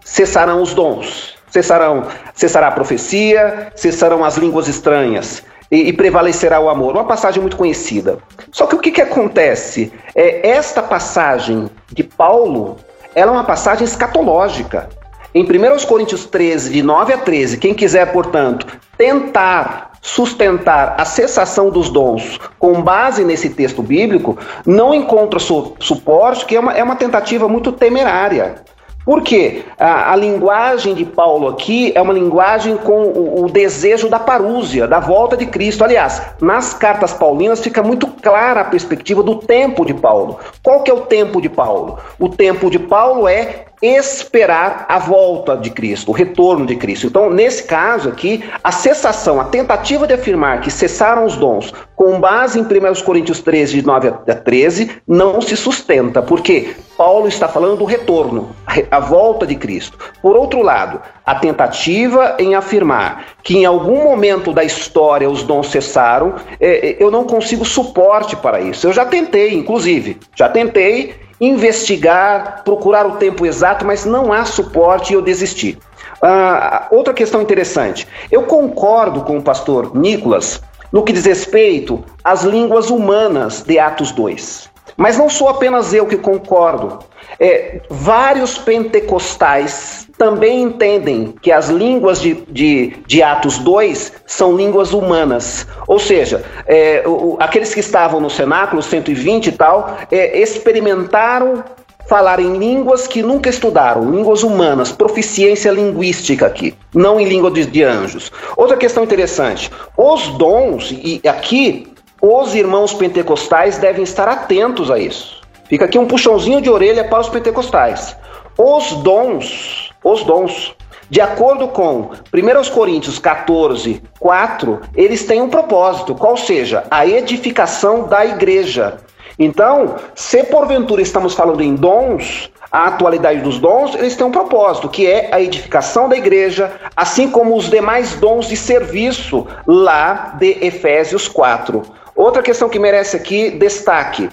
cessarão 0.03 0.61
os 0.61 0.73
dons. 0.73 1.35
Cessarão, 1.49 2.07
cessará 2.33 2.67
a 2.67 2.71
profecia, 2.71 3.71
cessarão 3.75 4.25
as 4.25 4.37
línguas 4.37 4.67
estranhas, 4.67 5.43
e, 5.73 5.89
e, 5.89 5.93
prevalecerá 5.93 6.59
o 6.59 6.69
amor. 6.69 6.93
Uma 6.93 7.03
passagem 7.03 7.41
muito 7.41 7.57
conhecida. 7.57 8.19
Só 8.51 8.67
que 8.67 8.75
o 8.75 8.79
que, 8.79 8.91
que 8.91 9.01
acontece? 9.01 9.91
É, 10.13 10.47
esta 10.47 10.83
passagem 10.83 11.67
de 11.91 12.03
Paulo, 12.03 12.77
ela 13.15 13.31
é 13.31 13.33
uma 13.33 13.43
passagem 13.43 13.83
escatológica. 13.83 14.87
Em 15.33 15.43
1 15.43 15.87
Coríntios 15.87 16.27
13, 16.27 16.71
de 16.71 16.83
9 16.83 17.13
a 17.13 17.17
13, 17.17 17.57
quem 17.57 17.73
quiser, 17.73 18.11
portanto, 18.11 18.67
tentar 18.95 19.93
sustentar 19.99 20.93
a 20.95 21.05
cessação 21.05 21.71
dos 21.71 21.89
dons 21.89 22.39
com 22.59 22.79
base 22.79 23.23
nesse 23.23 23.49
texto 23.49 23.81
bíblico, 23.81 24.37
não 24.63 24.93
encontra 24.93 25.39
su 25.39 25.75
suporte, 25.79 26.45
que 26.45 26.55
é 26.55 26.59
uma, 26.59 26.73
é 26.73 26.83
uma 26.83 26.95
tentativa 26.95 27.47
muito 27.47 27.71
temerária. 27.71 28.61
Porque 29.05 29.63
a, 29.77 30.13
a, 30.13 30.15
linguagem 30.15 30.93
de 30.93 31.05
Paulo 31.05 31.49
aqui 31.49 31.91
é 31.93 32.01
uma 32.01 32.13
linguagem 32.13 32.77
com 32.77 33.03
o, 33.03 33.43
o, 33.43 33.49
desejo 33.49 34.09
da 34.09 34.19
parúzia, 34.19 34.87
da 34.87 34.99
volta 34.99 35.35
de 35.35 35.45
Cristo. 35.45 35.83
Aliás, 35.83 36.21
nas 36.41 36.73
cartas 36.73 37.13
paulinas 37.13 37.59
fica 37.59 37.83
muito 37.83 38.07
clara 38.07 38.61
a 38.61 38.65
perspectiva 38.65 39.21
do 39.21 39.35
tempo 39.35 39.85
de 39.85 39.93
Paulo. 39.93 40.39
Qual 40.61 40.83
que 40.83 40.89
é 40.89 40.93
o 40.93 41.01
tempo 41.01 41.41
de 41.41 41.49
Paulo? 41.49 41.97
O 42.17 42.29
tempo 42.29 42.69
de 42.69 42.79
Paulo 42.79 43.27
é 43.27 43.65
esperar 43.83 44.85
a 44.87 44.97
volta 44.97 45.57
de 45.57 45.69
Cristo, 45.69 46.09
o 46.09 46.13
retorno 46.13 46.65
de 46.65 46.77
Cristo. 46.77 47.07
Então, 47.07 47.29
nesse 47.29 47.63
caso 47.63 48.07
aqui, 48.07 48.41
a 48.63 48.71
cessação, 48.71 49.41
a 49.41 49.45
tentativa 49.45 50.07
de 50.07 50.13
afirmar 50.13 50.61
que 50.61 50.71
cessaram 50.71 51.25
os 51.25 51.35
dons 51.35 51.73
com 51.95 52.19
base 52.19 52.59
em 52.59 52.63
1 52.63 53.03
Coríntios 53.03 53.41
13, 53.41 53.81
de 53.81 53.85
9 53.85 54.07
a 54.07 54.35
13, 54.35 55.01
não 55.07 55.41
se 55.41 55.57
sustenta, 55.57 56.21
porque 56.21 56.73
Paulo 56.97 57.27
está 57.27 57.47
falando 57.47 57.79
do 57.79 57.85
retorno, 57.85 58.55
a 58.89 58.99
volta 58.99 59.45
de 59.45 59.55
Cristo. 59.55 59.97
Por 60.21 60.35
outro 60.35 60.61
lado, 60.61 61.01
a 61.25 61.35
tentativa 61.35 62.35
em 62.39 62.55
afirmar 62.55 63.25
que 63.43 63.57
em 63.57 63.65
algum 63.65 64.03
momento 64.03 64.53
da 64.53 64.63
história 64.63 65.29
os 65.29 65.43
dons 65.43 65.67
cessaram, 65.67 66.35
é, 66.59 66.89
é 66.89 67.03
eu 67.03 67.11
não 67.11 67.25
consigo 67.25 67.65
suporte 67.65 68.35
para 68.35 68.61
isso. 68.61 68.87
Eu 68.87 68.93
já 68.93 69.05
tentei, 69.05 69.53
inclusive, 69.53 70.19
já 70.35 70.47
tentei 70.47 71.15
investigar, 71.45 72.63
procurar 72.63 73.05
o 73.05 73.17
tempo 73.17 73.45
exato, 73.45 73.85
mas 73.85 74.05
não 74.05 74.31
há 74.31 74.45
suporte 74.45 75.11
e 75.11 75.15
eu 75.15 75.21
desisti. 75.21 75.77
Ah, 76.21 76.87
outra 76.89 77.13
questão 77.13 77.41
interessante. 77.41 78.07
Eu 78.31 78.43
concordo 78.43 79.21
com 79.21 79.37
o 79.37 79.41
pastor 79.41 79.95
Nicolas 79.95 80.61
no 80.91 81.03
que 81.03 81.11
diz 81.11 81.25
respeito 81.25 82.03
às 82.23 82.43
línguas 82.43 82.89
humanas 82.89 83.61
de 83.61 83.79
Atos 83.79 84.11
2. 84.11 84.72
Mas 84.95 85.17
não 85.17 85.29
sou 85.29 85.49
apenas 85.49 85.93
eu 85.93 86.05
que 86.05 86.17
concordo. 86.17 86.99
É, 87.39 87.81
vários 87.89 88.57
pentecostais 88.57 90.07
também 90.17 90.61
entendem 90.61 91.33
que 91.41 91.51
as 91.51 91.69
línguas 91.69 92.21
de, 92.21 92.35
de, 92.47 92.93
de 93.07 93.23
Atos 93.23 93.57
2 93.57 94.13
são 94.25 94.55
línguas 94.55 94.93
humanas. 94.93 95.67
Ou 95.87 95.99
seja, 95.99 96.43
é, 96.67 97.03
o, 97.05 97.37
aqueles 97.39 97.73
que 97.73 97.79
estavam 97.79 98.19
no 98.19 98.29
cenáculo, 98.29 98.81
120 98.81 99.47
e 99.47 99.51
tal, 99.51 99.97
é, 100.11 100.39
experimentaram 100.39 101.63
falar 102.07 102.39
em 102.39 102.57
línguas 102.57 103.07
que 103.07 103.21
nunca 103.21 103.49
estudaram, 103.49 104.11
línguas 104.11 104.43
humanas, 104.43 104.91
proficiência 104.91 105.71
linguística 105.71 106.45
aqui, 106.45 106.75
não 106.93 107.19
em 107.19 107.25
língua 107.25 107.49
de, 107.49 107.65
de 107.65 107.83
anjos. 107.83 108.31
Outra 108.55 108.77
questão 108.77 109.03
interessante: 109.03 109.71
os 109.97 110.27
dons, 110.37 110.91
e 110.91 111.21
aqui 111.27 111.92
os 112.25 112.55
irmãos 112.55 112.93
pentecostais 112.93 113.77
devem 113.77 114.05
estar 114.05 114.29
atentos 114.29 114.89
a 114.89 114.97
isso. 114.97 115.41
Fica 115.65 115.83
aqui 115.83 115.99
um 115.99 116.07
puxãozinho 116.07 116.61
de 116.61 116.69
orelha 116.69 117.03
para 117.03 117.19
os 117.19 117.27
pentecostais. 117.27 118.15
Os 118.57 118.93
dons, 119.03 119.91
os 120.01 120.23
dons, 120.23 120.73
de 121.09 121.19
acordo 121.19 121.67
com 121.67 122.11
1 122.33 122.71
Coríntios 122.73 123.19
14, 123.19 124.01
4, 124.21 124.79
eles 124.95 125.25
têm 125.25 125.41
um 125.41 125.49
propósito, 125.49 126.15
qual 126.15 126.37
seja, 126.37 126.85
a 126.89 127.05
edificação 127.05 128.07
da 128.07 128.25
igreja. 128.25 128.99
Então, 129.37 129.95
se 130.15 130.45
porventura 130.45 131.01
estamos 131.01 131.33
falando 131.33 131.61
em 131.61 131.75
dons, 131.75 132.49
a 132.71 132.87
atualidade 132.87 133.41
dos 133.41 133.59
dons, 133.59 133.95
eles 133.95 134.15
têm 134.15 134.25
um 134.25 134.31
propósito, 134.31 134.87
que 134.87 135.05
é 135.05 135.27
a 135.33 135.41
edificação 135.41 136.07
da 136.07 136.15
igreja, 136.15 136.71
assim 136.95 137.29
como 137.29 137.57
os 137.57 137.69
demais 137.69 138.15
dons 138.15 138.47
de 138.47 138.55
serviço 138.55 139.45
lá 139.67 140.35
de 140.39 140.65
Efésios 140.65 141.27
4. 141.27 141.83
Outra 142.15 142.41
questão 142.41 142.69
que 142.69 142.79
merece 142.79 143.15
aqui 143.15 143.49
destaque. 143.51 144.29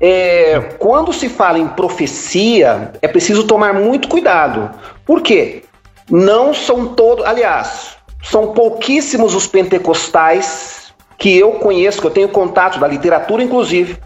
É, 0.00 0.60
quando 0.78 1.12
se 1.12 1.28
fala 1.28 1.58
em 1.58 1.68
profecia, 1.68 2.92
é 3.00 3.08
preciso 3.08 3.46
tomar 3.46 3.72
muito 3.72 4.08
cuidado. 4.08 4.70
Por 5.06 5.22
quê? 5.22 5.62
Não 6.10 6.52
são 6.52 6.88
todos, 6.88 7.24
aliás, 7.24 7.96
são 8.22 8.52
pouquíssimos 8.52 9.34
os 9.34 9.46
pentecostais 9.46 10.92
que 11.16 11.38
eu 11.38 11.52
conheço, 11.52 12.00
que 12.00 12.06
eu 12.06 12.10
tenho 12.10 12.28
contato 12.28 12.78
da 12.78 12.88
literatura, 12.88 13.42
inclusive, 13.42 13.98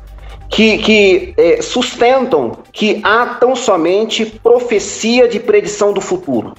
que, 0.49 0.79
que 0.79 1.35
é, 1.37 1.63
sustentam 1.63 2.59
que 2.73 3.01
há 3.03 3.37
tão 3.41 3.57
somente 3.57 4.25
profecia 4.27 5.27
de 5.27 5.41
predição 5.41 5.93
do 5.93 6.01
futuro. 6.01 6.55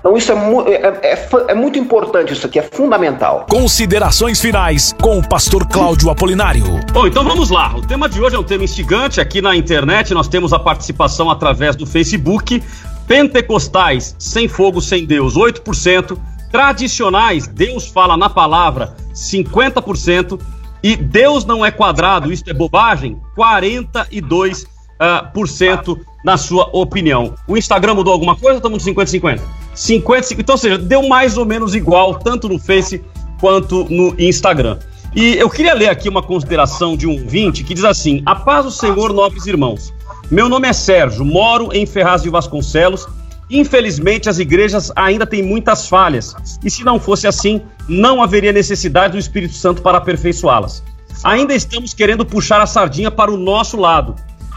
Então 0.00 0.16
isso 0.16 0.32
é, 0.32 0.34
é, 0.72 1.12
é, 1.12 1.28
é, 1.48 1.54
muito 1.54 1.78
importante, 1.78 2.32
isso 2.32 2.46
aqui 2.46 2.58
é 2.58 2.62
fundamental. 2.62 3.44
Considerações 3.50 4.40
finais 4.40 4.94
com 5.00 5.18
o 5.18 5.28
pastor 5.28 5.68
Cláudio 5.68 6.08
Apolinário. 6.08 6.64
Bom, 6.90 7.06
então 7.06 7.22
vamos 7.22 7.50
lá. 7.50 7.76
O 7.76 7.86
tema 7.86 8.08
de 8.08 8.18
hoje 8.18 8.34
é 8.34 8.38
um 8.38 8.42
tema 8.42 8.64
instigante. 8.64 9.20
Aqui 9.20 9.42
na 9.42 9.54
internet 9.54 10.14
nós 10.14 10.26
temos 10.26 10.54
a 10.54 10.58
participação 10.58 11.30
através 11.30 11.76
do 11.76 11.84
Facebook. 11.84 12.62
Pentecostais, 13.06 14.16
sem 14.18 14.48
fogo, 14.48 14.80
sem 14.80 15.04
Deus, 15.04 15.36
8%. 15.36 16.16
Tradicionais, 16.50 17.46
Deus 17.46 17.86
fala 17.86 18.16
na 18.16 18.30
palavra, 18.30 18.96
50%. 19.14 20.40
E 20.82 20.96
Deus 20.96 21.44
não 21.44 21.64
é 21.64 21.70
quadrado, 21.70 22.32
isso 22.32 22.44
é 22.48 22.54
bobagem, 22.54 23.20
42%. 23.36 24.64
Uh, 25.00 25.32
por 25.32 25.48
cento 25.48 25.98
na 26.24 26.36
sua 26.36 26.68
opinião. 26.72 27.34
O 27.46 27.56
Instagram 27.56 27.94
mudou 27.94 28.12
alguma 28.12 28.34
coisa 28.34 28.52
ou 28.52 28.56
estamos 28.56 28.84
no 28.84 28.92
50-50? 28.94 29.40
50, 29.74 30.34
então, 30.34 30.54
ou 30.54 30.58
seja, 30.58 30.76
deu 30.76 31.08
mais 31.08 31.36
ou 31.36 31.46
menos 31.46 31.74
igual, 31.74 32.18
tanto 32.18 32.48
no 32.48 32.58
Face 32.58 33.02
quanto 33.40 33.84
no 33.88 34.14
Instagram. 34.18 34.78
E 35.14 35.34
eu 35.36 35.50
queria 35.50 35.74
ler 35.74 35.88
aqui 35.88 36.08
uma 36.08 36.22
consideração 36.22 36.96
de 36.96 37.06
um 37.06 37.12
ouvinte 37.12 37.64
que 37.64 37.74
diz 37.74 37.84
assim: 37.84 38.22
A 38.26 38.34
paz 38.34 38.64
do 38.64 38.70
Senhor, 38.70 39.12
nobres 39.12 39.46
irmãos. 39.46 39.92
Meu 40.30 40.48
nome 40.48 40.68
é 40.68 40.72
Sérgio, 40.72 41.24
moro 41.24 41.72
em 41.72 41.84
Ferraz 41.84 42.22
de 42.22 42.30
Vasconcelos. 42.30 43.08
Infelizmente, 43.50 44.28
as 44.28 44.38
igrejas 44.38 44.92
ainda 44.94 45.26
têm 45.26 45.42
muitas 45.42 45.88
falhas, 45.88 46.36
e 46.64 46.70
se 46.70 46.84
não 46.84 47.00
fosse 47.00 47.26
assim, 47.26 47.60
não 47.88 48.22
haveria 48.22 48.52
necessidade 48.52 49.14
do 49.14 49.18
Espírito 49.18 49.54
Santo 49.54 49.82
para 49.82 49.98
aperfeiçoá-las. 49.98 50.84
Ainda 51.24 51.52
estamos 51.52 51.92
querendo 51.92 52.24
puxar 52.24 52.60
a 52.60 52.66
sardinha 52.66 53.10
para 53.10 53.32
o 53.32 53.36
nosso 53.36 53.76
lado. 53.76 54.14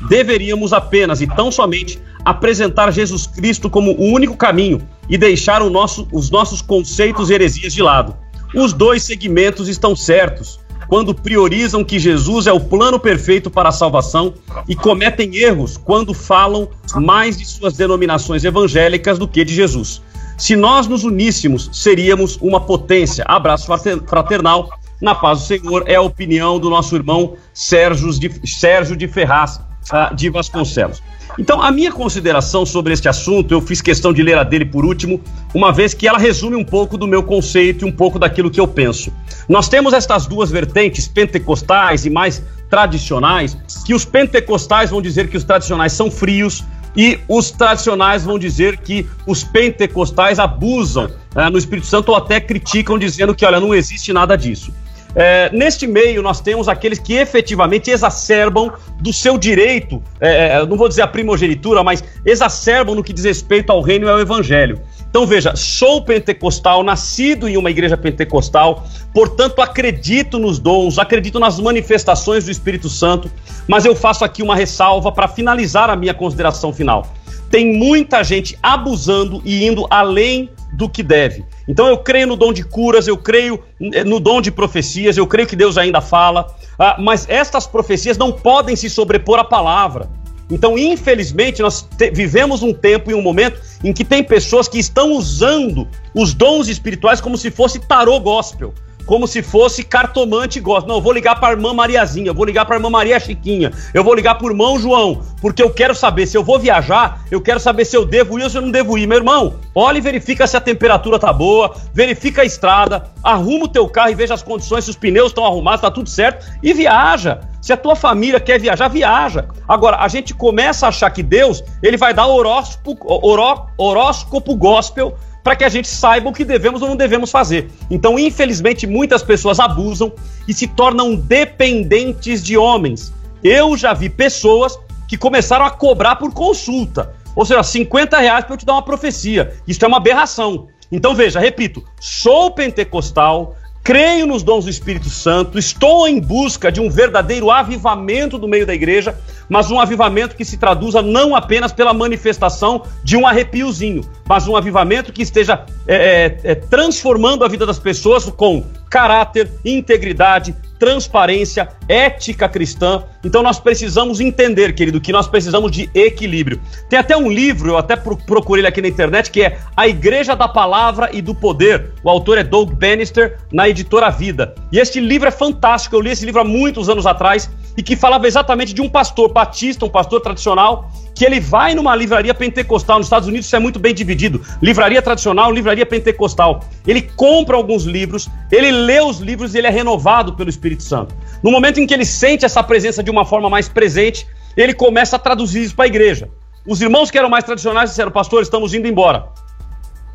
Deveríamos 0.07 0.73
apenas 0.73 1.21
e 1.21 1.27
tão 1.27 1.51
somente 1.51 1.99
apresentar 2.25 2.91
Jesus 2.91 3.27
Cristo 3.27 3.69
como 3.69 3.91
o 3.91 4.11
único 4.11 4.35
caminho 4.35 4.81
e 5.09 5.17
deixar 5.17 5.61
nosso, 5.69 6.07
os 6.11 6.29
nossos 6.29 6.61
conceitos 6.61 7.29
e 7.29 7.33
heresias 7.33 7.73
de 7.73 7.81
lado. 7.81 8.15
Os 8.55 8.73
dois 8.73 9.03
segmentos 9.03 9.67
estão 9.67 9.95
certos 9.95 10.59
quando 10.87 11.15
priorizam 11.15 11.83
que 11.83 11.97
Jesus 11.97 12.45
é 12.45 12.53
o 12.53 12.59
plano 12.59 12.99
perfeito 12.99 13.49
para 13.49 13.69
a 13.69 13.71
salvação 13.71 14.33
e 14.67 14.75
cometem 14.75 15.35
erros 15.35 15.77
quando 15.77 16.13
falam 16.13 16.69
mais 16.95 17.37
de 17.37 17.45
suas 17.45 17.73
denominações 17.73 18.43
evangélicas 18.43 19.17
do 19.17 19.27
que 19.27 19.43
de 19.43 19.55
Jesus. 19.55 20.01
Se 20.37 20.55
nós 20.55 20.87
nos 20.87 21.03
uníssemos, 21.03 21.69
seríamos 21.71 22.37
uma 22.41 22.59
potência. 22.59 23.23
Abraço 23.27 23.67
fraternal. 24.05 24.69
Na 25.01 25.13
paz 25.13 25.39
do 25.39 25.45
Senhor 25.45 25.83
é 25.85 25.95
a 25.95 26.01
opinião 26.01 26.59
do 26.59 26.69
nosso 26.69 26.95
irmão 26.95 27.35
Sérgio 27.53 28.11
de, 28.17 28.47
Sérgio 28.47 28.95
de 28.95 29.07
Ferraz, 29.07 29.59
uh, 29.91 30.15
de 30.15 30.29
Vasconcelos. 30.29 31.01
Então, 31.37 31.61
a 31.61 31.71
minha 31.71 31.91
consideração 31.91 32.65
sobre 32.65 32.93
este 32.93 33.09
assunto, 33.09 33.53
eu 33.53 33.61
fiz 33.61 33.81
questão 33.81 34.13
de 34.13 34.21
ler 34.21 34.37
a 34.37 34.43
dele 34.43 34.65
por 34.65 34.85
último, 34.85 35.19
uma 35.53 35.71
vez 35.71 35.93
que 35.93 36.07
ela 36.07 36.19
resume 36.19 36.55
um 36.55 36.63
pouco 36.63 36.97
do 36.97 37.07
meu 37.07 37.23
conceito 37.23 37.85
e 37.85 37.89
um 37.89 37.91
pouco 37.91 38.19
daquilo 38.19 38.51
que 38.51 38.59
eu 38.59 38.67
penso. 38.67 39.11
Nós 39.49 39.67
temos 39.67 39.93
estas 39.93 40.27
duas 40.27 40.51
vertentes, 40.51 41.07
pentecostais 41.07 42.05
e 42.05 42.09
mais 42.09 42.43
tradicionais, 42.69 43.57
que 43.85 43.93
os 43.93 44.05
pentecostais 44.05 44.91
vão 44.91 45.01
dizer 45.01 45.27
que 45.27 45.37
os 45.37 45.43
tradicionais 45.43 45.93
são 45.93 46.11
frios 46.11 46.63
e 46.95 47.19
os 47.27 47.49
tradicionais 47.49 48.23
vão 48.23 48.37
dizer 48.37 48.77
que 48.77 49.07
os 49.25 49.43
pentecostais 49.43 50.37
abusam 50.37 51.05
uh, 51.35 51.49
no 51.51 51.57
Espírito 51.57 51.87
Santo 51.87 52.09
ou 52.09 52.15
até 52.15 52.39
criticam, 52.39 52.99
dizendo 52.99 53.33
que, 53.33 53.45
olha, 53.45 53.59
não 53.59 53.73
existe 53.73 54.13
nada 54.13 54.35
disso. 54.35 54.71
É, 55.15 55.49
neste 55.51 55.85
meio, 55.85 56.21
nós 56.23 56.41
temos 56.41 56.67
aqueles 56.67 56.97
que 56.97 57.13
efetivamente 57.13 57.91
exacerbam 57.91 58.71
do 58.99 59.13
seu 59.13 59.37
direito, 59.37 60.01
é, 60.19 60.47
é, 60.47 60.65
não 60.65 60.75
vou 60.75 60.89
dizer 60.89 61.03
a 61.03 61.07
primogenitura, 61.07 61.83
mas 61.83 62.03
exacerbam 62.25 62.95
no 62.95 63.03
que 63.03 63.13
diz 63.13 63.23
respeito 63.23 63.71
ao 63.71 63.81
reino 63.81 64.07
e 64.07 64.09
ao 64.09 64.19
evangelho. 64.19 64.81
Então 65.07 65.27
veja, 65.27 65.55
sou 65.55 66.03
pentecostal, 66.03 66.83
nascido 66.83 67.47
em 67.47 67.55
uma 67.55 67.69
igreja 67.69 67.95
pentecostal, 67.95 68.83
portanto 69.13 69.61
acredito 69.61 70.39
nos 70.39 70.57
dons, 70.57 70.97
acredito 70.97 71.39
nas 71.39 71.59
manifestações 71.59 72.45
do 72.45 72.51
Espírito 72.51 72.89
Santo, 72.89 73.29
mas 73.67 73.85
eu 73.85 73.95
faço 73.95 74.25
aqui 74.25 74.41
uma 74.41 74.55
ressalva 74.55 75.11
para 75.11 75.27
finalizar 75.27 75.89
a 75.91 75.95
minha 75.95 76.15
consideração 76.15 76.73
final. 76.73 77.05
Tem 77.51 77.77
muita 77.77 78.23
gente 78.23 78.57
abusando 78.63 79.39
e 79.45 79.63
indo 79.63 79.85
além 79.87 80.49
do 80.73 80.89
que 80.89 81.03
deve. 81.03 81.45
Então 81.67 81.87
eu 81.87 81.97
creio 81.97 82.27
no 82.27 82.35
dom 82.35 82.51
de 82.51 82.63
curas, 82.63 83.07
eu 83.07 83.17
creio 83.17 83.63
eh, 83.79 84.03
no 84.03 84.19
dom 84.19 84.41
de 84.41 84.51
profecias, 84.51 85.17
eu 85.17 85.27
creio 85.27 85.47
que 85.47 85.55
Deus 85.55 85.77
ainda 85.77 86.01
fala, 86.01 86.55
ah, 86.77 86.97
mas 86.99 87.27
estas 87.29 87.67
profecias 87.67 88.17
não 88.17 88.31
podem 88.31 88.75
se 88.75 88.89
sobrepor 88.89 89.39
à 89.39 89.43
palavra. 89.43 90.09
Então, 90.51 90.77
infelizmente, 90.77 91.61
nós 91.61 91.87
vivemos 92.13 92.61
um 92.61 92.73
tempo 92.73 93.09
e 93.09 93.13
um 93.13 93.21
momento 93.21 93.59
em 93.83 93.93
que 93.93 94.03
tem 94.03 94.23
pessoas 94.23 94.67
que 94.67 94.77
estão 94.77 95.13
usando 95.13 95.87
os 96.13 96.33
dons 96.33 96.67
espirituais 96.67 97.21
como 97.21 97.37
se 97.37 97.49
fosse 97.49 97.79
tarô 97.79 98.19
gospel 98.19 98.73
como 99.05 99.27
se 99.27 99.41
fosse 99.41 99.83
cartomante 99.83 100.59
gosta. 100.59 100.87
Não, 100.87 100.95
eu 100.95 101.01
vou 101.01 101.13
ligar 101.13 101.39
para 101.39 101.49
a 101.49 101.51
irmã 101.51 101.73
Mariazinha, 101.73 102.27
eu 102.27 102.33
vou 102.33 102.45
ligar 102.45 102.65
para 102.65 102.75
a 102.75 102.77
irmã 102.77 102.89
Maria 102.89 103.19
Chiquinha, 103.19 103.71
eu 103.93 104.03
vou 104.03 104.13
ligar 104.13 104.35
para 104.35 104.47
o 104.47 104.49
irmão 104.49 104.79
João, 104.79 105.21
porque 105.41 105.61
eu 105.61 105.69
quero 105.69 105.93
saber 105.93 106.25
se 106.27 106.37
eu 106.37 106.43
vou 106.43 106.59
viajar, 106.59 107.23
eu 107.29 107.41
quero 107.41 107.59
saber 107.59 107.85
se 107.85 107.95
eu 107.95 108.05
devo 108.05 108.39
ir 108.39 108.43
ou 108.43 108.49
se 108.49 108.57
eu 108.57 108.61
não 108.61 108.71
devo 108.71 108.97
ir. 108.97 109.07
Meu 109.07 109.17
irmão, 109.17 109.55
olha 109.75 109.97
e 109.97 110.01
verifica 110.01 110.47
se 110.47 110.57
a 110.57 110.61
temperatura 110.61 111.19
tá 111.19 111.31
boa, 111.31 111.75
verifica 111.93 112.41
a 112.41 112.45
estrada, 112.45 113.11
arruma 113.23 113.65
o 113.65 113.69
teu 113.69 113.87
carro 113.87 114.11
e 114.11 114.15
veja 114.15 114.33
as 114.33 114.43
condições, 114.43 114.85
se 114.85 114.89
os 114.89 114.97
pneus 114.97 115.27
estão 115.27 115.45
arrumados, 115.45 115.81
tá 115.81 115.91
tudo 115.91 116.09
certo, 116.09 116.45
e 116.61 116.73
viaja. 116.73 117.41
Se 117.61 117.71
a 117.71 117.77
tua 117.77 117.95
família 117.95 118.41
quer 118.41 118.59
viajar, 118.59 118.89
viaja. 118.89 119.47
Agora, 119.65 119.97
a 119.97 120.07
gente 120.09 120.33
começa 120.33 120.85
a 120.85 120.89
achar 120.89 121.09
que 121.09 121.23
Deus, 121.23 121.63
ele 121.81 121.95
vai 121.95 122.13
dar 122.13 122.27
horóscopo, 122.27 122.97
horó, 123.05 123.67
horóscopo 123.77 124.53
gospel 124.53 125.17
para 125.43 125.55
que 125.55 125.63
a 125.63 125.69
gente 125.69 125.87
saiba 125.87 126.29
o 126.29 126.33
que 126.33 126.45
devemos 126.45 126.81
ou 126.81 126.87
não 126.87 126.95
devemos 126.95 127.29
fazer. 127.29 127.69
Então, 127.91 128.17
infelizmente, 128.17 128.87
muitas 128.87 129.21
pessoas 129.21 129.59
abusam 129.59 130.13
e 130.47 130.53
se 130.53 130.67
tornam 130.67 131.15
dependentes 131.15 132.41
de 132.41 132.55
homens. 132.55 133.13
Eu 133.43 133.75
já 133.75 133.93
vi 133.93 134.09
pessoas 134.09 134.79
que 135.07 135.17
começaram 135.17 135.65
a 135.65 135.69
cobrar 135.69 136.15
por 136.15 136.33
consulta. 136.33 137.13
Ou 137.35 137.45
seja, 137.45 137.61
50 137.61 138.17
reais 138.19 138.45
para 138.45 138.53
eu 138.53 138.57
te 138.57 138.65
dar 138.65 138.73
uma 138.73 138.81
profecia. 138.81 139.53
Isso 139.67 139.83
é 139.83 139.87
uma 139.87 139.97
aberração. 139.97 140.67
Então, 140.91 141.13
veja, 141.13 141.39
repito, 141.39 141.83
sou 141.99 142.51
pentecostal, 142.51 143.55
creio 143.83 144.25
nos 144.25 144.41
dons 144.41 144.63
do 144.63 144.69
Espírito 144.69 145.09
Santo, 145.09 145.59
estou 145.59 146.07
em 146.07 146.19
busca 146.19 146.71
de 146.71 146.79
um 146.79 146.89
verdadeiro 146.89 147.51
avivamento 147.51 148.37
do 148.37 148.47
meio 148.47 148.65
da 148.65 148.73
igreja, 148.73 149.19
mas 149.49 149.69
um 149.69 149.79
avivamento 149.79 150.37
que 150.37 150.45
se 150.45 150.57
traduza 150.57 151.01
não 151.01 151.35
apenas 151.35 151.73
pela 151.73 151.93
manifestação 151.93 152.83
de 153.03 153.17
um 153.17 153.27
arrepiozinho, 153.27 154.09
mas 154.25 154.47
um 154.47 154.55
avivamento 154.55 155.11
que 155.11 155.21
esteja 155.21 155.65
é, 155.85 155.95
é, 155.95 156.51
é 156.51 156.55
transformando 156.55 157.43
a 157.43 157.47
vida 157.49 157.65
das 157.65 157.77
pessoas 157.77 158.25
com 158.29 158.63
caráter, 158.89 159.51
integridade, 159.65 160.55
transparência, 160.83 161.69
ética 161.87 162.49
cristã. 162.49 163.05
Então 163.23 163.41
nós 163.41 163.57
precisamos 163.57 164.19
entender, 164.19 164.75
querido, 164.75 164.99
que 164.99 165.13
nós 165.13 165.29
precisamos 165.29 165.71
de 165.71 165.89
equilíbrio. 165.95 166.59
Tem 166.89 166.99
até 166.99 167.15
um 167.15 167.31
livro, 167.31 167.69
eu 167.69 167.77
até 167.77 167.95
procurei 167.95 168.59
ele 168.59 168.67
aqui 168.67 168.81
na 168.81 168.89
internet, 168.89 169.31
que 169.31 169.43
é 169.43 169.59
A 169.77 169.87
Igreja 169.87 170.35
da 170.35 170.45
Palavra 170.45 171.09
e 171.13 171.21
do 171.21 171.33
Poder. 171.33 171.93
O 172.03 172.09
autor 172.09 172.37
é 172.37 172.43
Doug 172.43 172.73
Bannister, 172.73 173.37
na 173.49 173.69
editora 173.69 174.09
Vida. 174.09 174.53
E 174.73 174.77
este 174.77 174.99
livro 174.99 175.25
é 175.25 175.31
fantástico, 175.31 175.95
eu 175.95 176.01
li 176.01 176.09
esse 176.09 176.25
livro 176.25 176.41
há 176.41 176.43
muitos 176.43 176.89
anos 176.89 177.05
atrás 177.05 177.49
e 177.77 177.83
que 177.83 177.95
falava 177.95 178.27
exatamente 178.27 178.73
de 178.73 178.81
um 178.81 178.89
pastor 178.89 179.31
batista, 179.31 179.85
um 179.85 179.89
pastor 179.89 180.21
tradicional, 180.21 180.89
que 181.15 181.25
ele 181.25 181.39
vai 181.39 181.73
numa 181.73 181.95
livraria 181.95 182.33
pentecostal. 182.33 182.97
Nos 182.97 183.07
Estados 183.07 183.27
Unidos 183.27 183.47
isso 183.47 183.55
é 183.55 183.59
muito 183.59 183.79
bem 183.79 183.93
dividido: 183.93 184.41
livraria 184.61 185.01
tradicional, 185.01 185.51
livraria 185.51 185.85
pentecostal. 185.85 186.63
Ele 186.85 187.01
compra 187.01 187.55
alguns 187.55 187.83
livros, 187.83 188.29
ele 188.51 188.71
lê 188.71 189.01
os 189.01 189.19
livros 189.19 189.55
e 189.55 189.57
ele 189.57 189.67
é 189.67 189.71
renovado 189.71 190.33
pelo 190.33 190.49
Espírito 190.49 190.83
Santo. 190.83 191.15
No 191.41 191.51
momento 191.51 191.79
em 191.79 191.87
que 191.87 191.93
ele 191.93 192.05
sente 192.05 192.45
essa 192.45 192.63
presença 192.63 193.03
de 193.03 193.11
uma 193.11 193.25
forma 193.25 193.49
mais 193.49 193.67
presente, 193.67 194.27
ele 194.55 194.73
começa 194.73 195.15
a 195.15 195.19
traduzir 195.19 195.63
isso 195.63 195.75
para 195.75 195.85
a 195.85 195.87
igreja. 195.87 196.29
Os 196.65 196.81
irmãos 196.81 197.11
que 197.11 197.17
eram 197.17 197.29
mais 197.29 197.43
tradicionais 197.43 197.89
disseram: 197.89 198.11
Pastor, 198.11 198.41
estamos 198.41 198.73
indo 198.73 198.87
embora, 198.87 199.27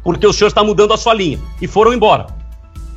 porque 0.03 0.27
o 0.27 0.33
senhor 0.33 0.49
está 0.49 0.65
mudando 0.65 0.95
a 0.95 0.97
sua 0.97 1.15
linha, 1.15 1.39
e 1.61 1.67
foram 1.67 1.93
embora. 1.93 2.27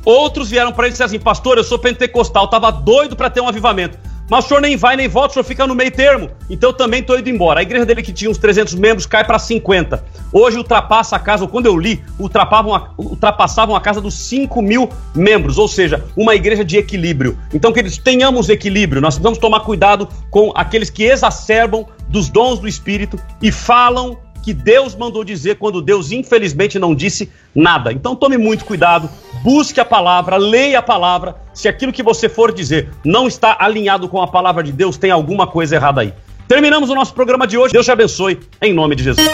Outros 0.04 0.50
vieram 0.50 0.72
para 0.72 0.84
ele 0.84 0.90
e 0.90 0.92
disseram 0.92 1.08
assim: 1.08 1.18
Pastor, 1.18 1.58
eu 1.58 1.64
sou 1.64 1.78
pentecostal, 1.78 2.46
estava 2.46 2.70
doido 2.70 3.14
para 3.14 3.30
ter 3.30 3.40
um 3.40 3.48
avivamento. 3.48 3.98
Mas 4.30 4.44
o 4.44 4.48
senhor 4.48 4.60
nem 4.60 4.76
vai 4.76 4.96
nem 4.96 5.08
volta, 5.08 5.30
o 5.30 5.32
senhor 5.34 5.44
fica 5.44 5.66
no 5.66 5.74
meio 5.74 5.90
termo. 5.90 6.30
Então 6.48 6.70
eu 6.70 6.74
também 6.74 7.00
estou 7.00 7.18
indo 7.18 7.28
embora. 7.28 7.60
A 7.60 7.62
igreja 7.62 7.84
dele, 7.84 8.02
que 8.02 8.12
tinha 8.12 8.30
uns 8.30 8.38
300 8.38 8.74
membros, 8.74 9.06
cai 9.06 9.24
para 9.24 9.38
50. 9.38 10.04
Hoje 10.32 10.56
ultrapassa 10.56 11.16
a 11.16 11.18
casa, 11.18 11.46
quando 11.46 11.66
eu 11.66 11.76
li, 11.76 12.02
ultrapassavam 12.18 12.74
a, 12.74 12.90
ultrapassavam 12.96 13.76
a 13.76 13.80
casa 13.80 14.00
dos 14.00 14.14
5 14.14 14.62
mil 14.62 14.88
membros. 15.14 15.58
Ou 15.58 15.68
seja, 15.68 16.04
uma 16.16 16.34
igreja 16.34 16.64
de 16.64 16.76
equilíbrio. 16.76 17.38
Então, 17.52 17.72
queridos, 17.72 17.98
tenhamos 17.98 18.48
equilíbrio. 18.48 19.02
Nós 19.02 19.14
precisamos 19.14 19.38
tomar 19.38 19.60
cuidado 19.60 20.08
com 20.30 20.52
aqueles 20.54 20.88
que 20.88 21.04
exacerbam 21.04 21.86
dos 22.08 22.28
dons 22.28 22.58
do 22.58 22.68
Espírito 22.68 23.18
e 23.40 23.50
falam 23.50 24.18
que 24.42 24.52
Deus 24.52 24.94
mandou 24.94 25.24
dizer 25.24 25.56
quando 25.56 25.80
Deus 25.80 26.10
infelizmente 26.10 26.78
não 26.78 26.94
disse 26.94 27.30
nada. 27.54 27.92
Então 27.92 28.16
tome 28.16 28.36
muito 28.36 28.64
cuidado, 28.64 29.08
busque 29.42 29.80
a 29.80 29.84
palavra, 29.84 30.36
leia 30.36 30.80
a 30.80 30.82
palavra. 30.82 31.36
Se 31.54 31.68
aquilo 31.68 31.92
que 31.92 32.02
você 32.02 32.28
for 32.28 32.52
dizer 32.52 32.90
não 33.04 33.26
está 33.26 33.56
alinhado 33.58 34.08
com 34.08 34.20
a 34.20 34.26
palavra 34.26 34.62
de 34.62 34.72
Deus, 34.72 34.96
tem 34.96 35.10
alguma 35.10 35.46
coisa 35.46 35.76
errada 35.76 36.00
aí. 36.00 36.12
Terminamos 36.48 36.90
o 36.90 36.94
nosso 36.94 37.14
programa 37.14 37.46
de 37.46 37.56
hoje. 37.56 37.72
Deus 37.72 37.86
te 37.86 37.92
abençoe, 37.92 38.40
em 38.60 38.74
nome 38.74 38.96
de 38.96 39.04
Jesus. 39.04 39.26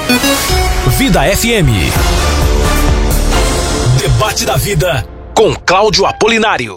Vida 0.99 1.23
FM. 1.23 1.69
Debate 4.01 4.45
da 4.45 4.57
vida 4.57 5.09
com 5.35 5.55
Cláudio 5.55 6.07
Apolinário. 6.07 6.77